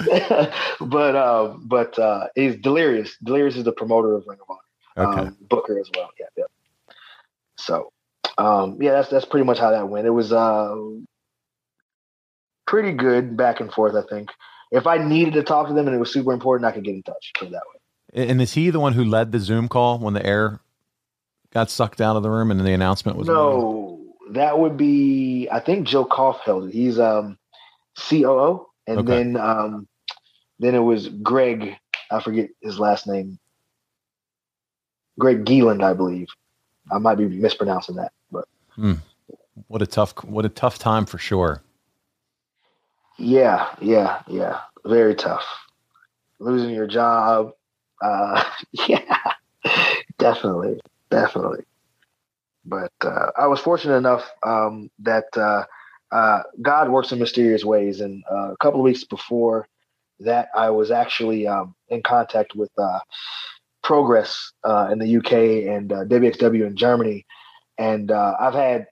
but 0.81 1.15
uh, 1.15 1.55
but 1.61 1.97
uh, 1.97 2.27
he's 2.35 2.57
Delirious. 2.57 3.15
Delirious 3.23 3.55
is 3.55 3.63
the 3.63 3.71
promoter 3.71 4.15
of 4.15 4.25
Ring 4.27 4.37
of 4.41 4.57
Honor. 4.97 5.11
Okay. 5.11 5.27
Um, 5.29 5.37
Booker 5.49 5.79
as 5.79 5.89
well. 5.95 6.09
Yeah, 6.19 6.25
yeah. 6.37 6.43
So 7.57 7.91
um, 8.37 8.77
yeah, 8.81 8.91
that's 8.91 9.09
that's 9.09 9.25
pretty 9.25 9.45
much 9.45 9.59
how 9.59 9.71
that 9.71 9.87
went. 9.87 10.07
It 10.07 10.11
was 10.11 10.33
uh, 10.33 10.75
pretty 12.69 12.91
good 12.91 13.35
back 13.35 13.59
and 13.59 13.71
forth. 13.73 13.95
I 13.95 14.03
think 14.07 14.29
if 14.71 14.85
I 14.85 14.97
needed 14.97 15.33
to 15.33 15.43
talk 15.43 15.67
to 15.67 15.73
them 15.73 15.87
and 15.87 15.95
it 15.95 15.99
was 15.99 16.13
super 16.13 16.31
important, 16.31 16.65
I 16.65 16.71
could 16.71 16.83
get 16.83 16.93
in 16.95 17.03
touch. 17.03 17.31
Put 17.37 17.47
it 17.47 17.51
that 17.51 17.63
way. 17.73 18.29
And 18.29 18.41
is 18.41 18.53
he 18.53 18.69
the 18.69 18.79
one 18.79 18.93
who 18.93 19.03
led 19.03 19.31
the 19.31 19.39
Zoom 19.39 19.67
call 19.67 19.97
when 19.99 20.13
the 20.13 20.25
air 20.25 20.61
got 21.51 21.69
sucked 21.71 21.99
out 21.99 22.15
of 22.15 22.23
the 22.23 22.29
room 22.29 22.51
and 22.51 22.59
the 22.59 22.73
announcement 22.73 23.17
was 23.17 23.27
made? 23.27 23.33
No, 23.33 24.01
that 24.31 24.59
would 24.59 24.77
be 24.77 25.49
I 25.51 25.59
think 25.59 25.87
Joe 25.87 26.05
Koff 26.05 26.41
held 26.41 26.69
it. 26.69 26.73
He's 26.73 26.99
um 26.99 27.37
COO, 27.97 28.67
and 28.87 28.99
Okay. 28.99 29.07
then 29.07 29.37
um 29.37 29.87
then 30.59 30.75
it 30.75 30.79
was 30.79 31.07
Greg. 31.09 31.75
I 32.11 32.21
forget 32.21 32.49
his 32.61 32.79
last 32.79 33.07
name. 33.07 33.39
Greg 35.19 35.45
Geeland, 35.45 35.83
I 35.83 35.93
believe. 35.93 36.27
I 36.91 36.97
might 36.99 37.15
be 37.15 37.27
mispronouncing 37.27 37.95
that, 37.95 38.11
but 38.31 38.45
What 39.67 39.81
a 39.81 39.87
tough 39.87 40.13
what 40.23 40.45
a 40.45 40.49
tough 40.49 40.79
time 40.79 41.05
for 41.05 41.17
sure. 41.17 41.63
Yeah, 43.19 43.75
yeah, 43.81 44.21
yeah, 44.27 44.61
very 44.85 45.15
tough. 45.15 45.45
Losing 46.39 46.71
your 46.71 46.87
job, 46.87 47.51
uh, 48.01 48.43
yeah, 48.87 49.33
definitely, 50.17 50.79
definitely. 51.09 51.65
But 52.65 52.93
uh, 53.01 53.31
I 53.37 53.47
was 53.47 53.59
fortunate 53.59 53.95
enough 53.95 54.29
um, 54.43 54.89
that 54.99 55.25
uh, 55.35 55.65
uh, 56.11 56.43
God 56.61 56.89
works 56.89 57.11
in 57.11 57.19
mysterious 57.19 57.65
ways, 57.65 57.99
and 58.01 58.23
uh, 58.31 58.51
a 58.53 58.57
couple 58.57 58.79
of 58.79 58.83
weeks 58.83 59.03
before 59.03 59.67
that, 60.21 60.49
I 60.55 60.69
was 60.69 60.91
actually 60.91 61.47
um, 61.47 61.75
in 61.89 62.01
contact 62.03 62.55
with 62.55 62.71
uh, 62.77 62.99
Progress 63.83 64.51
uh, 64.63 64.89
in 64.91 64.99
the 64.99 65.17
UK 65.17 65.33
and 65.73 65.91
uh, 65.91 66.05
WXW 66.05 66.67
in 66.67 66.75
Germany, 66.75 67.25
and 67.77 68.11
uh, 68.11 68.35
I've 68.39 68.53
had 68.53 68.87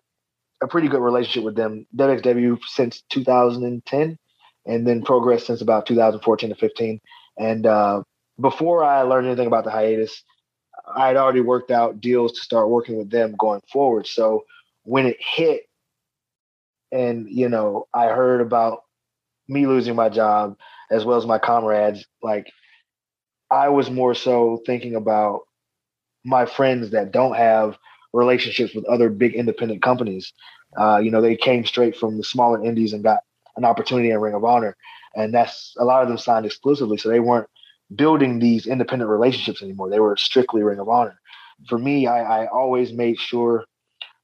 a 0.61 0.67
pretty 0.67 0.87
good 0.87 1.01
relationship 1.01 1.43
with 1.43 1.55
them. 1.55 1.85
WXW 1.95 2.59
since 2.67 3.03
2010, 3.09 4.17
and 4.65 4.87
then 4.87 5.03
Progress 5.03 5.45
since 5.45 5.61
about 5.61 5.85
2014 5.85 6.49
to 6.49 6.55
15. 6.55 6.99
And 7.37 7.65
uh, 7.65 8.03
before 8.39 8.83
I 8.83 9.01
learned 9.01 9.27
anything 9.27 9.47
about 9.47 9.63
the 9.63 9.71
hiatus, 9.71 10.23
I 10.95 11.07
had 11.07 11.17
already 11.17 11.41
worked 11.41 11.71
out 11.71 12.01
deals 12.01 12.33
to 12.33 12.41
start 12.41 12.69
working 12.69 12.97
with 12.97 13.09
them 13.09 13.35
going 13.37 13.61
forward. 13.71 14.07
So 14.07 14.45
when 14.83 15.05
it 15.05 15.17
hit, 15.19 15.63
and 16.91 17.27
you 17.29 17.49
know, 17.49 17.87
I 17.93 18.07
heard 18.07 18.41
about 18.41 18.83
me 19.47 19.67
losing 19.67 19.95
my 19.95 20.09
job 20.09 20.57
as 20.89 21.03
well 21.03 21.17
as 21.17 21.25
my 21.25 21.39
comrades, 21.39 22.05
like 22.21 22.51
I 23.51 23.69
was 23.69 23.89
more 23.89 24.15
so 24.15 24.61
thinking 24.65 24.95
about 24.95 25.41
my 26.23 26.45
friends 26.45 26.91
that 26.91 27.11
don't 27.11 27.35
have 27.35 27.77
relationships 28.17 28.73
with 28.73 28.85
other 28.85 29.09
big 29.09 29.33
independent 29.35 29.81
companies. 29.81 30.33
Uh, 30.77 30.97
you 30.97 31.11
know, 31.11 31.21
they 31.21 31.35
came 31.35 31.65
straight 31.65 31.95
from 31.95 32.17
the 32.17 32.23
smaller 32.23 32.63
indies 32.63 32.93
and 32.93 33.03
got 33.03 33.19
an 33.55 33.65
opportunity 33.65 34.11
in 34.11 34.19
Ring 34.19 34.33
of 34.33 34.43
Honor, 34.43 34.75
and 35.15 35.33
that's 35.33 35.75
a 35.79 35.85
lot 35.85 36.01
of 36.01 36.07
them 36.09 36.17
signed 36.17 36.45
exclusively, 36.45 36.97
so 36.97 37.09
they 37.09 37.19
weren't 37.19 37.47
building 37.95 38.39
these 38.39 38.67
independent 38.67 39.09
relationships 39.09 39.61
anymore. 39.61 39.89
They 39.89 39.99
were 39.99 40.17
strictly 40.17 40.63
Ring 40.63 40.79
of 40.79 40.89
Honor. 40.89 41.19
For 41.69 41.77
me, 41.77 42.07
I, 42.07 42.43
I 42.43 42.47
always 42.47 42.91
made 42.91 43.17
sure, 43.17 43.65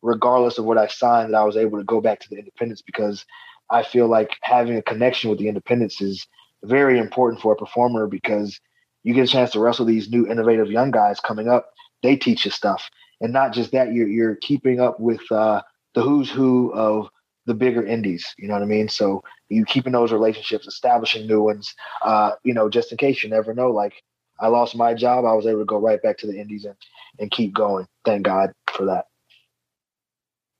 regardless 0.02 0.58
of 0.58 0.66
what 0.66 0.78
I 0.78 0.88
signed, 0.88 1.34
that 1.34 1.38
I 1.38 1.46
was 1.46 1.58
able 1.58 1.78
to 1.78 1.86
go 1.86 2.02
back 2.02 2.20
to 2.20 2.30
the 2.30 2.38
independents 2.38 2.82
because 2.82 3.26
I 3.70 3.84
feel 3.84 4.08
like 4.08 4.32
having 4.42 4.78
a 4.78 4.82
connection 4.82 5.30
with 5.30 5.40
the 5.40 5.48
independents 5.48 6.02
is 6.02 6.28
very 6.64 7.00
important 7.00 7.42
for 7.42 7.54
a 7.54 7.58
performer 7.58 8.08
because 8.08 8.60
you 9.04 9.14
get 9.14 9.26
a 9.26 9.32
chance 9.32 9.52
to 9.52 9.60
wrestle 9.60 9.86
these 9.86 10.10
new 10.10 10.28
innovative 10.28 10.72
young 10.72 10.92
guys 10.92 11.20
coming 11.20 11.50
up. 11.50 11.70
They 12.04 12.16
teach 12.16 12.46
you 12.46 12.52
stuff, 12.52 12.90
and 13.24 13.32
not 13.32 13.54
just 13.54 13.72
that, 13.72 13.94
you're 13.94 14.08
you're 14.08 14.36
keeping 14.36 14.82
up 14.82 15.00
with 15.00 15.22
uh, 15.32 15.62
the 15.96 16.02
who's 16.02 16.30
who 16.30 16.72
of 16.74 17.10
the 17.46 17.54
bigger 17.54 17.84
indies. 17.84 18.26
You 18.38 18.50
know 18.50 18.54
what 18.54 18.64
I 18.64 18.68
mean? 18.68 18.90
So 18.90 19.24
you 19.48 19.64
keeping 19.66 19.94
those 19.94 20.12
relationships, 20.12 20.68
establishing 20.68 21.26
new 21.26 21.42
ones. 21.42 21.74
Uh, 22.04 22.34
you 22.44 22.54
know, 22.54 22.70
just 22.70 22.92
in 22.92 22.98
case 22.98 23.24
you 23.24 23.30
never 23.30 23.54
know. 23.54 23.72
Like 23.72 23.94
I 24.42 24.48
lost 24.48 24.76
my 24.76 24.94
job, 24.94 25.24
I 25.24 25.34
was 25.34 25.48
able 25.48 25.60
to 25.60 25.66
go 25.66 25.78
right 25.78 26.02
back 26.02 26.18
to 26.20 26.28
the 26.28 26.40
indies 26.40 26.66
and 26.66 26.76
and 27.18 27.32
keep 27.32 27.54
going. 27.54 27.88
Thank 28.04 28.24
God 28.24 28.52
for 28.74 28.86
that. 28.86 29.06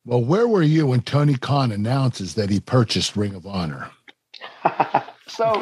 Well, 0.06 0.24
where 0.24 0.48
were 0.48 0.64
you 0.64 0.88
when 0.88 1.02
Tony 1.02 1.36
Khan 1.36 1.72
announces 1.72 2.36
that 2.36 2.50
he 2.50 2.62
purchased 2.62 3.18
Ring 3.18 3.36
of 3.36 3.46
Honor? 3.46 3.90
so 5.28 5.62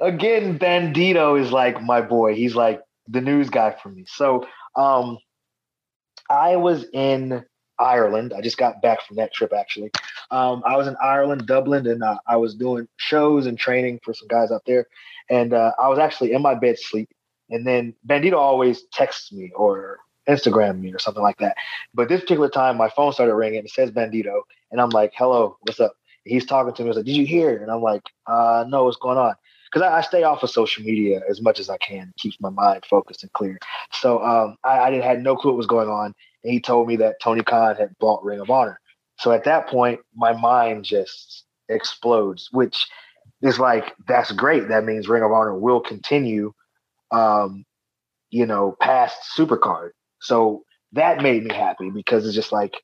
again, 0.00 0.58
Bandito 0.58 1.40
is 1.40 1.50
like 1.50 1.82
my 1.82 2.02
boy. 2.02 2.34
He's 2.34 2.54
like 2.54 2.82
the 3.08 3.22
news 3.22 3.48
guy 3.48 3.74
for 3.82 3.88
me. 3.88 4.04
So 4.06 4.46
um 4.76 5.18
I 6.30 6.56
was 6.56 6.86
in 6.92 7.44
Ireland. 7.78 8.32
I 8.36 8.40
just 8.40 8.56
got 8.56 8.80
back 8.82 9.02
from 9.02 9.16
that 9.16 9.32
trip 9.32 9.52
actually. 9.52 9.90
Um, 10.30 10.62
I 10.66 10.76
was 10.76 10.86
in 10.86 10.96
Ireland, 11.02 11.46
Dublin, 11.46 11.86
and 11.86 12.02
uh, 12.02 12.18
I 12.26 12.36
was 12.36 12.54
doing 12.54 12.88
shows 12.96 13.46
and 13.46 13.58
training 13.58 14.00
for 14.02 14.14
some 14.14 14.28
guys 14.28 14.50
out 14.50 14.62
there. 14.66 14.86
And 15.30 15.52
uh, 15.52 15.72
I 15.78 15.88
was 15.88 15.98
actually 15.98 16.32
in 16.32 16.42
my 16.42 16.54
bed 16.54 16.78
sleep. 16.78 17.08
And 17.50 17.66
then 17.66 17.94
Bandito 18.06 18.36
always 18.36 18.82
texts 18.92 19.32
me 19.32 19.52
or 19.54 19.98
Instagram 20.28 20.80
me 20.80 20.92
or 20.92 20.98
something 20.98 21.22
like 21.22 21.38
that. 21.38 21.56
But 21.94 22.08
this 22.08 22.20
particular 22.20 22.48
time, 22.48 22.76
my 22.76 22.88
phone 22.88 23.12
started 23.12 23.34
ringing. 23.34 23.64
It 23.64 23.70
says 23.70 23.90
Bandito, 23.90 24.40
and 24.72 24.80
I'm 24.80 24.90
like, 24.90 25.12
"Hello, 25.16 25.56
what's 25.62 25.78
up?" 25.78 25.94
He's 26.24 26.44
talking 26.44 26.74
to 26.74 26.82
me. 26.82 26.88
He's 26.88 26.96
like, 26.96 27.04
"Did 27.04 27.16
you 27.16 27.26
hear?" 27.26 27.62
And 27.62 27.70
I'm 27.70 27.82
like, 27.82 28.02
uh, 28.26 28.64
"No, 28.68 28.84
what's 28.84 28.96
going 28.96 29.18
on?" 29.18 29.34
Because 29.70 29.82
I, 29.82 29.98
I 29.98 30.00
stay 30.00 30.22
off 30.22 30.42
of 30.42 30.50
social 30.50 30.84
media 30.84 31.20
as 31.28 31.40
much 31.40 31.60
as 31.60 31.68
I 31.68 31.76
can. 31.78 32.12
Keeps 32.18 32.40
my 32.40 32.50
mind 32.50 32.84
focused 32.88 33.22
and 33.22 33.32
clear. 33.32 33.58
So 33.92 34.22
um, 34.22 34.56
I, 34.64 34.80
I 34.80 34.90
didn't 34.90 35.04
had 35.04 35.22
no 35.22 35.36
clue 35.36 35.52
what 35.52 35.58
was 35.58 35.66
going 35.66 35.88
on, 35.88 36.14
and 36.44 36.52
he 36.52 36.60
told 36.60 36.88
me 36.88 36.96
that 36.96 37.16
Tony 37.22 37.42
Khan 37.42 37.76
had 37.76 37.96
bought 37.98 38.24
Ring 38.24 38.40
of 38.40 38.50
Honor. 38.50 38.80
So 39.18 39.32
at 39.32 39.44
that 39.44 39.68
point, 39.68 40.00
my 40.14 40.32
mind 40.32 40.84
just 40.84 41.44
explodes, 41.68 42.48
which 42.52 42.86
is 43.42 43.58
like 43.58 43.94
that's 44.06 44.32
great. 44.32 44.68
That 44.68 44.84
means 44.84 45.08
Ring 45.08 45.22
of 45.22 45.32
Honor 45.32 45.58
will 45.58 45.80
continue, 45.80 46.52
um, 47.10 47.64
you 48.30 48.46
know, 48.46 48.76
past 48.80 49.16
Supercard. 49.36 49.90
So 50.20 50.62
that 50.92 51.22
made 51.22 51.44
me 51.44 51.54
happy 51.54 51.90
because 51.90 52.26
it's 52.26 52.34
just 52.34 52.52
like 52.52 52.74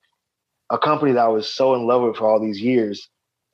a 0.71 0.79
company 0.79 1.13
that 1.13 1.25
I 1.25 1.29
was 1.29 1.53
so 1.53 1.75
in 1.75 1.87
love 1.87 2.03
with 2.03 2.17
for 2.17 2.29
all 2.29 2.41
these 2.41 2.61
years 2.61 3.09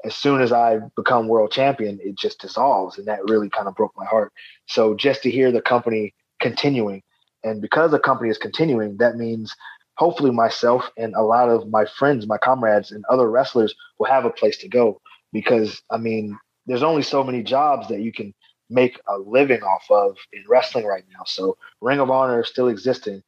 as 0.04 0.14
soon 0.14 0.40
as 0.40 0.52
I 0.52 0.78
become 0.96 1.28
world 1.28 1.50
champion, 1.50 1.98
it 2.02 2.16
just 2.16 2.40
dissolves. 2.40 2.98
And 2.98 3.06
that 3.08 3.24
really 3.28 3.50
kind 3.50 3.68
of 3.68 3.74
broke 3.74 3.92
my 3.96 4.04
heart. 4.04 4.32
So 4.66 4.94
just 4.94 5.22
to 5.22 5.30
hear 5.30 5.50
the 5.50 5.62
company 5.62 6.14
continuing, 6.40 7.02
and 7.44 7.60
because 7.60 7.90
the 7.90 7.98
company 7.98 8.30
is 8.30 8.38
continuing, 8.38 8.96
that 8.98 9.16
means 9.16 9.54
hopefully 9.96 10.30
myself 10.30 10.90
and 10.96 11.14
a 11.14 11.22
lot 11.22 11.48
of 11.48 11.68
my 11.68 11.84
friends, 11.84 12.26
my 12.26 12.38
comrades, 12.38 12.92
and 12.92 13.04
other 13.10 13.30
wrestlers 13.30 13.74
will 13.98 14.06
have 14.06 14.24
a 14.24 14.30
place 14.30 14.56
to 14.58 14.68
go. 14.68 15.00
Because 15.32 15.82
I 15.90 15.98
mean, 15.98 16.38
there's 16.66 16.82
only 16.82 17.02
so 17.02 17.24
many 17.24 17.42
jobs 17.42 17.88
that 17.88 18.00
you 18.00 18.12
can 18.12 18.32
make 18.70 19.00
a 19.08 19.18
living 19.18 19.62
off 19.62 19.84
of 19.90 20.16
in 20.32 20.44
wrestling 20.48 20.84
right 20.84 21.04
now. 21.10 21.24
So 21.26 21.56
Ring 21.80 22.00
of 22.00 22.10
Honor 22.10 22.44
still 22.44 22.68
existing 22.68 23.22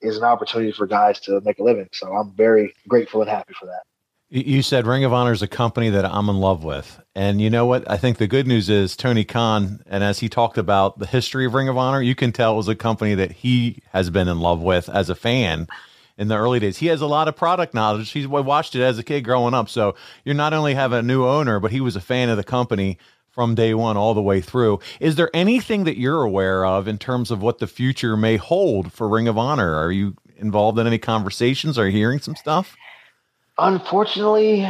is 0.00 0.16
an 0.16 0.24
opportunity 0.24 0.72
for 0.72 0.86
guys 0.86 1.18
to 1.20 1.40
make 1.44 1.58
a 1.58 1.64
living. 1.64 1.88
So 1.92 2.12
I'm 2.12 2.32
very 2.36 2.74
grateful 2.88 3.22
and 3.22 3.30
happy 3.30 3.54
for 3.58 3.66
that. 3.66 3.82
You 4.36 4.62
said 4.62 4.84
Ring 4.84 5.04
of 5.04 5.12
Honor 5.12 5.30
is 5.30 5.42
a 5.42 5.46
company 5.46 5.90
that 5.90 6.04
I'm 6.04 6.28
in 6.28 6.38
love 6.38 6.64
with. 6.64 7.00
And 7.14 7.40
you 7.40 7.50
know 7.50 7.66
what? 7.66 7.88
I 7.88 7.96
think 7.96 8.18
the 8.18 8.26
good 8.26 8.48
news 8.48 8.68
is 8.68 8.96
Tony 8.96 9.24
Khan, 9.24 9.80
and 9.86 10.02
as 10.02 10.18
he 10.18 10.28
talked 10.28 10.58
about 10.58 10.98
the 10.98 11.06
history 11.06 11.46
of 11.46 11.54
Ring 11.54 11.68
of 11.68 11.78
Honor, 11.78 12.02
you 12.02 12.16
can 12.16 12.32
tell 12.32 12.54
it 12.54 12.56
was 12.56 12.66
a 12.66 12.74
company 12.74 13.14
that 13.14 13.30
he 13.30 13.80
has 13.92 14.10
been 14.10 14.26
in 14.26 14.40
love 14.40 14.60
with 14.60 14.88
as 14.88 15.08
a 15.08 15.14
fan 15.14 15.68
in 16.18 16.26
the 16.26 16.36
early 16.36 16.58
days. 16.58 16.78
He 16.78 16.88
has 16.88 17.00
a 17.00 17.06
lot 17.06 17.28
of 17.28 17.36
product 17.36 17.74
knowledge. 17.74 18.10
He's 18.10 18.26
watched 18.26 18.74
it 18.74 18.82
as 18.82 18.98
a 18.98 19.04
kid 19.04 19.20
growing 19.20 19.54
up. 19.54 19.68
So 19.68 19.94
you're 20.24 20.34
not 20.34 20.52
only 20.52 20.74
have 20.74 20.90
a 20.92 21.00
new 21.00 21.24
owner, 21.24 21.60
but 21.60 21.70
he 21.70 21.80
was 21.80 21.94
a 21.94 22.00
fan 22.00 22.28
of 22.28 22.36
the 22.36 22.42
company 22.42 22.98
from 23.30 23.54
day 23.54 23.72
one 23.72 23.96
all 23.96 24.14
the 24.14 24.20
way 24.20 24.40
through. 24.40 24.80
Is 24.98 25.14
there 25.14 25.30
anything 25.32 25.84
that 25.84 25.96
you're 25.96 26.22
aware 26.24 26.66
of 26.66 26.88
in 26.88 26.98
terms 26.98 27.30
of 27.30 27.40
what 27.40 27.60
the 27.60 27.68
future 27.68 28.16
may 28.16 28.36
hold 28.36 28.92
for 28.92 29.08
Ring 29.08 29.28
of 29.28 29.38
Honor? 29.38 29.76
Are 29.76 29.92
you 29.92 30.16
involved 30.38 30.80
in 30.80 30.88
any 30.88 30.98
conversations? 30.98 31.78
Are 31.78 31.86
you 31.86 31.96
hearing 31.96 32.18
some 32.18 32.34
stuff? 32.34 32.74
Unfortunately, 33.58 34.66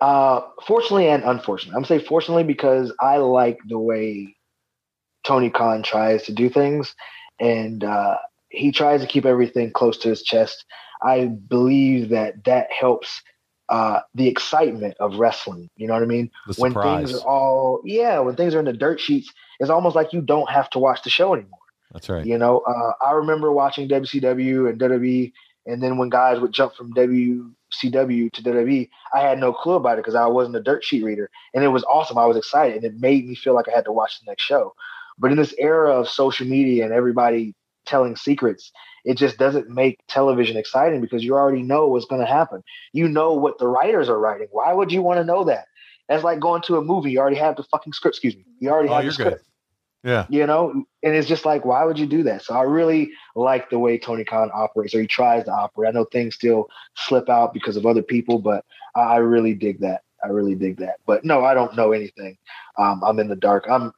uh, 0.00 0.40
fortunately 0.66 1.08
and 1.08 1.24
unfortunately, 1.24 1.76
I'm 1.76 1.84
saying 1.84 2.02
fortunately 2.06 2.44
because 2.44 2.92
I 3.00 3.16
like 3.16 3.58
the 3.68 3.78
way 3.78 4.36
Tony 5.24 5.50
Khan 5.50 5.82
tries 5.82 6.24
to 6.24 6.32
do 6.32 6.48
things, 6.48 6.94
and 7.40 7.84
uh, 7.84 8.16
he 8.50 8.72
tries 8.72 9.00
to 9.00 9.06
keep 9.06 9.24
everything 9.24 9.72
close 9.72 9.98
to 9.98 10.08
his 10.08 10.22
chest. 10.22 10.64
I 11.02 11.26
believe 11.26 12.10
that 12.10 12.44
that 12.44 12.70
helps 12.72 13.22
uh, 13.68 14.00
the 14.14 14.28
excitement 14.28 14.94
of 14.98 15.16
wrestling. 15.16 15.70
You 15.76 15.86
know 15.86 15.94
what 15.94 16.02
I 16.02 16.06
mean? 16.06 16.30
when 16.56 16.72
things 16.74 17.14
are 17.14 17.28
all 17.28 17.80
yeah, 17.84 18.18
when 18.18 18.36
things 18.36 18.54
are 18.54 18.58
in 18.58 18.64
the 18.64 18.72
dirt 18.72 19.00
sheets, 19.00 19.32
it's 19.60 19.70
almost 19.70 19.96
like 19.96 20.12
you 20.12 20.20
don't 20.20 20.50
have 20.50 20.70
to 20.70 20.78
watch 20.78 21.02
the 21.02 21.10
show 21.10 21.34
anymore. 21.34 21.58
That's 21.92 22.08
right. 22.08 22.24
You 22.24 22.36
know, 22.38 22.60
uh, 22.60 22.92
I 23.04 23.12
remember 23.12 23.52
watching 23.52 23.88
WCW 23.88 24.68
and 24.68 24.80
WWE, 24.80 25.32
and 25.68 25.82
then 25.82 25.98
when 25.98 26.08
guys 26.08 26.40
would 26.40 26.52
jump 26.52 26.74
from 26.74 26.94
WCW 26.94 28.32
to 28.32 28.42
WWE, 28.42 28.88
I 29.14 29.20
had 29.20 29.38
no 29.38 29.52
clue 29.52 29.74
about 29.74 29.98
it 29.98 30.02
because 30.02 30.14
I 30.14 30.26
wasn't 30.26 30.56
a 30.56 30.62
dirt 30.62 30.82
sheet 30.82 31.04
reader, 31.04 31.30
and 31.54 31.62
it 31.62 31.68
was 31.68 31.84
awesome. 31.84 32.18
I 32.18 32.24
was 32.24 32.38
excited, 32.38 32.76
and 32.76 32.84
it 32.84 32.98
made 32.98 33.28
me 33.28 33.34
feel 33.34 33.54
like 33.54 33.68
I 33.68 33.74
had 33.74 33.84
to 33.84 33.92
watch 33.92 34.18
the 34.18 34.30
next 34.30 34.42
show. 34.42 34.74
But 35.18 35.30
in 35.30 35.36
this 35.36 35.54
era 35.58 35.92
of 35.92 36.08
social 36.08 36.46
media 36.46 36.84
and 36.84 36.92
everybody 36.92 37.54
telling 37.84 38.16
secrets, 38.16 38.72
it 39.04 39.16
just 39.18 39.36
doesn't 39.36 39.68
make 39.68 40.00
television 40.08 40.56
exciting 40.56 41.00
because 41.00 41.22
you 41.22 41.34
already 41.34 41.62
know 41.62 41.86
what's 41.88 42.06
going 42.06 42.20
to 42.20 42.32
happen. 42.32 42.62
You 42.92 43.08
know 43.08 43.34
what 43.34 43.58
the 43.58 43.68
writers 43.68 44.08
are 44.08 44.18
writing. 44.18 44.48
Why 44.50 44.72
would 44.72 44.90
you 44.90 45.02
want 45.02 45.18
to 45.18 45.24
know 45.24 45.44
that? 45.44 45.66
That's 46.08 46.24
like 46.24 46.40
going 46.40 46.62
to 46.62 46.76
a 46.76 46.82
movie. 46.82 47.10
You 47.10 47.20
already 47.20 47.36
have 47.36 47.56
the 47.56 47.64
fucking 47.64 47.92
script. 47.92 48.16
Excuse 48.16 48.36
me. 48.36 48.44
You 48.60 48.70
already 48.70 48.88
oh, 48.88 48.94
have 48.94 49.04
the 49.04 49.12
script. 49.12 49.38
Good. 49.38 49.44
Yeah. 50.08 50.24
You 50.30 50.46
know, 50.46 50.70
and 51.02 51.14
it's 51.14 51.28
just 51.28 51.44
like, 51.44 51.66
why 51.66 51.84
would 51.84 51.98
you 51.98 52.06
do 52.06 52.22
that? 52.22 52.42
So 52.42 52.54
I 52.54 52.62
really 52.62 53.12
like 53.36 53.68
the 53.68 53.78
way 53.78 53.98
Tony 53.98 54.24
Khan 54.24 54.50
operates, 54.54 54.94
or 54.94 55.02
he 55.02 55.06
tries 55.06 55.44
to 55.44 55.52
operate. 55.52 55.90
I 55.90 55.92
know 55.92 56.06
things 56.06 56.34
still 56.34 56.68
slip 56.96 57.28
out 57.28 57.52
because 57.52 57.76
of 57.76 57.84
other 57.84 58.00
people, 58.00 58.38
but 58.38 58.64
I 58.94 59.16
really 59.16 59.52
dig 59.52 59.80
that. 59.80 60.00
I 60.24 60.28
really 60.28 60.54
dig 60.54 60.78
that. 60.78 60.96
But 61.04 61.26
no, 61.26 61.44
I 61.44 61.52
don't 61.52 61.76
know 61.76 61.92
anything. 61.92 62.38
Um, 62.78 63.02
I'm 63.04 63.18
in 63.18 63.28
the 63.28 63.36
dark. 63.36 63.66
I'm 63.70 63.92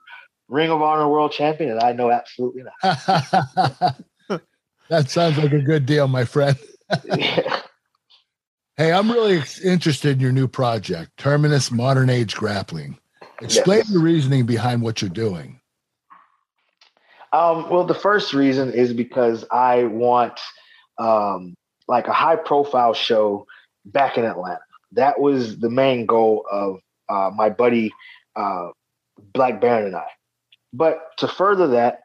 Ring 0.49 0.71
of 0.71 0.83
Honor 0.83 1.09
World 1.09 1.31
Champion, 1.31 1.71
and 1.71 1.81
I 1.81 1.93
know 1.93 2.11
absolutely 2.11 2.65
not. 2.83 4.01
That 4.91 5.09
sounds 5.09 5.39
like 5.39 5.53
a 5.53 5.61
good 5.61 5.87
deal, 5.87 6.09
my 6.09 6.25
friend. 6.25 6.59
yeah. 7.05 7.63
Hey, 8.77 8.95
I'm 8.95 9.11
really 9.11 9.43
interested 9.63 10.13
in 10.13 10.21
your 10.21 10.33
new 10.33 10.49
project, 10.49 11.11
Terminus 11.19 11.71
Modern 11.71 12.09
Age 12.09 12.35
Grappling. 12.35 12.99
Explain 13.43 13.81
yes. 13.81 13.93
the 13.93 13.99
reasoning 13.99 14.47
behind 14.47 14.81
what 14.81 15.03
you're 15.03 15.11
doing. 15.11 15.60
Um, 17.33 17.71
well, 17.71 17.85
the 17.85 17.95
first 17.95 18.35
reason 18.35 18.73
is 18.73 18.93
because 18.93 19.45
I 19.51 19.85
want 19.85 20.41
um, 20.99 21.55
like 21.87 22.09
a 22.09 22.13
high 22.13 22.37
profile 22.37 22.95
show 22.95 23.47
back 23.85 24.19
in 24.19 24.25
Atlanta. 24.25 24.61
That 24.93 25.21
was 25.21 25.59
the 25.59 25.71
main 25.71 26.07
goal 26.07 26.45
of 26.51 26.81
uh, 27.09 27.31
my 27.35 27.51
buddy 27.51 27.93
uh, 28.37 28.69
Black 29.33 29.61
Baron 29.61 29.87
and 29.87 29.97
I. 29.97 30.07
But 30.73 31.01
to 31.19 31.29
further 31.29 31.69
that, 31.69 32.01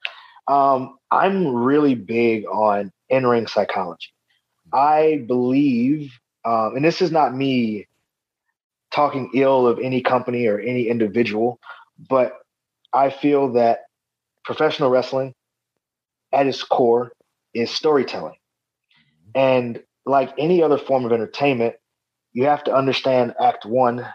um, 0.48 0.98
I'm 1.12 1.48
really 1.48 1.96
big 1.96 2.46
on 2.46 2.92
in 3.10 3.26
ring 3.26 3.48
psychology. 3.48 4.10
I 4.74 5.24
believe, 5.28 6.12
um, 6.44 6.76
and 6.76 6.86
this 6.86 7.02
is 7.02 7.12
not 7.12 7.36
me 7.36 7.88
talking 8.92 9.32
ill 9.34 9.68
of 9.68 9.80
any 9.80 10.02
company 10.02 10.48
or 10.48 10.60
any 10.60 10.88
individual, 10.88 11.60
but 12.10 12.38
I 12.94 13.10
feel 13.10 13.54
that 13.54 13.86
professional 14.46 14.90
wrestling 14.90 15.34
at 16.34 16.48
its 16.48 16.64
core 16.64 17.12
is 17.54 17.72
storytelling. 17.72 18.36
And 19.34 19.84
like 20.06 20.34
any 20.38 20.62
other 20.64 20.78
form 20.78 21.06
of 21.06 21.12
entertainment, 21.12 21.76
you 22.34 22.46
have 22.46 22.64
to 22.66 22.76
understand 22.76 23.34
Act 23.42 23.66
One 23.66 24.08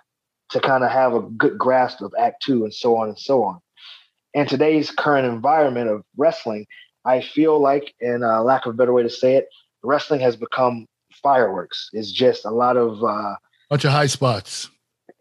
to 0.51 0.61
kind 0.61 0.85
of 0.85 0.91
have 0.91 1.15
a 1.15 1.21
good 1.21 1.59
grasp 1.59 2.01
of 2.01 2.13
Act 2.19 2.43
Two 2.43 2.65
and 2.65 2.75
so 2.75 2.97
on 2.97 3.09
and 3.09 3.19
so 3.19 3.43
on 3.45 3.61
in 4.35 4.47
today's 4.47 4.91
current 4.91 5.27
environment 5.27 5.89
of 5.91 6.03
wrestling, 6.17 6.67
I 7.05 7.21
feel 7.21 7.61
like, 7.61 7.95
in 8.01 8.23
a 8.23 8.43
lack 8.43 8.67
of 8.67 8.75
a 8.75 8.77
better 8.77 8.93
way 8.93 9.03
to 9.03 9.11
say 9.11 9.37
it, 9.37 9.49
wrestling 9.83 10.21
has 10.21 10.37
become 10.37 10.87
fireworks. 11.23 11.89
It's 11.93 12.13
just 12.13 12.45
a 12.45 12.51
lot 12.51 12.77
of 12.77 13.03
uh, 13.03 13.37
bunch 13.69 13.85
of 13.85 13.93
high 13.93 14.07
spots. 14.07 14.69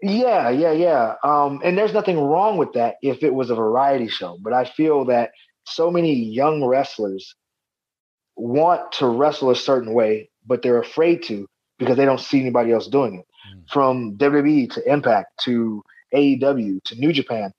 Yeah, 0.02 0.50
yeah, 0.50 0.72
yeah. 0.72 1.16
Um, 1.24 1.60
and 1.64 1.78
there's 1.78 1.94
nothing 1.94 2.20
wrong 2.20 2.58
with 2.58 2.74
that 2.74 2.96
if 3.02 3.24
it 3.24 3.34
was 3.34 3.50
a 3.50 3.56
variety 3.56 4.08
show. 4.08 4.38
But 4.42 4.54
I 4.54 4.66
feel 4.66 5.06
that 5.06 5.32
so 5.66 5.92
many 5.92 6.14
young 6.14 6.64
wrestlers 6.64 7.36
want 8.36 8.94
to 8.94 9.08
wrestle 9.08 9.52
a 9.52 9.56
certain 9.56 9.94
way, 9.94 10.30
but 10.46 10.62
they're 10.62 10.80
afraid 10.80 11.24
to 11.24 11.48
because 11.78 11.98
they 11.98 12.06
don't 12.06 12.20
see 12.20 12.40
anybody 12.40 12.72
else 12.72 12.88
doing 12.88 13.16
it. 13.16 13.26
Mm. 13.54 13.70
From 13.70 14.18
WWE 14.18 14.72
to 14.74 14.92
Impact 14.92 15.28
to 15.44 15.84
AEW 16.14 16.84
to 16.86 16.96
New 16.96 17.12
Japan, 17.12 17.52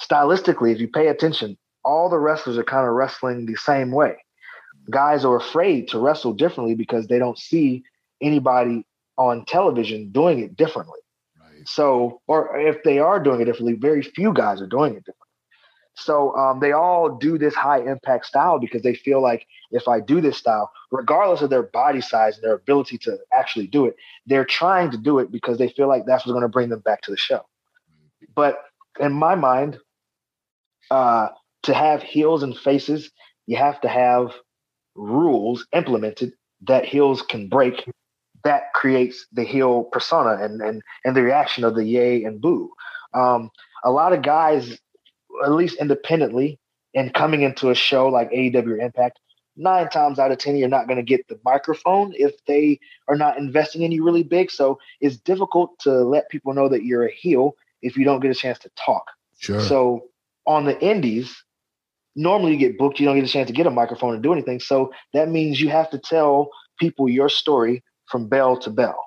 stylistically, 0.00 0.72
if 0.72 0.80
you 0.80 0.88
pay 0.88 1.08
attention, 1.08 1.56
all 1.84 2.08
the 2.08 2.18
wrestlers 2.18 2.58
are 2.58 2.64
kind 2.64 2.86
of 2.86 2.94
wrestling 2.94 3.46
the 3.46 3.56
same 3.56 3.90
way. 3.90 4.16
Guys 4.90 5.24
are 5.24 5.36
afraid 5.36 5.88
to 5.88 5.98
wrestle 5.98 6.32
differently 6.32 6.74
because 6.74 7.06
they 7.06 7.18
don't 7.18 7.38
see 7.38 7.82
anybody 8.20 8.84
on 9.16 9.44
television 9.44 10.10
doing 10.10 10.40
it 10.40 10.56
differently. 10.56 10.98
So, 11.66 12.20
or 12.26 12.58
if 12.58 12.82
they 12.82 12.98
are 12.98 13.20
doing 13.20 13.40
it 13.40 13.44
differently, 13.44 13.74
very 13.74 14.02
few 14.02 14.32
guys 14.32 14.60
are 14.60 14.66
doing 14.66 14.92
it 14.94 15.04
differently. 15.04 15.22
So 15.94 16.34
um, 16.36 16.60
they 16.60 16.72
all 16.72 17.16
do 17.16 17.36
this 17.36 17.54
high 17.54 17.80
impact 17.80 18.26
style 18.26 18.58
because 18.58 18.82
they 18.82 18.94
feel 18.94 19.20
like 19.20 19.46
if 19.70 19.88
I 19.88 20.00
do 20.00 20.20
this 20.20 20.38
style, 20.38 20.70
regardless 20.90 21.42
of 21.42 21.50
their 21.50 21.64
body 21.64 22.00
size 22.00 22.36
and 22.36 22.44
their 22.44 22.54
ability 22.54 22.98
to 22.98 23.18
actually 23.32 23.66
do 23.66 23.86
it, 23.86 23.96
they're 24.26 24.44
trying 24.44 24.90
to 24.92 24.96
do 24.96 25.18
it 25.18 25.30
because 25.30 25.58
they 25.58 25.68
feel 25.68 25.88
like 25.88 26.04
that's 26.06 26.24
what's 26.24 26.32
going 26.32 26.42
to 26.42 26.48
bring 26.48 26.70
them 26.70 26.80
back 26.80 27.02
to 27.02 27.10
the 27.10 27.16
show. 27.16 27.44
But 28.34 28.58
in 29.00 29.12
my 29.12 29.34
mind, 29.34 29.78
uh, 30.90 31.28
to 31.64 31.74
have 31.74 32.02
heels 32.02 32.42
and 32.42 32.56
faces, 32.56 33.10
you 33.46 33.56
have 33.56 33.80
to 33.82 33.88
have 33.88 34.32
rules 34.94 35.66
implemented 35.72 36.32
that 36.62 36.84
heels 36.84 37.22
can 37.22 37.48
break. 37.48 37.86
That 38.44 38.72
creates 38.74 39.26
the 39.32 39.44
heel 39.44 39.84
persona 39.84 40.42
and 40.42 40.60
and 40.60 40.82
and 41.04 41.16
the 41.16 41.22
reaction 41.22 41.64
of 41.64 41.74
the 41.74 41.84
yay 41.84 42.24
and 42.24 42.40
boo. 42.40 42.70
Um, 43.14 43.50
a 43.84 43.90
lot 43.90 44.12
of 44.12 44.22
guys, 44.22 44.78
at 45.44 45.52
least 45.52 45.78
independently, 45.78 46.58
and 46.94 47.12
coming 47.12 47.42
into 47.42 47.70
a 47.70 47.74
show 47.74 48.08
like 48.08 48.30
AEW 48.30 48.66
or 48.66 48.78
Impact, 48.78 49.18
nine 49.56 49.88
times 49.88 50.18
out 50.18 50.32
of 50.32 50.38
ten, 50.38 50.56
you're 50.56 50.68
not 50.68 50.86
going 50.86 50.96
to 50.96 51.02
get 51.02 51.26
the 51.28 51.38
microphone 51.44 52.12
if 52.16 52.34
they 52.46 52.78
are 53.08 53.16
not 53.16 53.38
investing 53.38 53.82
in 53.82 53.92
you 53.92 54.04
really 54.04 54.22
big. 54.22 54.50
So 54.50 54.78
it's 55.00 55.16
difficult 55.16 55.78
to 55.80 55.90
let 55.90 56.30
people 56.30 56.54
know 56.54 56.68
that 56.68 56.84
you're 56.84 57.06
a 57.06 57.12
heel 57.12 57.54
if 57.82 57.96
you 57.96 58.04
don't 58.04 58.20
get 58.20 58.30
a 58.30 58.34
chance 58.34 58.58
to 58.60 58.70
talk. 58.76 59.04
Sure. 59.38 59.60
So 59.60 60.08
on 60.46 60.64
the 60.64 60.80
indies, 60.80 61.34
normally 62.14 62.52
you 62.52 62.58
get 62.58 62.78
booked, 62.78 63.00
you 63.00 63.06
don't 63.06 63.16
get 63.16 63.24
a 63.24 63.28
chance 63.28 63.48
to 63.48 63.52
get 63.52 63.66
a 63.66 63.70
microphone 63.70 64.14
and 64.14 64.22
do 64.22 64.32
anything. 64.32 64.60
So 64.60 64.92
that 65.12 65.28
means 65.28 65.60
you 65.60 65.68
have 65.70 65.90
to 65.90 65.98
tell 65.98 66.50
people 66.78 67.08
your 67.08 67.28
story 67.28 67.82
from 68.12 68.28
bell 68.28 68.58
to 68.58 68.70
bell. 68.70 69.06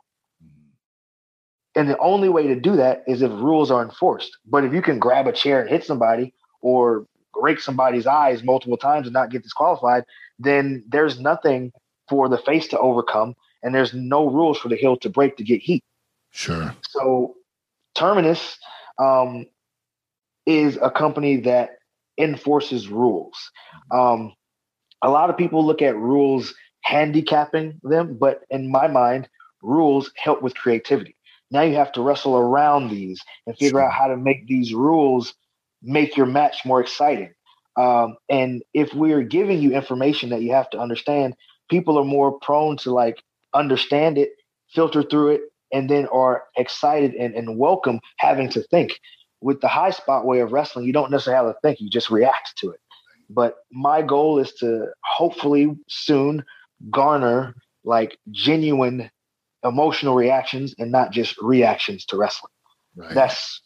And 1.75 1.89
the 1.89 1.97
only 1.99 2.27
way 2.27 2.47
to 2.47 2.59
do 2.59 2.75
that 2.77 3.03
is 3.07 3.21
if 3.21 3.31
rules 3.31 3.69
are 3.69 3.83
enforced. 3.83 4.37
But 4.45 4.63
if 4.63 4.73
you 4.73 4.81
can 4.81 4.97
grab 4.97 5.27
a 5.27 5.31
chair 5.31 5.61
and 5.61 5.69
hit 5.69 5.83
somebody 5.83 6.33
or 6.61 7.05
rake 7.35 7.59
somebody's 7.59 8.07
eyes 8.07 8.43
multiple 8.43 8.77
times 8.77 9.07
and 9.07 9.13
not 9.13 9.29
get 9.29 9.43
disqualified, 9.43 10.03
then 10.39 10.83
there's 10.87 11.19
nothing 11.19 11.71
for 12.09 12.27
the 12.29 12.37
face 12.37 12.67
to 12.69 12.79
overcome 12.79 13.35
and 13.61 13.75
there's 13.75 13.93
no 13.93 14.29
rules 14.29 14.57
for 14.57 14.69
the 14.69 14.75
heel 14.75 14.97
to 14.97 15.09
break 15.09 15.37
to 15.37 15.43
get 15.43 15.61
heat. 15.61 15.83
Sure. 16.31 16.73
So 16.89 17.35
Terminus 17.93 18.57
um, 18.99 19.45
is 20.45 20.77
a 20.81 20.89
company 20.89 21.37
that 21.41 21.77
enforces 22.17 22.87
rules. 22.87 23.35
Um, 23.91 24.33
a 25.01 25.09
lot 25.09 25.29
of 25.29 25.37
people 25.37 25.65
look 25.65 25.81
at 25.81 25.95
rules 25.95 26.53
handicapping 26.85 27.79
them, 27.83 28.15
but 28.19 28.43
in 28.51 28.71
my 28.71 28.87
mind, 28.87 29.27
rules 29.63 30.11
help 30.17 30.43
with 30.43 30.55
creativity. 30.55 31.15
Now 31.49 31.63
you 31.63 31.75
have 31.75 31.91
to 31.93 32.01
wrestle 32.01 32.37
around 32.37 32.89
these 32.89 33.21
and 33.47 33.57
figure 33.57 33.81
out 33.81 33.91
how 33.91 34.07
to 34.07 34.17
make 34.17 34.47
these 34.47 34.73
rules 34.73 35.33
make 35.81 36.15
your 36.15 36.27
match 36.27 36.63
more 36.63 36.79
exciting. 36.79 37.33
Um, 37.75 38.17
and 38.29 38.63
if 38.73 38.93
we're 38.93 39.23
giving 39.23 39.59
you 39.61 39.73
information 39.73 40.29
that 40.29 40.43
you 40.43 40.53
have 40.53 40.69
to 40.71 40.79
understand, 40.79 41.35
people 41.69 41.97
are 41.97 42.05
more 42.05 42.39
prone 42.39 42.77
to 42.77 42.91
like 42.91 43.21
understand 43.53 44.17
it, 44.17 44.29
filter 44.69 45.01
through 45.01 45.31
it, 45.31 45.41
and 45.73 45.89
then 45.89 46.05
are 46.07 46.43
excited 46.55 47.15
and, 47.15 47.33
and 47.33 47.57
welcome 47.57 47.99
having 48.17 48.49
to 48.51 48.61
think. 48.63 48.99
With 49.41 49.59
the 49.61 49.67
high 49.67 49.89
spot 49.89 50.25
way 50.25 50.39
of 50.39 50.51
wrestling, 50.51 50.85
you 50.85 50.93
don't 50.93 51.11
necessarily 51.11 51.47
have 51.47 51.55
to 51.55 51.59
think, 51.61 51.81
you 51.81 51.89
just 51.89 52.11
react 52.11 52.57
to 52.57 52.69
it. 52.69 52.79
But 53.29 53.55
my 53.71 54.03
goal 54.03 54.37
is 54.37 54.53
to 54.55 54.87
hopefully 55.03 55.75
soon 55.87 56.43
garner 56.91 57.53
like 57.83 58.17
genuine 58.31 59.09
emotional 59.63 60.15
reactions 60.15 60.75
and 60.77 60.91
not 60.91 61.11
just 61.11 61.35
reactions 61.41 62.05
to 62.05 62.17
wrestling. 62.17 62.51
Right. 62.95 63.13
That's 63.13 63.61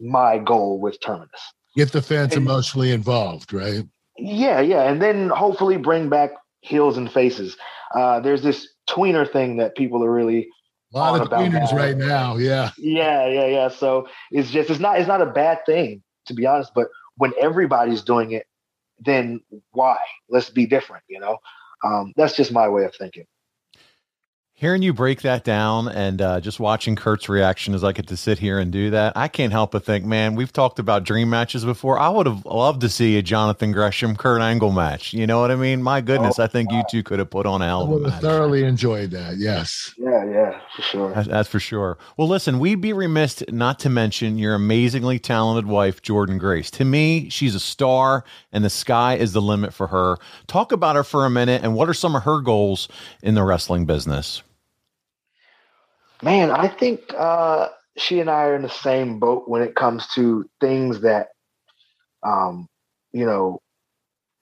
my 0.00 0.38
goal 0.38 0.80
with 0.80 0.98
Terminus. 1.00 1.30
Get 1.76 1.92
the 1.92 2.02
fans 2.02 2.34
And- 2.34 2.44
emotionally 2.46 2.90
involved, 2.92 3.52
right? 3.52 3.84
Yeah, 4.18 4.60
yeah, 4.60 4.90
and 4.90 5.00
then 5.02 5.28
hopefully 5.28 5.76
bring 5.76 6.08
back 6.08 6.30
heels 6.60 6.96
and 6.96 7.10
faces. 7.12 7.56
Uh, 7.94 8.18
there's 8.20 8.42
this 8.42 8.66
tweener 8.88 9.30
thing 9.30 9.58
that 9.58 9.76
people 9.76 10.02
are 10.02 10.10
really 10.10 10.48
A 10.94 10.98
lot 10.98 11.20
of 11.20 11.28
tweeners 11.28 11.70
now. 11.70 11.76
right 11.76 11.96
now. 11.96 12.36
Yeah. 12.36 12.70
Yeah, 12.78 13.26
yeah, 13.26 13.46
yeah. 13.46 13.68
So 13.68 14.08
it's 14.30 14.50
just 14.50 14.70
it's 14.70 14.80
not 14.80 14.98
it's 14.98 15.06
not 15.08 15.20
a 15.20 15.26
bad 15.26 15.58
thing 15.66 16.02
to 16.26 16.34
be 16.34 16.46
honest, 16.46 16.72
but 16.74 16.88
when 17.18 17.32
everybody's 17.40 18.02
doing 18.02 18.32
it, 18.32 18.46
then 18.98 19.40
why? 19.72 19.98
Let's 20.30 20.48
be 20.50 20.66
different, 20.66 21.04
you 21.08 21.20
know. 21.20 21.38
Um, 21.84 22.12
that's 22.16 22.36
just 22.36 22.52
my 22.52 22.68
way 22.68 22.84
of 22.84 22.94
thinking. 22.94 23.26
Hearing 24.58 24.80
you 24.80 24.94
break 24.94 25.20
that 25.20 25.44
down 25.44 25.86
and 25.86 26.22
uh, 26.22 26.40
just 26.40 26.58
watching 26.58 26.96
Kurt's 26.96 27.28
reaction 27.28 27.74
as 27.74 27.84
I 27.84 27.92
get 27.92 28.06
to 28.06 28.16
sit 28.16 28.38
here 28.38 28.58
and 28.58 28.72
do 28.72 28.88
that, 28.88 29.12
I 29.14 29.28
can't 29.28 29.52
help 29.52 29.72
but 29.72 29.84
think, 29.84 30.06
man, 30.06 30.34
we've 30.34 30.50
talked 30.50 30.78
about 30.78 31.04
dream 31.04 31.28
matches 31.28 31.62
before. 31.62 31.98
I 31.98 32.08
would 32.08 32.24
have 32.24 32.46
loved 32.46 32.80
to 32.80 32.88
see 32.88 33.18
a 33.18 33.22
Jonathan 33.22 33.70
Gresham 33.72 34.16
Kurt 34.16 34.40
Angle 34.40 34.72
match. 34.72 35.12
You 35.12 35.26
know 35.26 35.42
what 35.42 35.50
I 35.50 35.56
mean? 35.56 35.82
My 35.82 36.00
goodness, 36.00 36.38
I 36.38 36.46
think 36.46 36.72
you 36.72 36.82
two 36.90 37.02
could 37.02 37.18
have 37.18 37.28
put 37.28 37.44
on 37.44 37.60
a 37.60 37.66
I 37.66 37.68
hell 37.68 37.82
of 37.96 38.02
a 38.02 38.08
match. 38.08 38.22
thoroughly 38.22 38.64
enjoyed 38.64 39.10
that. 39.10 39.36
Yes. 39.36 39.92
Yeah, 39.98 40.24
yeah, 40.24 40.58
for 40.74 40.80
sure. 40.80 41.12
That's, 41.12 41.28
that's 41.28 41.48
for 41.50 41.60
sure. 41.60 41.98
Well, 42.16 42.26
listen, 42.26 42.58
we'd 42.58 42.80
be 42.80 42.94
remiss 42.94 43.42
not 43.50 43.78
to 43.80 43.90
mention 43.90 44.38
your 44.38 44.54
amazingly 44.54 45.18
talented 45.18 45.66
wife, 45.66 46.00
Jordan 46.00 46.38
Grace. 46.38 46.70
To 46.70 46.84
me, 46.86 47.28
she's 47.28 47.54
a 47.54 47.60
star, 47.60 48.24
and 48.52 48.64
the 48.64 48.70
sky 48.70 49.16
is 49.16 49.34
the 49.34 49.42
limit 49.42 49.74
for 49.74 49.88
her. 49.88 50.16
Talk 50.46 50.72
about 50.72 50.96
her 50.96 51.04
for 51.04 51.26
a 51.26 51.30
minute, 51.30 51.62
and 51.62 51.74
what 51.74 51.90
are 51.90 51.94
some 51.94 52.16
of 52.16 52.22
her 52.22 52.40
goals 52.40 52.88
in 53.22 53.34
the 53.34 53.42
wrestling 53.42 53.84
business? 53.84 54.42
Man, 56.22 56.50
I 56.50 56.68
think 56.68 57.12
uh, 57.16 57.68
she 57.96 58.20
and 58.20 58.30
I 58.30 58.44
are 58.44 58.56
in 58.56 58.62
the 58.62 58.70
same 58.70 59.18
boat 59.18 59.44
when 59.48 59.62
it 59.62 59.74
comes 59.74 60.06
to 60.14 60.48
things 60.60 61.00
that, 61.02 61.28
um, 62.22 62.68
you 63.12 63.26
know, 63.26 63.60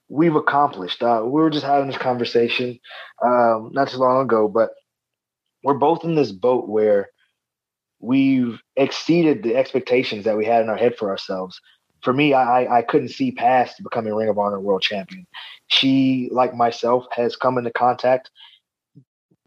we've 0.09 0.35
accomplished. 0.35 1.03
Uh, 1.03 1.21
we 1.23 1.31
were 1.31 1.49
just 1.49 1.65
having 1.65 1.87
this 1.87 1.97
conversation 1.97 2.79
um, 3.23 3.71
not 3.73 3.89
too 3.89 3.97
long 3.97 4.21
ago, 4.21 4.47
but 4.47 4.69
we're 5.63 5.73
both 5.73 6.03
in 6.03 6.15
this 6.15 6.31
boat 6.31 6.69
where 6.69 7.09
we've 7.99 8.59
exceeded 8.75 9.43
the 9.43 9.55
expectations 9.55 10.25
that 10.25 10.37
we 10.37 10.45
had 10.45 10.61
in 10.61 10.69
our 10.69 10.77
head 10.77 10.95
for 10.95 11.09
ourselves. 11.09 11.59
For 12.01 12.13
me, 12.13 12.33
I, 12.33 12.79
I 12.79 12.81
couldn't 12.83 13.09
see 13.09 13.31
past 13.31 13.81
becoming 13.83 14.13
Ring 14.13 14.29
of 14.29 14.37
Honor 14.37 14.59
World 14.59 14.83
Champion. 14.83 15.25
She, 15.67 16.29
like 16.31 16.53
myself, 16.53 17.05
has 17.11 17.35
come 17.35 17.57
into 17.57 17.71
contact 17.71 18.29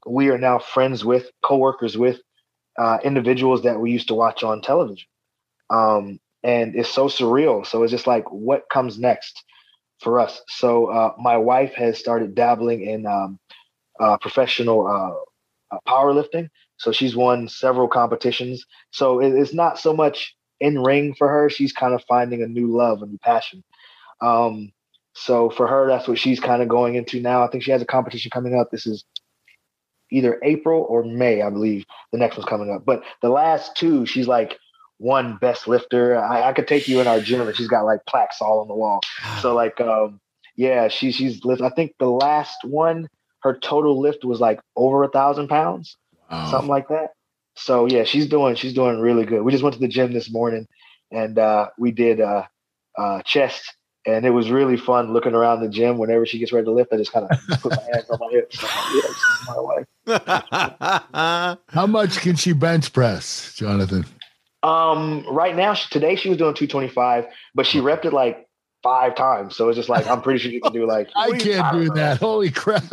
we 0.09 0.31
are 0.31 0.39
now 0.39 0.59
friends 0.59 1.05
with, 1.05 1.31
coworkers 1.43 1.97
with 1.97 2.21
uh, 2.79 2.99
individuals 3.05 3.63
that 3.63 3.81
we 3.81 3.91
used 3.91 4.09
to 4.09 4.15
watch 4.15 4.43
on 4.43 4.63
television. 4.63 5.07
Um, 5.71 6.21
and 6.43 6.77
it's 6.77 6.89
so 6.91 7.09
surreal. 7.09 7.67
So 7.67 7.83
it's 7.83 7.91
just 7.91 8.07
like, 8.07 8.31
what 8.31 8.69
comes 8.71 8.99
next 8.99 9.45
for 10.01 10.21
us? 10.21 10.41
So 10.49 10.87
uh, 10.87 11.15
my 11.19 11.37
wife 11.37 11.75
has 11.75 11.99
started 11.99 12.35
dabbling 12.35 12.83
in 12.83 13.07
um, 13.07 13.39
uh, 14.01 14.17
professional 14.19 14.87
uh, 14.87 15.75
uh, 15.75 15.79
powerlifting. 15.87 16.49
So 16.77 16.93
she's 16.93 17.17
won 17.17 17.49
several 17.49 17.89
competitions. 17.89 18.65
So 18.93 19.21
it, 19.21 19.33
it's 19.33 19.53
not 19.53 19.79
so 19.79 19.93
much 19.93 20.37
in 20.61 20.81
ring 20.81 21.15
for 21.15 21.29
her. 21.29 21.51
She's 21.51 21.73
kind 21.73 21.95
of 21.95 22.05
finding 22.09 22.43
a 22.43 22.47
new 22.47 22.69
love, 22.77 23.03
a 23.03 23.07
new 23.07 23.19
passion. 23.19 23.65
Um, 24.21 24.73
so 25.15 25.51
for 25.51 25.67
her, 25.67 25.89
that's 25.89 26.07
what 26.07 26.19
she's 26.19 26.39
kind 26.39 26.63
of 26.63 26.69
going 26.69 26.95
into 26.95 27.21
now. 27.21 27.43
I 27.43 27.49
think 27.49 27.65
she 27.65 27.73
has 27.73 27.83
a 27.83 27.87
competition 27.87 28.31
coming 28.31 28.55
up. 28.55 28.71
This 28.71 28.87
is 28.87 29.05
either 30.11 30.41
April 30.43 30.87
or 30.89 31.05
May, 31.05 31.43
I 31.43 31.51
believe. 31.51 31.85
The 32.13 32.19
next 32.19 32.37
one's 32.37 32.49
coming 32.49 32.71
up. 32.71 32.85
But 32.85 33.03
the 33.23 33.29
last 33.31 33.77
two, 33.77 34.07
she's 34.07 34.29
like 34.29 34.59
one 34.99 35.37
best 35.41 35.69
lifter. 35.69 36.19
I, 36.19 36.49
I 36.49 36.53
could 36.53 36.69
take 36.69 36.89
you 36.89 37.01
in 37.01 37.07
our 37.07 37.21
gym 37.21 37.47
and 37.47 37.57
she's 37.57 37.69
got 37.69 37.85
like 37.85 38.05
plaques 38.07 38.41
all 38.41 38.61
on 38.61 38.69
the 38.69 38.75
wall. 38.75 39.01
So 39.35 39.55
like 39.55 39.81
um 39.81 40.21
yeah, 40.57 40.89
she 40.89 41.13
she's 41.13 41.45
lift 41.45 41.63
I 41.63 41.71
think 41.71 41.95
the 41.99 42.11
last 42.11 42.65
one, 42.65 43.09
her 43.43 43.57
total 43.59 44.01
lift 44.01 44.25
was 44.25 44.41
like 44.41 44.61
over 44.77 45.05
a 45.05 45.09
thousand 45.09 45.49
pounds, 45.49 45.97
Wow. 46.31 46.45
something 46.51 46.69
like 46.69 46.89
that. 46.89 47.11
So 47.57 47.87
yeah, 47.87 48.05
she's 48.05 48.27
doing 48.29 48.55
she's 48.57 48.75
doing 48.75 49.01
really 49.01 49.25
good. 49.25 49.43
We 49.43 49.53
just 49.53 49.65
went 49.65 49.75
to 49.75 49.81
the 49.81 49.89
gym 49.89 50.13
this 50.13 50.31
morning 50.31 50.67
and 51.11 51.39
uh 51.39 51.69
we 51.79 51.93
did 51.93 52.21
uh 52.21 52.45
uh 52.99 53.23
chest 53.23 53.75
and 54.09 54.25
it 54.25 54.31
was 54.31 54.51
really 54.51 54.79
fun 54.79 55.13
looking 55.13 55.35
around 55.35 55.61
the 55.61 55.69
gym 55.69 55.99
whenever 55.99 56.25
she 56.25 56.39
gets 56.39 56.51
ready 56.51 56.65
to 56.65 56.71
lift. 56.71 56.93
I 56.93 56.97
just 56.97 57.13
kind 57.13 57.27
of 57.31 57.61
put 57.61 57.77
my 57.77 57.83
hands 57.93 58.09
on 58.09 58.19
my 58.19 58.31
hips. 58.31 58.65
My. 60.07 61.57
How 61.69 61.87
much 61.87 62.19
can 62.21 62.35
she 62.35 62.53
bench 62.53 62.93
press, 62.93 63.53
Jonathan? 63.55 64.07
Um, 64.63 65.27
right 65.31 65.55
now, 65.55 65.75
today 65.75 66.17
she 66.17 66.31
was 66.31 66.39
doing 66.39 66.55
225, 66.55 67.27
but 67.55 67.67
she 67.67 67.81
repped 67.81 68.07
it 68.07 68.15
like 68.15 68.49
five 68.83 69.15
times. 69.15 69.57
So 69.57 69.69
it's 69.69 69.77
just 69.77 69.91
like 69.91 70.07
I'm 70.07 70.23
pretty 70.23 70.39
sure 70.39 70.51
you 70.51 70.63
can 70.63 70.73
do 70.73 70.87
like 70.87 71.11
I 71.17 71.31
can't 71.33 71.73
do 71.73 71.91
that. 71.91 72.19
Holy 72.19 72.51
crap. 72.51 72.85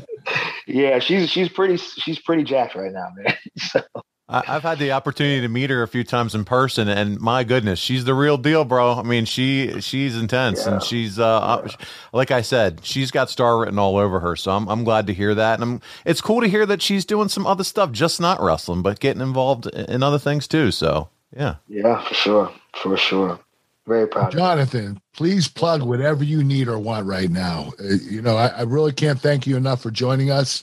yeah, 0.66 0.98
she's 0.98 1.30
she's 1.30 1.48
pretty 1.48 1.78
she's 1.78 2.18
pretty 2.18 2.44
jacked 2.44 2.74
right 2.74 2.92
now, 2.92 3.08
man. 3.16 3.34
so 3.56 3.82
I, 4.28 4.42
I've 4.46 4.62
had 4.62 4.78
the 4.78 4.92
opportunity 4.92 5.40
to 5.42 5.48
meet 5.48 5.70
her 5.70 5.82
a 5.82 5.88
few 5.88 6.04
times 6.04 6.34
in 6.34 6.44
person, 6.44 6.88
and 6.88 7.20
my 7.20 7.44
goodness, 7.44 7.78
she's 7.78 8.04
the 8.04 8.14
real 8.14 8.36
deal, 8.38 8.64
bro. 8.64 8.94
I 8.94 9.02
mean, 9.02 9.24
she 9.24 9.80
she's 9.80 10.16
intense, 10.16 10.66
and 10.66 10.82
she's 10.82 11.18
uh, 11.18 11.40
uh, 11.40 11.68
like 12.12 12.30
I 12.30 12.42
said, 12.42 12.80
she's 12.84 13.10
got 13.10 13.30
star 13.30 13.58
written 13.58 13.78
all 13.78 13.98
over 13.98 14.20
her. 14.20 14.36
So 14.36 14.52
I'm 14.52 14.68
I'm 14.68 14.84
glad 14.84 15.06
to 15.08 15.14
hear 15.14 15.34
that, 15.34 15.60
and 15.60 15.62
I'm, 15.62 15.80
it's 16.04 16.20
cool 16.20 16.40
to 16.40 16.48
hear 16.48 16.66
that 16.66 16.82
she's 16.82 17.04
doing 17.04 17.28
some 17.28 17.46
other 17.46 17.64
stuff, 17.64 17.92
just 17.92 18.20
not 18.20 18.40
wrestling, 18.40 18.82
but 18.82 19.00
getting 19.00 19.22
involved 19.22 19.66
in 19.66 20.02
other 20.02 20.18
things 20.18 20.48
too. 20.48 20.70
So 20.70 21.08
yeah, 21.36 21.56
yeah, 21.68 22.02
for 22.02 22.14
sure, 22.14 22.52
for 22.74 22.96
sure. 22.96 23.38
Very 23.86 24.06
proud. 24.06 24.28
of 24.28 24.32
her. 24.34 24.38
Jonathan, 24.38 25.00
please 25.12 25.48
plug 25.48 25.82
whatever 25.82 26.22
you 26.22 26.44
need 26.44 26.68
or 26.68 26.78
want 26.78 27.06
right 27.06 27.30
now. 27.30 27.72
Uh, 27.80 27.94
you 28.08 28.22
know, 28.22 28.36
I, 28.36 28.46
I 28.48 28.62
really 28.62 28.92
can't 28.92 29.20
thank 29.20 29.46
you 29.46 29.56
enough 29.56 29.82
for 29.82 29.90
joining 29.90 30.30
us. 30.30 30.62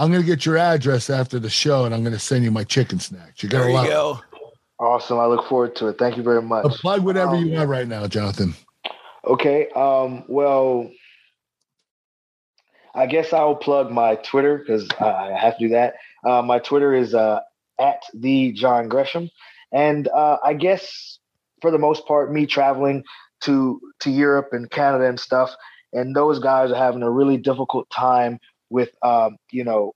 I'm 0.00 0.10
going 0.10 0.22
to 0.22 0.26
get 0.26 0.46
your 0.46 0.56
address 0.56 1.10
after 1.10 1.38
the 1.38 1.50
show 1.50 1.84
and 1.84 1.94
I'm 1.94 2.00
going 2.00 2.14
to 2.14 2.18
send 2.18 2.42
you 2.42 2.50
my 2.50 2.64
chicken 2.64 2.98
snacks. 2.98 3.42
You 3.42 3.50
got 3.50 3.68
a 3.68 3.70
lot. 3.70 3.84
You 3.84 3.90
go. 3.90 4.20
Awesome. 4.78 5.18
I 5.18 5.26
look 5.26 5.46
forward 5.46 5.76
to 5.76 5.88
it. 5.88 5.98
Thank 5.98 6.16
you 6.16 6.22
very 6.22 6.40
much. 6.40 6.64
Plug 6.80 7.04
whatever 7.04 7.36
Um, 7.36 7.44
you 7.44 7.52
want 7.52 7.68
right 7.68 7.86
now, 7.86 8.06
Jonathan. 8.06 8.54
Okay. 9.26 9.68
Um, 9.76 10.24
well, 10.26 10.90
I 12.94 13.04
guess 13.04 13.34
I'll 13.34 13.56
plug 13.56 13.90
my 13.90 14.14
Twitter 14.16 14.56
because 14.56 14.88
I 14.98 15.34
I 15.34 15.38
have 15.38 15.58
to 15.58 15.64
do 15.64 15.74
that. 15.74 15.96
Uh, 16.26 16.40
my 16.40 16.60
Twitter 16.60 16.94
is 16.94 17.14
uh, 17.14 17.40
at 17.78 18.02
the 18.14 18.52
John 18.52 18.88
Gresham, 18.88 19.28
and 19.70 20.08
uh, 20.08 20.38
I 20.42 20.54
guess 20.54 21.18
for 21.60 21.70
the 21.70 21.78
most 21.78 22.06
part, 22.06 22.32
me 22.32 22.46
traveling 22.46 23.04
to 23.42 23.80
to 24.00 24.10
Europe 24.10 24.48
and 24.52 24.70
Canada 24.70 25.06
and 25.06 25.20
stuff, 25.20 25.54
and 25.92 26.16
those 26.16 26.38
guys 26.38 26.70
are 26.70 26.76
having 26.76 27.02
a 27.02 27.10
really 27.10 27.36
difficult 27.36 27.88
time 27.90 28.40
with 28.70 28.90
um, 29.02 29.36
you 29.50 29.64
know 29.64 29.92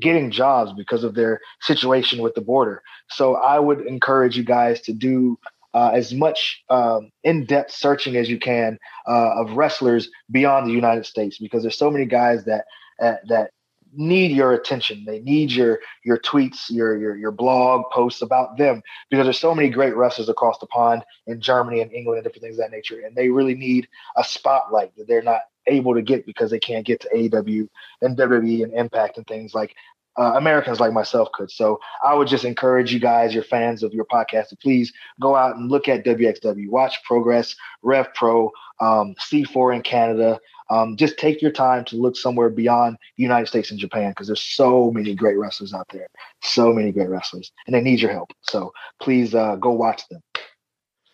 getting 0.00 0.30
jobs 0.30 0.72
because 0.72 1.04
of 1.04 1.14
their 1.14 1.40
situation 1.60 2.22
with 2.22 2.34
the 2.34 2.40
border. 2.40 2.82
So 3.10 3.36
I 3.36 3.58
would 3.58 3.82
encourage 3.82 4.36
you 4.36 4.44
guys 4.44 4.80
to 4.82 4.92
do 4.92 5.38
uh, 5.74 5.90
as 5.94 6.12
much 6.12 6.62
um, 6.70 7.10
in-depth 7.24 7.70
searching 7.70 8.16
as 8.16 8.28
you 8.28 8.38
can 8.38 8.78
uh, 9.06 9.40
of 9.40 9.52
wrestlers 9.52 10.10
beyond 10.30 10.66
the 10.66 10.72
United 10.72 11.06
States 11.06 11.38
because 11.38 11.62
there's 11.62 11.78
so 11.78 11.90
many 11.90 12.04
guys 12.06 12.44
that 12.44 12.64
uh, 13.00 13.14
that 13.28 13.50
need 13.94 14.32
your 14.32 14.52
attention. 14.52 15.04
They 15.06 15.20
need 15.20 15.50
your 15.50 15.80
your 16.04 16.18
tweets, 16.18 16.70
your 16.70 16.98
your 16.98 17.16
your 17.16 17.30
blog 17.30 17.84
posts 17.92 18.22
about 18.22 18.56
them 18.56 18.82
because 19.10 19.26
there's 19.26 19.40
so 19.40 19.54
many 19.54 19.68
great 19.68 19.96
wrestlers 19.96 20.28
across 20.28 20.58
the 20.58 20.66
pond 20.66 21.04
in 21.26 21.40
Germany 21.40 21.80
and 21.80 21.92
England 21.92 22.18
and 22.18 22.24
different 22.24 22.42
things 22.42 22.58
of 22.58 22.64
that 22.64 22.70
nature, 22.74 23.00
and 23.04 23.16
they 23.16 23.28
really 23.28 23.54
need 23.54 23.88
a 24.16 24.24
spotlight 24.24 24.94
that 24.96 25.08
they're 25.08 25.22
not 25.22 25.40
able 25.66 25.94
to 25.94 26.02
get 26.02 26.26
because 26.26 26.50
they 26.50 26.58
can't 26.58 26.86
get 26.86 27.00
to 27.00 27.08
AEW 27.14 27.68
and 28.00 28.16
WWE 28.16 28.64
and 28.64 28.74
Impact 28.74 29.18
and 29.18 29.26
things 29.26 29.54
like 29.54 29.74
uh, 30.18 30.34
Americans 30.36 30.80
like 30.80 30.92
myself 30.92 31.30
could. 31.32 31.50
So 31.50 31.80
I 32.04 32.14
would 32.14 32.28
just 32.28 32.44
encourage 32.44 32.92
you 32.92 33.00
guys, 33.00 33.34
your 33.34 33.44
fans 33.44 33.82
of 33.82 33.94
your 33.94 34.04
podcast, 34.04 34.48
to 34.48 34.56
please 34.56 34.92
go 35.20 35.36
out 35.36 35.56
and 35.56 35.70
look 35.70 35.88
at 35.88 36.04
WXW, 36.04 36.68
watch 36.68 37.02
Progress, 37.04 37.54
Rev 37.82 38.12
Pro, 38.14 38.50
um, 38.80 39.14
C4 39.20 39.76
in 39.76 39.82
Canada. 39.82 40.38
Um, 40.70 40.96
just 40.96 41.18
take 41.18 41.42
your 41.42 41.50
time 41.50 41.84
to 41.86 41.96
look 41.96 42.16
somewhere 42.16 42.48
beyond 42.48 42.96
the 43.16 43.22
United 43.22 43.46
States 43.46 43.70
and 43.70 43.80
Japan 43.80 44.10
because 44.10 44.26
there's 44.26 44.40
so 44.40 44.90
many 44.90 45.14
great 45.14 45.38
wrestlers 45.38 45.74
out 45.74 45.86
there, 45.92 46.06
so 46.42 46.72
many 46.72 46.92
great 46.92 47.08
wrestlers, 47.08 47.52
and 47.66 47.74
they 47.74 47.80
need 47.80 48.00
your 48.00 48.12
help. 48.12 48.32
So 48.42 48.72
please 49.00 49.34
uh, 49.34 49.56
go 49.56 49.70
watch 49.70 50.08
them. 50.08 50.20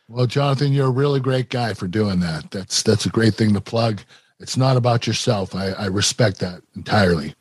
Well, 0.08 0.26
Jonathan, 0.26 0.72
you're 0.72 0.86
a 0.86 0.90
really 0.90 1.20
great 1.20 1.50
guy 1.50 1.74
for 1.74 1.86
doing 1.86 2.20
that. 2.20 2.50
That's 2.50 2.82
that's 2.82 3.04
a 3.04 3.10
great 3.10 3.34
thing 3.34 3.52
to 3.54 3.60
plug. 3.60 4.00
It's 4.40 4.56
not 4.56 4.76
about 4.76 5.06
yourself. 5.06 5.54
I, 5.54 5.70
I 5.70 5.86
respect 5.86 6.38
that 6.40 6.62
entirely. 6.76 7.34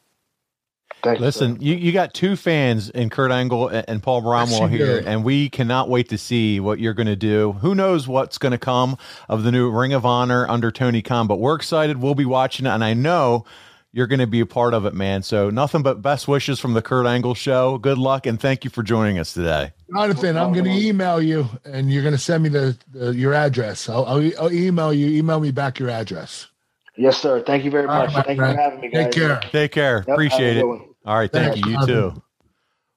Thank 1.04 1.20
Listen, 1.20 1.62
you, 1.62 1.76
you 1.76 1.92
got 1.92 2.14
two 2.14 2.36
fans 2.36 2.90
in 2.90 3.12
Kurt 3.12 3.32
Angle 3.32 3.68
and, 3.68 3.86
and 3.88 4.04
Paul 4.04 4.24
Bromwell 4.24 4.62
Yes, 4.62 4.72
here, 4.72 5.02
do. 5.02 5.08
and 5.08 5.24
we 5.24 5.48
cannot 5.48 5.90
wait 5.90 6.10
to 6.10 6.18
see 6.18 6.60
what 6.60 6.80
you're 6.80 6.96
going 6.96 7.08
to 7.08 7.16
do. 7.16 7.54
Who 7.54 7.76
knows 7.76 8.08
what's 8.08 8.40
going 8.40 8.52
to 8.52 8.58
come 8.58 8.98
of 9.30 9.44
the 9.44 9.52
new 9.52 9.70
Ring 9.70 9.94
of 9.94 10.06
Honor 10.06 10.48
under 10.50 10.72
Tony 10.72 11.04
Khan, 11.04 11.28
but 11.28 11.40
we're 11.40 11.56
excited. 11.56 12.02
We'll 12.02 12.16
be 12.16 12.26
watching 12.26 12.66
it, 12.66 12.70
and 12.70 12.84
I 12.84 12.96
know 12.96 13.46
you're 13.94 14.08
going 14.08 14.20
to 14.20 14.28
be 14.28 14.40
a 14.40 14.46
part 14.46 14.74
of 14.74 14.86
it, 14.86 14.96
man. 14.96 15.22
So 15.22 15.52
nothing 15.52 15.84
but 15.84 16.02
best 16.02 16.28
wishes 16.28 16.60
from 16.60 16.74
the 16.74 16.82
Kurt 16.82 17.06
Angle 17.06 17.36
Show. 17.36 17.78
Good 17.78 18.00
luck, 18.00 18.26
and 18.26 18.40
thank 18.40 18.64
you 18.64 18.72
for 18.72 18.82
joining 18.82 19.20
us 19.20 19.34
today. 19.34 19.74
Jonathan, 19.94 20.36
I'm 20.36 20.52
going 20.52 20.66
to 20.66 20.72
email 20.72 21.22
you, 21.22 21.48
and 21.64 21.92
you're 21.92 22.04
going 22.04 22.16
to 22.16 22.20
send 22.20 22.42
me 22.44 22.50
the, 22.50 22.76
the 22.92 23.14
your 23.14 23.36
address. 23.36 23.88
I'll, 23.88 24.06
I'll, 24.06 24.32
I'll 24.42 24.52
email 24.52 24.92
you. 24.92 25.08
Email 25.08 25.40
me 25.40 25.52
back 25.52 25.78
your 25.80 25.90
address. 25.90 26.48
Yes, 26.98 27.18
sir. 27.20 27.44
Thank 27.44 27.64
you 27.64 27.72
very 27.72 27.88
All 27.88 27.96
right, 28.00 28.06
much. 28.08 28.14
my 28.16 28.22
Thank 28.24 28.40
you 28.40 28.46
for 28.46 28.54
having 28.56 28.82
me, 28.82 28.90
guys. 28.90 29.06
Take 29.06 29.14
care. 29.14 29.40
Take 29.52 29.72
care. 29.72 29.98
Yep, 30.08 30.16
Appreciate 30.16 30.58
it. 30.58 30.64
All 30.64 30.88
right, 31.06 31.32
thank 31.32 31.54
Thanks, 31.54 31.60
you. 31.60 31.72
You 31.72 31.78
Jonathan. 31.86 32.12
too. 32.16 32.24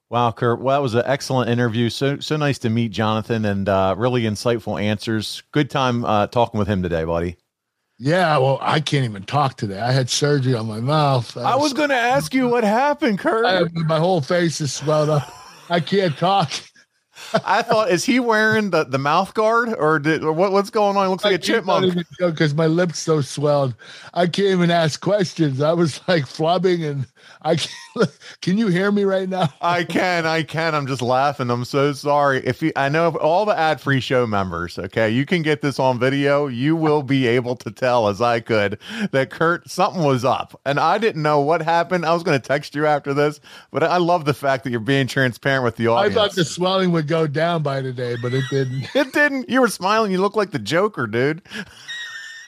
Wow, 0.09 0.31
Kurt. 0.31 0.59
Well, 0.59 0.77
that 0.77 0.83
was 0.83 0.93
an 0.95 1.03
excellent 1.05 1.49
interview. 1.49 1.89
So 1.89 2.19
so 2.19 2.35
nice 2.35 2.57
to 2.59 2.69
meet 2.69 2.89
Jonathan 2.91 3.45
and 3.45 3.69
uh, 3.69 3.95
really 3.97 4.23
insightful 4.23 4.81
answers. 4.81 5.41
Good 5.53 5.69
time 5.69 6.03
uh, 6.03 6.27
talking 6.27 6.57
with 6.57 6.67
him 6.67 6.83
today, 6.83 7.05
buddy. 7.05 7.37
Yeah, 7.97 8.37
well, 8.39 8.57
I 8.61 8.79
can't 8.79 9.05
even 9.05 9.23
talk 9.23 9.57
today. 9.57 9.79
I 9.79 9.91
had 9.91 10.09
surgery 10.09 10.55
on 10.55 10.65
my 10.65 10.79
mouth. 10.79 11.37
I 11.37 11.55
was 11.55 11.71
going 11.71 11.89
to 11.89 11.95
ask 11.95 12.33
you 12.33 12.47
what 12.49 12.63
happened, 12.63 13.19
Kurt. 13.19 13.45
I, 13.45 13.61
my 13.83 13.99
whole 13.99 14.21
face 14.21 14.59
is 14.59 14.73
swelled 14.73 15.09
up. 15.09 15.31
I 15.69 15.79
can't 15.79 16.17
talk. 16.17 16.51
I 17.45 17.61
thought, 17.61 17.89
is 17.91 18.03
he 18.05 18.19
wearing 18.19 18.69
the, 18.71 18.83
the 18.83 18.97
mouth 18.97 19.33
guard 19.33 19.73
or, 19.73 19.99
did, 19.99 20.23
or 20.23 20.33
what, 20.33 20.51
what's 20.51 20.69
going 20.69 20.97
on? 20.97 21.05
He 21.05 21.09
looks 21.09 21.23
like 21.23 21.35
a 21.35 21.37
chipmunk. 21.37 21.95
because 22.19 22.53
my 22.53 22.67
lips 22.67 22.99
so 22.99 23.21
swelled. 23.21 23.73
I 24.13 24.27
can't 24.27 24.47
even 24.47 24.71
ask 24.71 24.99
questions. 24.99 25.61
I 25.61 25.73
was 25.73 25.99
like 26.07 26.23
flubbing, 26.23 26.89
and 26.89 27.05
I 27.43 27.55
can't, 27.55 28.09
can 28.41 28.57
you 28.57 28.67
hear 28.67 28.91
me 28.91 29.03
right 29.03 29.27
now? 29.27 29.51
I 29.61 29.83
can, 29.83 30.25
I 30.25 30.43
can. 30.43 30.75
I'm 30.75 30.85
just 30.85 31.01
laughing. 31.01 31.49
I'm 31.49 31.65
so 31.65 31.91
sorry. 31.93 32.45
If 32.45 32.61
you, 32.61 32.71
I 32.75 32.89
know 32.89 33.15
all 33.17 33.45
the 33.45 33.57
ad 33.57 33.81
free 33.81 33.99
show 33.99 34.27
members, 34.27 34.77
okay, 34.77 35.09
you 35.09 35.25
can 35.25 35.41
get 35.41 35.61
this 35.61 35.79
on 35.79 35.99
video. 35.99 36.47
You 36.47 36.75
will 36.75 37.01
be 37.03 37.27
able 37.27 37.55
to 37.57 37.71
tell, 37.71 38.07
as 38.07 38.21
I 38.21 38.39
could, 38.39 38.79
that 39.11 39.31
Kurt 39.31 39.69
something 39.69 40.03
was 40.03 40.23
up, 40.23 40.59
and 40.65 40.79
I 40.79 40.97
didn't 40.97 41.23
know 41.23 41.39
what 41.39 41.61
happened. 41.61 42.05
I 42.05 42.13
was 42.13 42.23
going 42.23 42.39
to 42.39 42.47
text 42.47 42.75
you 42.75 42.85
after 42.85 43.13
this, 43.13 43.39
but 43.71 43.83
I 43.83 43.97
love 43.97 44.25
the 44.25 44.33
fact 44.33 44.63
that 44.63 44.69
you're 44.69 44.79
being 44.79 45.07
transparent 45.07 45.63
with 45.63 45.77
the 45.77 45.87
audience. 45.87 46.15
I 46.15 46.19
thought 46.19 46.35
the 46.35 46.45
swelling 46.45 46.91
would 46.91 47.07
go 47.07 47.25
down 47.25 47.63
by 47.63 47.81
today, 47.81 48.15
but 48.21 48.33
it 48.33 48.43
didn't. 48.49 48.87
It 48.95 49.13
didn't. 49.13 49.49
You 49.49 49.61
were 49.61 49.67
smiling. 49.67 50.11
You 50.11 50.21
look 50.21 50.35
like 50.35 50.51
the 50.51 50.59
Joker, 50.59 51.07
dude. 51.07 51.41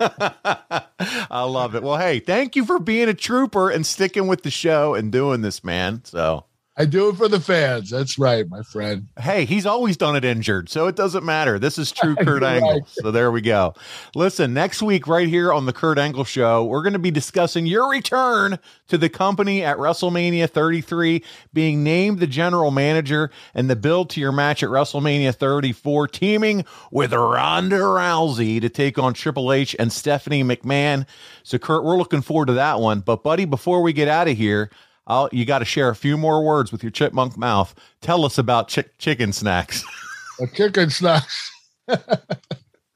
I 1.29 1.43
love 1.43 1.75
it. 1.75 1.83
Well, 1.83 1.97
hey, 1.97 2.19
thank 2.19 2.55
you 2.55 2.65
for 2.65 2.79
being 2.79 3.09
a 3.09 3.13
trooper 3.13 3.69
and 3.69 3.85
sticking 3.85 4.27
with 4.27 4.43
the 4.43 4.51
show 4.51 4.95
and 4.95 5.11
doing 5.11 5.41
this, 5.41 5.63
man. 5.63 6.01
So, 6.05 6.45
I 6.75 6.85
do 6.85 7.07
it 7.09 7.17
for 7.17 7.27
the 7.27 7.39
fans. 7.39 7.91
That's 7.91 8.17
right, 8.17 8.49
my 8.49 8.63
friend. 8.63 9.07
hey, 9.19 9.45
he's 9.45 9.67
always 9.67 9.95
done 9.95 10.15
it 10.15 10.25
injured, 10.25 10.69
so 10.69 10.87
it 10.87 10.95
doesn't 10.95 11.23
matter. 11.23 11.59
This 11.59 11.77
is 11.77 11.91
true 11.91 12.15
Kurt 12.21 12.41
Angle. 12.41 12.71
right. 12.71 12.81
So 12.87 13.11
there 13.11 13.31
we 13.31 13.41
go. 13.41 13.75
Listen, 14.15 14.55
next 14.55 14.81
week, 14.81 15.05
right 15.07 15.27
here 15.27 15.53
on 15.53 15.67
the 15.67 15.73
Kurt 15.73 15.99
Angle 15.99 16.23
Show, 16.23 16.65
we're 16.65 16.81
going 16.81 16.93
to 16.93 16.99
be 16.99 17.11
discussing 17.11 17.67
your 17.67 17.91
return 17.91 18.57
to 18.87 18.97
the 18.97 19.07
company 19.07 19.63
at 19.63 19.77
WrestleMania 19.77 20.49
33, 20.49 21.23
being 21.53 21.83
named 21.83 22.19
the 22.19 22.25
general 22.25 22.71
manager, 22.71 23.29
and 23.53 23.69
the 23.69 23.75
build 23.75 24.09
to 24.11 24.19
your 24.19 24.31
match 24.31 24.63
at 24.63 24.69
WrestleMania 24.69 25.35
34, 25.35 26.07
teaming 26.07 26.65
with 26.89 27.13
Ronda 27.13 27.77
Rousey 27.77 28.59
to 28.59 28.69
take 28.69 28.97
on 28.97 29.13
Triple 29.13 29.53
H 29.53 29.75
and 29.77 29.93
Stephanie 29.93 30.43
McMahon. 30.43 31.05
So, 31.43 31.59
Kurt, 31.59 31.83
we're 31.83 31.97
looking 31.97 32.23
forward 32.23 32.47
to 32.47 32.53
that 32.53 32.79
one. 32.79 33.01
But, 33.01 33.21
buddy, 33.21 33.45
before 33.45 33.83
we 33.83 33.93
get 33.93 34.07
out 34.07 34.27
of 34.27 34.35
here, 34.35 34.71
I'll, 35.05 35.29
you 35.31 35.45
got 35.45 35.59
to 35.59 35.65
share 35.65 35.89
a 35.89 35.95
few 35.95 36.17
more 36.17 36.43
words 36.43 36.71
with 36.71 36.83
your 36.83 36.91
chipmunk 36.91 37.37
mouth. 37.37 37.75
Tell 38.01 38.25
us 38.25 38.37
about 38.37 38.67
chick 38.67 38.97
chicken 38.97 39.33
snacks. 39.33 39.83
A 40.41 40.47
chicken 40.47 40.89
snacks. 40.89 41.51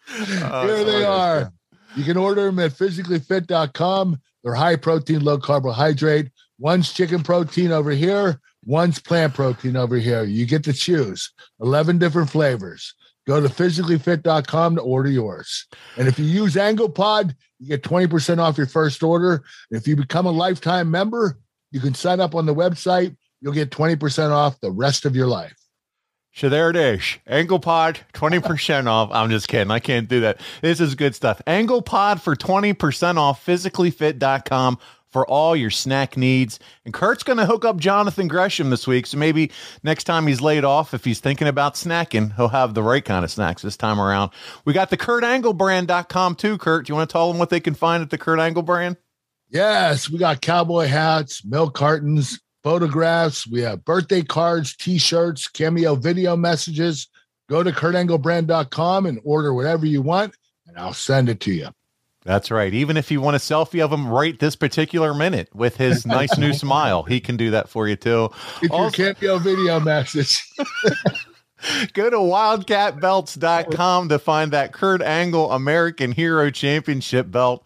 Oh, 0.10 0.66
Here 0.66 0.86
they 0.86 1.04
are. 1.04 1.52
You 1.98 2.06
can 2.06 2.16
order 2.16 2.46
them 2.46 2.60
at 2.60 2.72
physicallyfit.com. 2.72 4.22
They're 4.42 4.56
high 4.56 4.78
protein, 4.78 5.22
low 5.22 5.38
carbohydrate. 5.38 6.30
One's 6.60 6.94
chicken 6.94 7.24
protein 7.24 7.72
over 7.72 7.92
here, 7.92 8.40
one's 8.66 9.00
plant 9.00 9.34
protein 9.34 9.76
over 9.76 9.98
here. 9.98 10.24
You 10.24 10.46
get 10.46 10.64
to 10.64 10.74
choose 10.74 11.32
11 11.60 11.98
different 12.00 12.30
flavors. 12.30 12.96
Go 13.28 13.42
to 13.42 13.50
physicallyfit.com 13.50 14.76
to 14.76 14.82
order 14.82 15.10
yours. 15.10 15.68
And 15.98 16.08
if 16.08 16.18
you 16.18 16.26
use 16.26 16.56
AnglePod, 16.56 17.36
you 17.60 17.68
get 17.68 17.84
20% 17.84 18.40
off 18.40 18.58
your 18.58 18.68
first 18.68 19.04
order. 19.04 19.44
If 19.70 19.88
you 19.88 19.96
become 19.96 20.26
a 20.26 20.32
lifetime 20.32 20.90
member, 20.90 21.38
you 21.72 21.80
can 21.80 21.94
sign 21.94 22.20
up 22.20 22.36
on 22.36 22.46
the 22.46 22.56
website. 22.56 23.16
You'll 23.42 23.54
get 23.54 23.70
20% 23.70 24.32
off 24.32 24.60
the 24.60 24.72
rest 24.72 25.06
of 25.06 25.16
your 25.16 25.28
life. 25.28 25.56
So 26.34 26.50
there 26.50 26.70
it 26.70 26.76
is. 26.76 27.18
Angle 27.26 27.60
Pod, 27.60 28.00
20% 28.14 28.86
off. 28.88 29.10
I'm 29.12 29.30
just 29.30 29.48
kidding. 29.48 29.72
I 29.72 29.80
can't 29.80 30.08
do 30.08 30.22
that. 30.22 30.40
This 30.62 30.80
is 30.80 30.94
good 30.94 31.16
stuff. 31.16 31.42
Angle 31.48 31.82
Pod 31.82 32.22
for 32.22 32.36
20% 32.36 33.18
off, 33.18 33.44
physicallyfit.com 33.44 34.78
for 35.10 35.26
all 35.28 35.56
your 35.56 35.72
snack 35.72 36.16
needs. 36.16 36.60
And 36.86 36.94
Kurt's 36.94 37.24
going 37.24 37.38
to 37.38 37.46
hook 37.48 37.66
up 37.66 37.78
Jonathan 37.78 38.28
Gresham 38.28 38.70
this 38.70 38.86
week. 38.86 39.08
So 39.08 39.18
maybe 39.18 39.52
next 39.82 40.04
time 40.04 40.28
he's 40.28 40.42
laid 40.42 40.64
off, 40.64 40.94
if 40.94 41.06
he's 41.06 41.20
thinking 41.20 41.48
about 41.48 41.74
snacking, 41.74 42.36
he'll 42.36 42.50
have 42.50 42.76
the 42.76 42.84
right 42.84 43.04
kind 43.04 43.26
of 43.26 43.32
snacks 43.32 43.64
this 43.64 43.78
time 43.78 44.00
around. 44.00 44.32
We 44.64 44.74
got 44.74 44.92
the 44.92 44.98
KurtAnglebrand.com 44.98 46.36
too, 46.36 46.60
Kurt. 46.60 46.86
Do 46.86 46.92
you 46.92 46.96
want 46.96 47.10
to 47.10 47.14
tell 47.14 47.32
them 47.32 47.40
what 47.40 47.50
they 47.50 47.60
can 47.60 47.74
find 47.74 48.04
at 48.04 48.12
the 48.12 48.18
Kurt 48.20 48.40
Angle 48.40 48.64
brand? 48.64 48.98
Yes, 49.50 50.10
we 50.10 50.18
got 50.18 50.42
cowboy 50.42 50.88
hats, 50.88 51.44
milk 51.46 51.74
cartons, 51.74 52.40
photographs. 52.64 53.48
We 53.48 53.62
have 53.62 53.86
birthday 53.86 54.22
cards, 54.22 54.76
t-shirts, 54.76 55.48
cameo 55.48 55.96
video 55.96 56.36
messages. 56.36 57.08
Go 57.50 57.64
to 57.64 57.72
kurtanglebrand.com 57.72 59.06
and 59.06 59.20
order 59.24 59.54
whatever 59.54 59.86
you 59.86 60.02
want, 60.02 60.36
and 60.68 60.78
I'll 60.78 60.94
send 60.94 61.30
it 61.30 61.40
to 61.42 61.54
you. 61.54 61.70
That's 62.26 62.52
right. 62.52 62.74
Even 62.74 62.98
if 62.98 63.10
you 63.10 63.22
want 63.22 63.38
a 63.38 63.40
selfie 63.40 63.82
of 63.82 63.94
him 63.94 64.06
right 64.10 64.38
this 64.38 64.58
particular 64.58 65.14
minute 65.14 65.48
with 65.56 65.78
his 65.78 66.06
nice 66.06 66.38
new 66.38 66.52
smile, 66.66 67.04
he 67.04 67.22
can 67.22 67.38
do 67.38 67.52
that 67.52 67.70
for 67.70 67.88
you 67.88 67.96
too. 67.96 68.30
Get 68.60 68.70
your 68.72 68.82
Also- 68.82 69.14
cameo 69.14 69.38
video 69.40 69.80
message. 69.80 70.44
Go 71.94 72.10
to 72.10 72.18
wildcatbelts.com 72.18 74.10
to 74.10 74.20
find 74.20 74.52
that 74.52 74.74
Kurt 74.74 75.02
Angle 75.02 75.52
American 75.54 76.12
Hero 76.12 76.50
Championship 76.52 77.32
belt. 77.32 77.66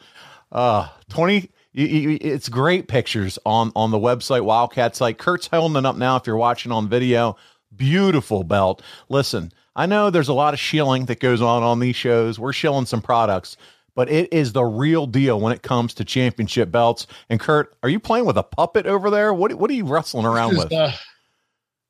Uh 0.52 0.90
20 1.10 1.50
you, 1.74 1.86
you, 1.86 2.18
it's 2.22 2.50
great 2.50 2.88
pictures 2.88 3.40
on 3.46 3.72
on 3.76 3.92
the 3.92 3.98
website 3.98 4.42
Wildcat 4.44 4.96
site. 4.96 5.18
Kurt's 5.18 5.48
holding 5.48 5.78
it 5.78 5.86
up 5.86 5.96
now 5.98 6.16
if 6.18 6.28
you're 6.28 6.38
watching 6.38 6.72
on 6.72 6.90
video. 6.90 7.36
Beautiful 7.76 8.44
belt. 8.44 8.82
Listen, 9.10 9.52
I 9.76 9.86
know 9.86 10.10
there's 10.10 10.28
a 10.28 10.34
lot 10.34 10.54
of 10.54 10.60
shilling 10.60 11.06
that 11.06 11.20
goes 11.22 11.42
on 11.42 11.64
on 11.64 11.80
these 11.80 11.96
shows. 11.96 12.38
We're 12.38 12.52
shilling 12.52 12.86
some 12.86 13.02
products, 13.02 13.56
but 13.96 14.10
it 14.12 14.32
is 14.34 14.52
the 14.52 14.66
real 14.66 15.08
deal 15.08 15.40
when 15.40 15.54
it 15.54 15.62
comes 15.64 15.94
to 15.94 16.04
championship 16.06 16.70
belts. 16.72 17.08
And 17.30 17.40
Kurt, 17.40 17.74
are 17.82 17.88
you 17.90 18.00
playing 18.00 18.26
with 18.26 18.38
a 18.38 18.44
puppet 18.44 18.86
over 18.86 19.10
there? 19.10 19.34
What 19.34 19.54
what 19.54 19.70
are 19.72 19.74
you 19.74 19.86
wrestling 19.86 20.26
around 20.26 20.56
This 20.56 20.64
with? 20.66 20.74
uh, 20.74 20.92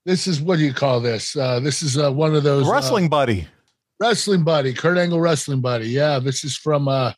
this 0.05 0.27
is 0.27 0.39
what 0.41 0.57
do 0.59 0.65
you 0.65 0.73
call 0.73 0.99
this? 0.99 1.35
Uh, 1.35 1.59
this 1.59 1.81
is 1.81 1.97
uh, 1.97 2.11
one 2.11 2.35
of 2.35 2.43
those 2.43 2.67
uh, 2.67 2.71
Wrestling 2.71 3.09
buddy. 3.09 3.47
wrestling 3.99 4.43
buddy, 4.43 4.73
Kurt 4.73 4.97
Angle 4.99 5.19
wrestling 5.19 5.61
buddy. 5.61 5.87
Yeah, 5.89 6.19
this 6.19 6.43
is 6.43 6.55
from. 6.55 6.87
Uh, 6.87 7.13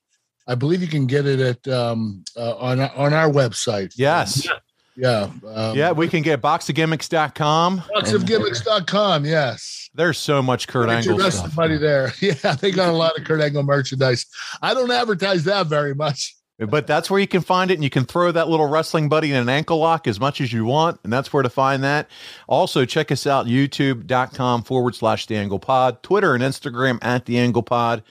I 0.48 0.56
believe 0.56 0.82
you 0.82 0.88
can 0.88 1.08
get 1.08 1.26
it 1.26 1.40
at 1.40 1.68
um, 1.74 2.24
uh, 2.36 2.56
on 2.58 2.80
on 2.82 3.14
our 3.14 3.30
website. 3.30 3.94
Yes. 3.96 4.48
Yeah. 4.96 5.32
Um, 5.48 5.76
Yeah, 5.76 5.92
we 5.92 6.08
can 6.08 6.22
get 6.22 6.42
boxofgimmicks.com. 6.42 7.80
Boxofgimmicks.com. 7.96 9.26
Yes. 9.26 9.90
There's 9.96 10.18
so 10.18 10.42
much 10.42 10.68
Kurt 10.68 10.88
Get 10.90 11.08
Angle 11.08 11.32
stuff. 11.32 11.56
buddy 11.56 11.78
there. 11.78 12.12
Yeah, 12.22 12.56
they 12.56 12.72
got 12.72 12.90
a 12.90 12.94
lot 12.94 13.18
of 13.18 13.26
Kurt 13.26 13.42
Angle 13.42 13.64
merchandise. 13.64 14.26
I 14.62 14.74
don't 14.74 14.92
advertise 14.92 15.44
that 15.46 15.68
very 15.68 15.96
much. 15.96 16.36
But 16.60 16.86
that's 16.88 17.10
where 17.10 17.20
you 17.20 17.28
can 17.28 17.42
find 17.42 17.72
it, 17.72 17.76
and 17.76 17.84
you 17.84 17.90
can 17.90 18.06
throw 18.06 18.32
that 18.32 18.48
little 18.48 18.68
wrestling 18.68 19.10
buddy 19.10 19.32
in 19.32 19.38
an 19.38 19.50
ankle 19.50 19.80
lock 19.80 20.08
as 20.08 20.20
much 20.20 20.40
as 20.40 20.54
you 20.54 20.64
want, 20.66 21.00
and 21.04 21.12
that's 21.12 21.34
where 21.34 21.42
to 21.44 21.50
find 21.50 21.84
that. 21.84 22.08
Also, 22.48 22.86
check 22.86 23.12
us 23.12 23.26
out, 23.26 23.48
youtube.com 23.48 24.64
forward 24.64 24.94
slash 24.96 25.26
the 25.26 25.36
angle 25.36 25.60
pod, 25.60 26.04
Twitter 26.04 26.36
and 26.36 26.44
Instagram 26.44 27.00
at 27.02 27.26
the 27.26 27.40
angle 27.40 27.64
pod. 27.64 28.04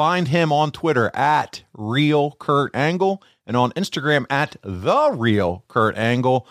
Find 0.00 0.28
him 0.28 0.50
on 0.50 0.70
Twitter 0.70 1.14
at 1.14 1.62
real 1.74 2.30
Kurt 2.30 2.74
Angle 2.74 3.22
and 3.46 3.54
on 3.54 3.70
Instagram 3.72 4.24
at 4.30 4.56
the 4.62 5.10
real 5.10 5.62
Kurt 5.68 5.94
Angle. 5.94 6.46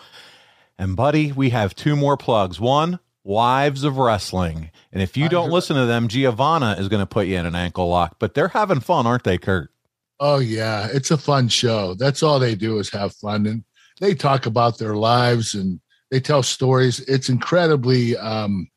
And, 0.78 0.94
buddy, 0.94 1.32
we 1.32 1.50
have 1.50 1.74
two 1.74 1.96
more 1.96 2.16
plugs. 2.16 2.60
One, 2.60 3.00
Wives 3.24 3.82
of 3.82 3.98
Wrestling. 3.98 4.70
And 4.92 5.02
if 5.02 5.16
you 5.16 5.28
don't 5.28 5.50
listen 5.50 5.74
to 5.74 5.84
them, 5.84 6.06
Giovanna 6.06 6.76
is 6.78 6.86
going 6.86 7.02
to 7.02 7.06
put 7.06 7.26
you 7.26 7.38
in 7.38 7.44
an 7.44 7.56
ankle 7.56 7.88
lock. 7.88 8.20
But 8.20 8.34
they're 8.34 8.46
having 8.46 8.78
fun, 8.78 9.04
aren't 9.04 9.24
they, 9.24 9.36
Kurt? 9.36 9.72
Oh 10.20 10.38
yeah, 10.38 10.86
it's 10.92 11.10
a 11.10 11.18
fun 11.18 11.48
show. 11.48 11.94
That's 11.94 12.22
all 12.22 12.38
they 12.38 12.54
do 12.54 12.78
is 12.78 12.88
have 12.90 13.16
fun, 13.16 13.46
and 13.48 13.64
they 14.00 14.14
talk 14.14 14.46
about 14.46 14.78
their 14.78 14.94
lives 14.94 15.54
and 15.56 15.80
they 16.12 16.20
tell 16.20 16.44
stories. 16.44 17.00
It's 17.00 17.28
incredibly, 17.28 18.16
um, 18.16 18.68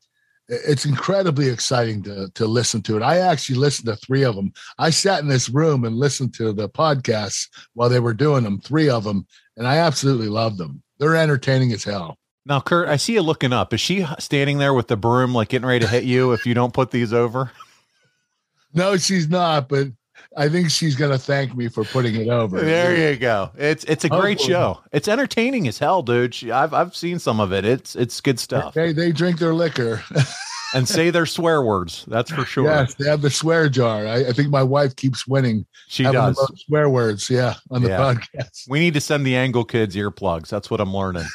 it's 0.66 0.86
incredibly 0.86 1.50
exciting 1.50 2.04
to 2.04 2.30
to 2.36 2.48
listen 2.48 2.82
to 2.84 2.98
it. 2.98 3.04
I 3.04 3.18
actually 3.18 3.58
listened 3.58 3.88
to 3.88 3.96
three 3.96 4.24
of 4.24 4.36
them. 4.36 4.54
I 4.78 4.90
sat 4.90 5.22
in 5.22 5.28
this 5.28 5.50
room 5.50 5.86
and 5.86 5.96
listened 5.96 6.34
to 6.36 6.54
the 6.54 6.70
podcasts 6.70 7.48
while 7.74 7.90
they 7.90 8.00
were 8.00 8.14
doing 8.14 8.44
them, 8.44 8.60
three 8.60 8.90
of 8.90 9.04
them, 9.04 9.26
and 9.58 9.68
I 9.68 9.78
absolutely 9.78 10.30
loved 10.30 10.58
them. 10.58 10.82
They're 11.00 11.16
entertaining 11.16 11.72
as 11.74 11.84
hell. 11.84 12.18
Now, 12.46 12.60
Kurt, 12.60 12.90
I 12.90 12.98
see 12.98 13.14
you 13.14 13.22
looking 13.22 13.54
up. 13.54 13.74
Is 13.74 13.80
she 13.80 14.06
standing 14.20 14.58
there 14.58 14.74
with 14.74 14.88
the 14.88 14.98
broom, 14.98 15.34
like 15.34 15.50
getting 15.50 15.68
ready 15.68 15.86
to 15.86 15.92
hit 15.92 16.04
you 16.04 16.34
if 16.34 16.46
you 16.46 16.54
don't 16.54 16.74
put 16.74 16.92
these 16.92 17.14
over? 17.14 17.52
No, 18.74 18.98
she's 18.98 19.30
not, 19.30 19.70
but 19.70 19.88
I 20.36 20.50
think 20.50 20.70
she's 20.72 20.96
going 20.96 21.12
to 21.12 21.18
thank 21.18 21.56
me 21.56 21.68
for 21.70 21.84
putting 21.84 22.16
it 22.16 22.28
over. 22.30 22.60
There 22.62 23.12
you 23.12 23.18
go. 23.18 23.52
It's 23.58 23.84
it's 23.86 24.04
a 24.04 24.10
great 24.10 24.40
Hopefully. 24.40 24.54
show. 24.54 24.80
It's 24.92 25.08
entertaining 25.08 25.68
as 25.68 25.78
hell, 25.80 26.02
dude. 26.02 26.34
She- 26.34 26.52
I've 26.52 26.74
I've 26.74 26.96
seen 26.96 27.20
some 27.20 27.40
of 27.40 27.54
it. 27.54 27.66
It's 27.66 27.96
it's 27.96 28.20
good 28.22 28.40
stuff. 28.40 28.74
They 28.74 28.94
they 28.94 29.12
drink 29.12 29.40
their 29.40 29.54
liquor. 29.54 30.04
And 30.76 30.90
say 30.90 31.12
their 31.12 31.28
swear 31.28 31.62
words. 31.62 32.04
That's 32.08 32.32
for 32.32 32.46
sure. 32.46 32.64
Yes, 32.66 32.96
they 32.96 33.08
have 33.08 33.22
the 33.22 33.30
swear 33.30 33.70
jar. 33.70 34.08
I, 34.08 34.30
I 34.30 34.32
think 34.32 34.50
my 34.50 34.64
wife 34.64 34.96
keeps 34.96 35.28
winning. 35.28 35.68
She 35.88 36.02
does. 36.02 36.36
swear 36.66 36.90
words. 36.90 37.30
Yeah, 37.30 37.54
on 37.70 37.84
the 37.84 37.90
Yeah. 37.90 38.00
podcast. 38.00 38.68
We 38.68 38.80
need 38.80 38.96
to 38.96 39.00
send 39.00 39.24
the 39.24 39.36
Angle 39.36 39.66
kids 39.66 39.96
earplugs. 39.96 40.48
That's 40.48 40.72
what 40.72 40.82
I'm 40.82 40.92
learning. 40.92 41.26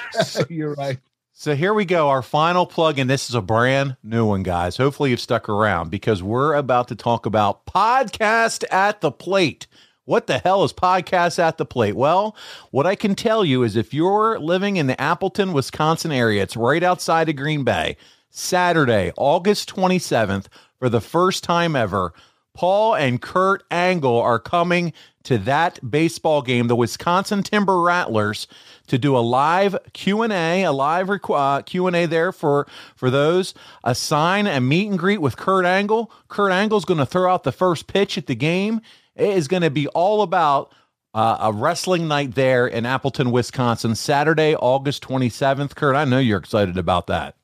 You're 0.48 0.74
right. 0.74 0.98
So 1.40 1.54
here 1.54 1.72
we 1.72 1.84
go. 1.84 2.08
Our 2.08 2.20
final 2.20 2.66
plug, 2.66 2.98
and 2.98 3.08
this 3.08 3.28
is 3.28 3.36
a 3.36 3.40
brand 3.40 3.96
new 4.02 4.26
one, 4.26 4.42
guys. 4.42 4.76
Hopefully 4.76 5.10
you've 5.10 5.20
stuck 5.20 5.48
around 5.48 5.88
because 5.88 6.20
we're 6.20 6.54
about 6.54 6.88
to 6.88 6.96
talk 6.96 7.26
about 7.26 7.64
podcast 7.64 8.64
at 8.72 9.02
the 9.02 9.12
plate. 9.12 9.68
What 10.04 10.26
the 10.26 10.40
hell 10.40 10.64
is 10.64 10.72
podcast 10.72 11.38
at 11.38 11.56
the 11.56 11.64
plate? 11.64 11.94
Well, 11.94 12.34
what 12.72 12.88
I 12.88 12.96
can 12.96 13.14
tell 13.14 13.44
you 13.44 13.62
is 13.62 13.76
if 13.76 13.94
you're 13.94 14.40
living 14.40 14.78
in 14.78 14.88
the 14.88 15.00
Appleton, 15.00 15.52
Wisconsin 15.52 16.10
area, 16.10 16.42
it's 16.42 16.56
right 16.56 16.82
outside 16.82 17.28
of 17.28 17.36
Green 17.36 17.62
Bay. 17.62 17.96
Saturday, 18.30 19.12
August 19.16 19.72
27th, 19.72 20.46
for 20.80 20.88
the 20.88 21.00
first 21.00 21.44
time 21.44 21.76
ever, 21.76 22.14
Paul 22.58 22.96
and 22.96 23.22
Kurt 23.22 23.62
Angle 23.70 24.20
are 24.20 24.40
coming 24.40 24.92
to 25.22 25.38
that 25.38 25.78
baseball 25.88 26.42
game, 26.42 26.66
the 26.66 26.74
Wisconsin 26.74 27.44
Timber 27.44 27.80
Rattlers, 27.80 28.48
to 28.88 28.98
do 28.98 29.16
a 29.16 29.20
live 29.20 29.76
Q&A, 29.92 30.64
a 30.64 30.72
live 30.72 31.06
requ- 31.06 31.38
uh, 31.38 31.62
Q&A 31.62 32.06
there 32.06 32.32
for 32.32 32.66
for 32.96 33.12
those, 33.12 33.54
a 33.84 33.94
sign 33.94 34.48
and 34.48 34.68
meet 34.68 34.90
and 34.90 34.98
greet 34.98 35.20
with 35.20 35.36
Kurt 35.36 35.66
Angle. 35.66 36.10
Kurt 36.26 36.50
Angle's 36.50 36.84
going 36.84 36.98
to 36.98 37.06
throw 37.06 37.32
out 37.32 37.44
the 37.44 37.52
first 37.52 37.86
pitch 37.86 38.18
at 38.18 38.26
the 38.26 38.34
game. 38.34 38.80
It 39.14 39.36
is 39.36 39.46
going 39.46 39.62
to 39.62 39.70
be 39.70 39.86
all 39.86 40.22
about 40.22 40.74
uh, 41.14 41.36
a 41.40 41.52
wrestling 41.52 42.08
night 42.08 42.34
there 42.34 42.66
in 42.66 42.84
Appleton, 42.84 43.30
Wisconsin, 43.30 43.94
Saturday, 43.94 44.56
August 44.56 45.04
27th. 45.04 45.76
Kurt, 45.76 45.94
I 45.94 46.06
know 46.06 46.18
you're 46.18 46.40
excited 46.40 46.76
about 46.76 47.06
that. 47.06 47.37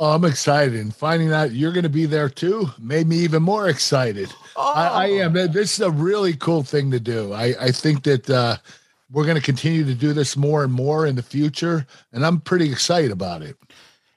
Oh, 0.00 0.12
I'm 0.12 0.24
excited. 0.24 0.74
And 0.74 0.94
finding 0.94 1.32
out 1.32 1.52
you're 1.52 1.72
going 1.72 1.84
to 1.84 1.88
be 1.88 2.06
there 2.06 2.28
too 2.28 2.68
made 2.78 3.06
me 3.06 3.18
even 3.18 3.42
more 3.42 3.68
excited. 3.68 4.28
I, 4.56 4.88
I 4.88 5.06
am. 5.06 5.32
This 5.32 5.74
is 5.74 5.80
a 5.80 5.90
really 5.90 6.34
cool 6.34 6.64
thing 6.64 6.90
to 6.90 6.98
do. 6.98 7.32
I, 7.32 7.54
I 7.60 7.70
think 7.70 8.02
that 8.04 8.28
uh, 8.28 8.56
we're 9.12 9.24
going 9.24 9.36
to 9.36 9.42
continue 9.42 9.84
to 9.84 9.94
do 9.94 10.12
this 10.12 10.36
more 10.36 10.64
and 10.64 10.72
more 10.72 11.06
in 11.06 11.14
the 11.14 11.22
future. 11.22 11.86
And 12.12 12.26
I'm 12.26 12.40
pretty 12.40 12.70
excited 12.72 13.12
about 13.12 13.42
it. 13.42 13.56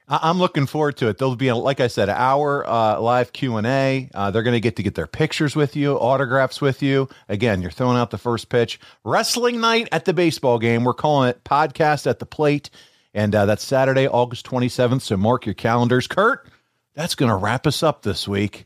I- 0.07 0.19
I'm 0.23 0.39
looking 0.39 0.65
forward 0.65 0.97
to 0.97 1.09
it. 1.09 1.19
There'll 1.19 1.35
be, 1.35 1.49
a, 1.49 1.55
like 1.55 1.79
I 1.79 1.87
said, 1.87 2.09
an 2.09 2.15
hour 2.17 2.67
uh, 2.67 2.99
live 2.99 3.33
Q 3.33 3.57
and 3.57 3.67
A. 3.67 4.09
Uh, 4.15 4.31
they're 4.31 4.41
going 4.41 4.55
to 4.55 4.59
get 4.59 4.77
to 4.77 4.83
get 4.83 4.95
their 4.95 5.05
pictures 5.05 5.55
with 5.55 5.75
you, 5.75 5.93
autographs 5.95 6.59
with 6.59 6.81
you. 6.81 7.07
Again, 7.29 7.61
you're 7.61 7.69
throwing 7.69 7.97
out 7.97 8.09
the 8.09 8.17
first 8.17 8.49
pitch. 8.49 8.79
Wrestling 9.03 9.59
night 9.61 9.89
at 9.91 10.05
the 10.05 10.13
baseball 10.13 10.57
game. 10.57 10.85
We're 10.85 10.95
calling 10.95 11.29
it 11.29 11.43
podcast 11.43 12.07
at 12.09 12.17
the 12.17 12.25
plate, 12.25 12.71
and 13.17 13.33
uh, 13.35 13.45
that's 13.47 13.63
Saturday, 13.65 14.07
August 14.07 14.45
27th. 14.45 15.01
So 15.01 15.17
mark 15.17 15.45
your 15.45 15.55
calendars. 15.55 16.07
Kurt, 16.07 16.47
that's 16.93 17.15
going 17.15 17.29
to 17.29 17.35
wrap 17.35 17.65
us 17.67 17.81
up 17.83 18.03
this 18.03 18.27
week. 18.27 18.65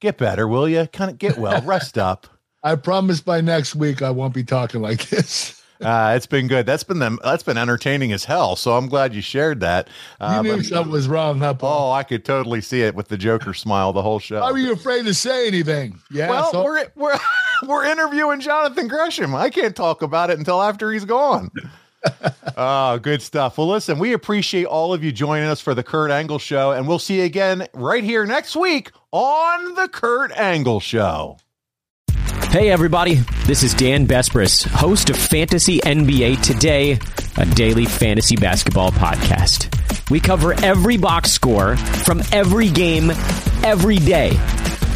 Get 0.00 0.16
better, 0.18 0.48
will 0.48 0.68
you? 0.68 0.86
Kind 0.86 1.10
of 1.10 1.18
get 1.18 1.36
well, 1.38 1.60
rest 1.64 1.98
up. 1.98 2.26
I 2.64 2.74
promise 2.76 3.20
by 3.20 3.40
next 3.40 3.74
week 3.74 4.02
I 4.02 4.10
won't 4.10 4.34
be 4.34 4.44
talking 4.44 4.80
like 4.82 5.08
this. 5.08 5.58
Uh, 5.82 6.12
it's 6.14 6.26
been 6.26 6.46
good. 6.46 6.64
That's 6.64 6.84
been 6.84 7.00
them. 7.00 7.18
That's 7.24 7.42
been 7.42 7.58
entertaining 7.58 8.12
as 8.12 8.24
hell. 8.24 8.54
So 8.54 8.76
I'm 8.76 8.86
glad 8.86 9.16
you 9.16 9.20
shared 9.20 9.58
that. 9.60 9.88
You 10.20 10.26
Uh, 10.26 10.42
knew 10.42 10.56
but- 10.58 10.64
something 10.66 10.92
was 10.92 11.08
wrong, 11.08 11.40
huh, 11.40 11.54
Paul? 11.54 11.88
oh, 11.88 11.92
I 11.92 12.04
could 12.04 12.24
totally 12.24 12.60
see 12.60 12.82
it 12.82 12.94
with 12.94 13.08
the 13.08 13.16
Joker 13.16 13.52
smile 13.52 13.92
the 13.92 14.00
whole 14.00 14.20
show. 14.20 14.42
Why 14.42 14.52
were 14.52 14.58
you 14.58 14.72
afraid 14.74 15.06
to 15.06 15.14
say 15.14 15.48
anything? 15.48 15.98
Yeah. 16.08 16.30
Well, 16.30 16.52
so- 16.52 16.62
we're 16.62 16.86
we're 16.94 17.18
we're 17.66 17.84
interviewing 17.84 18.38
Jonathan 18.38 18.86
Gresham. 18.86 19.34
I 19.34 19.50
can't 19.50 19.74
talk 19.74 20.02
about 20.02 20.30
it 20.30 20.38
until 20.38 20.62
after 20.62 20.92
he's 20.92 21.04
gone. 21.04 21.50
Oh, 22.56 22.98
good 22.98 23.22
stuff. 23.22 23.58
Well, 23.58 23.68
listen, 23.68 23.98
we 23.98 24.12
appreciate 24.12 24.66
all 24.66 24.92
of 24.92 25.02
you 25.02 25.12
joining 25.12 25.48
us 25.48 25.60
for 25.60 25.74
the 25.74 25.82
Kurt 25.82 26.10
Angle 26.10 26.38
Show, 26.38 26.72
and 26.72 26.86
we'll 26.86 26.98
see 26.98 27.18
you 27.18 27.24
again 27.24 27.66
right 27.72 28.04
here 28.04 28.26
next 28.26 28.56
week 28.56 28.90
on 29.10 29.74
the 29.74 29.88
Kurt 29.88 30.32
Angle 30.32 30.80
Show. 30.80 31.38
Hey, 32.50 32.70
everybody. 32.70 33.14
This 33.46 33.62
is 33.62 33.72
Dan 33.72 34.06
Besbris, 34.06 34.66
host 34.66 35.08
of 35.08 35.16
Fantasy 35.16 35.78
NBA 35.80 36.42
Today, 36.42 36.98
a 37.38 37.46
daily 37.46 37.86
fantasy 37.86 38.36
basketball 38.36 38.90
podcast. 38.90 39.70
We 40.10 40.20
cover 40.20 40.52
every 40.62 40.98
box 40.98 41.30
score 41.32 41.76
from 41.78 42.20
every 42.30 42.68
game, 42.68 43.10
every 43.64 43.96
day. 43.96 44.36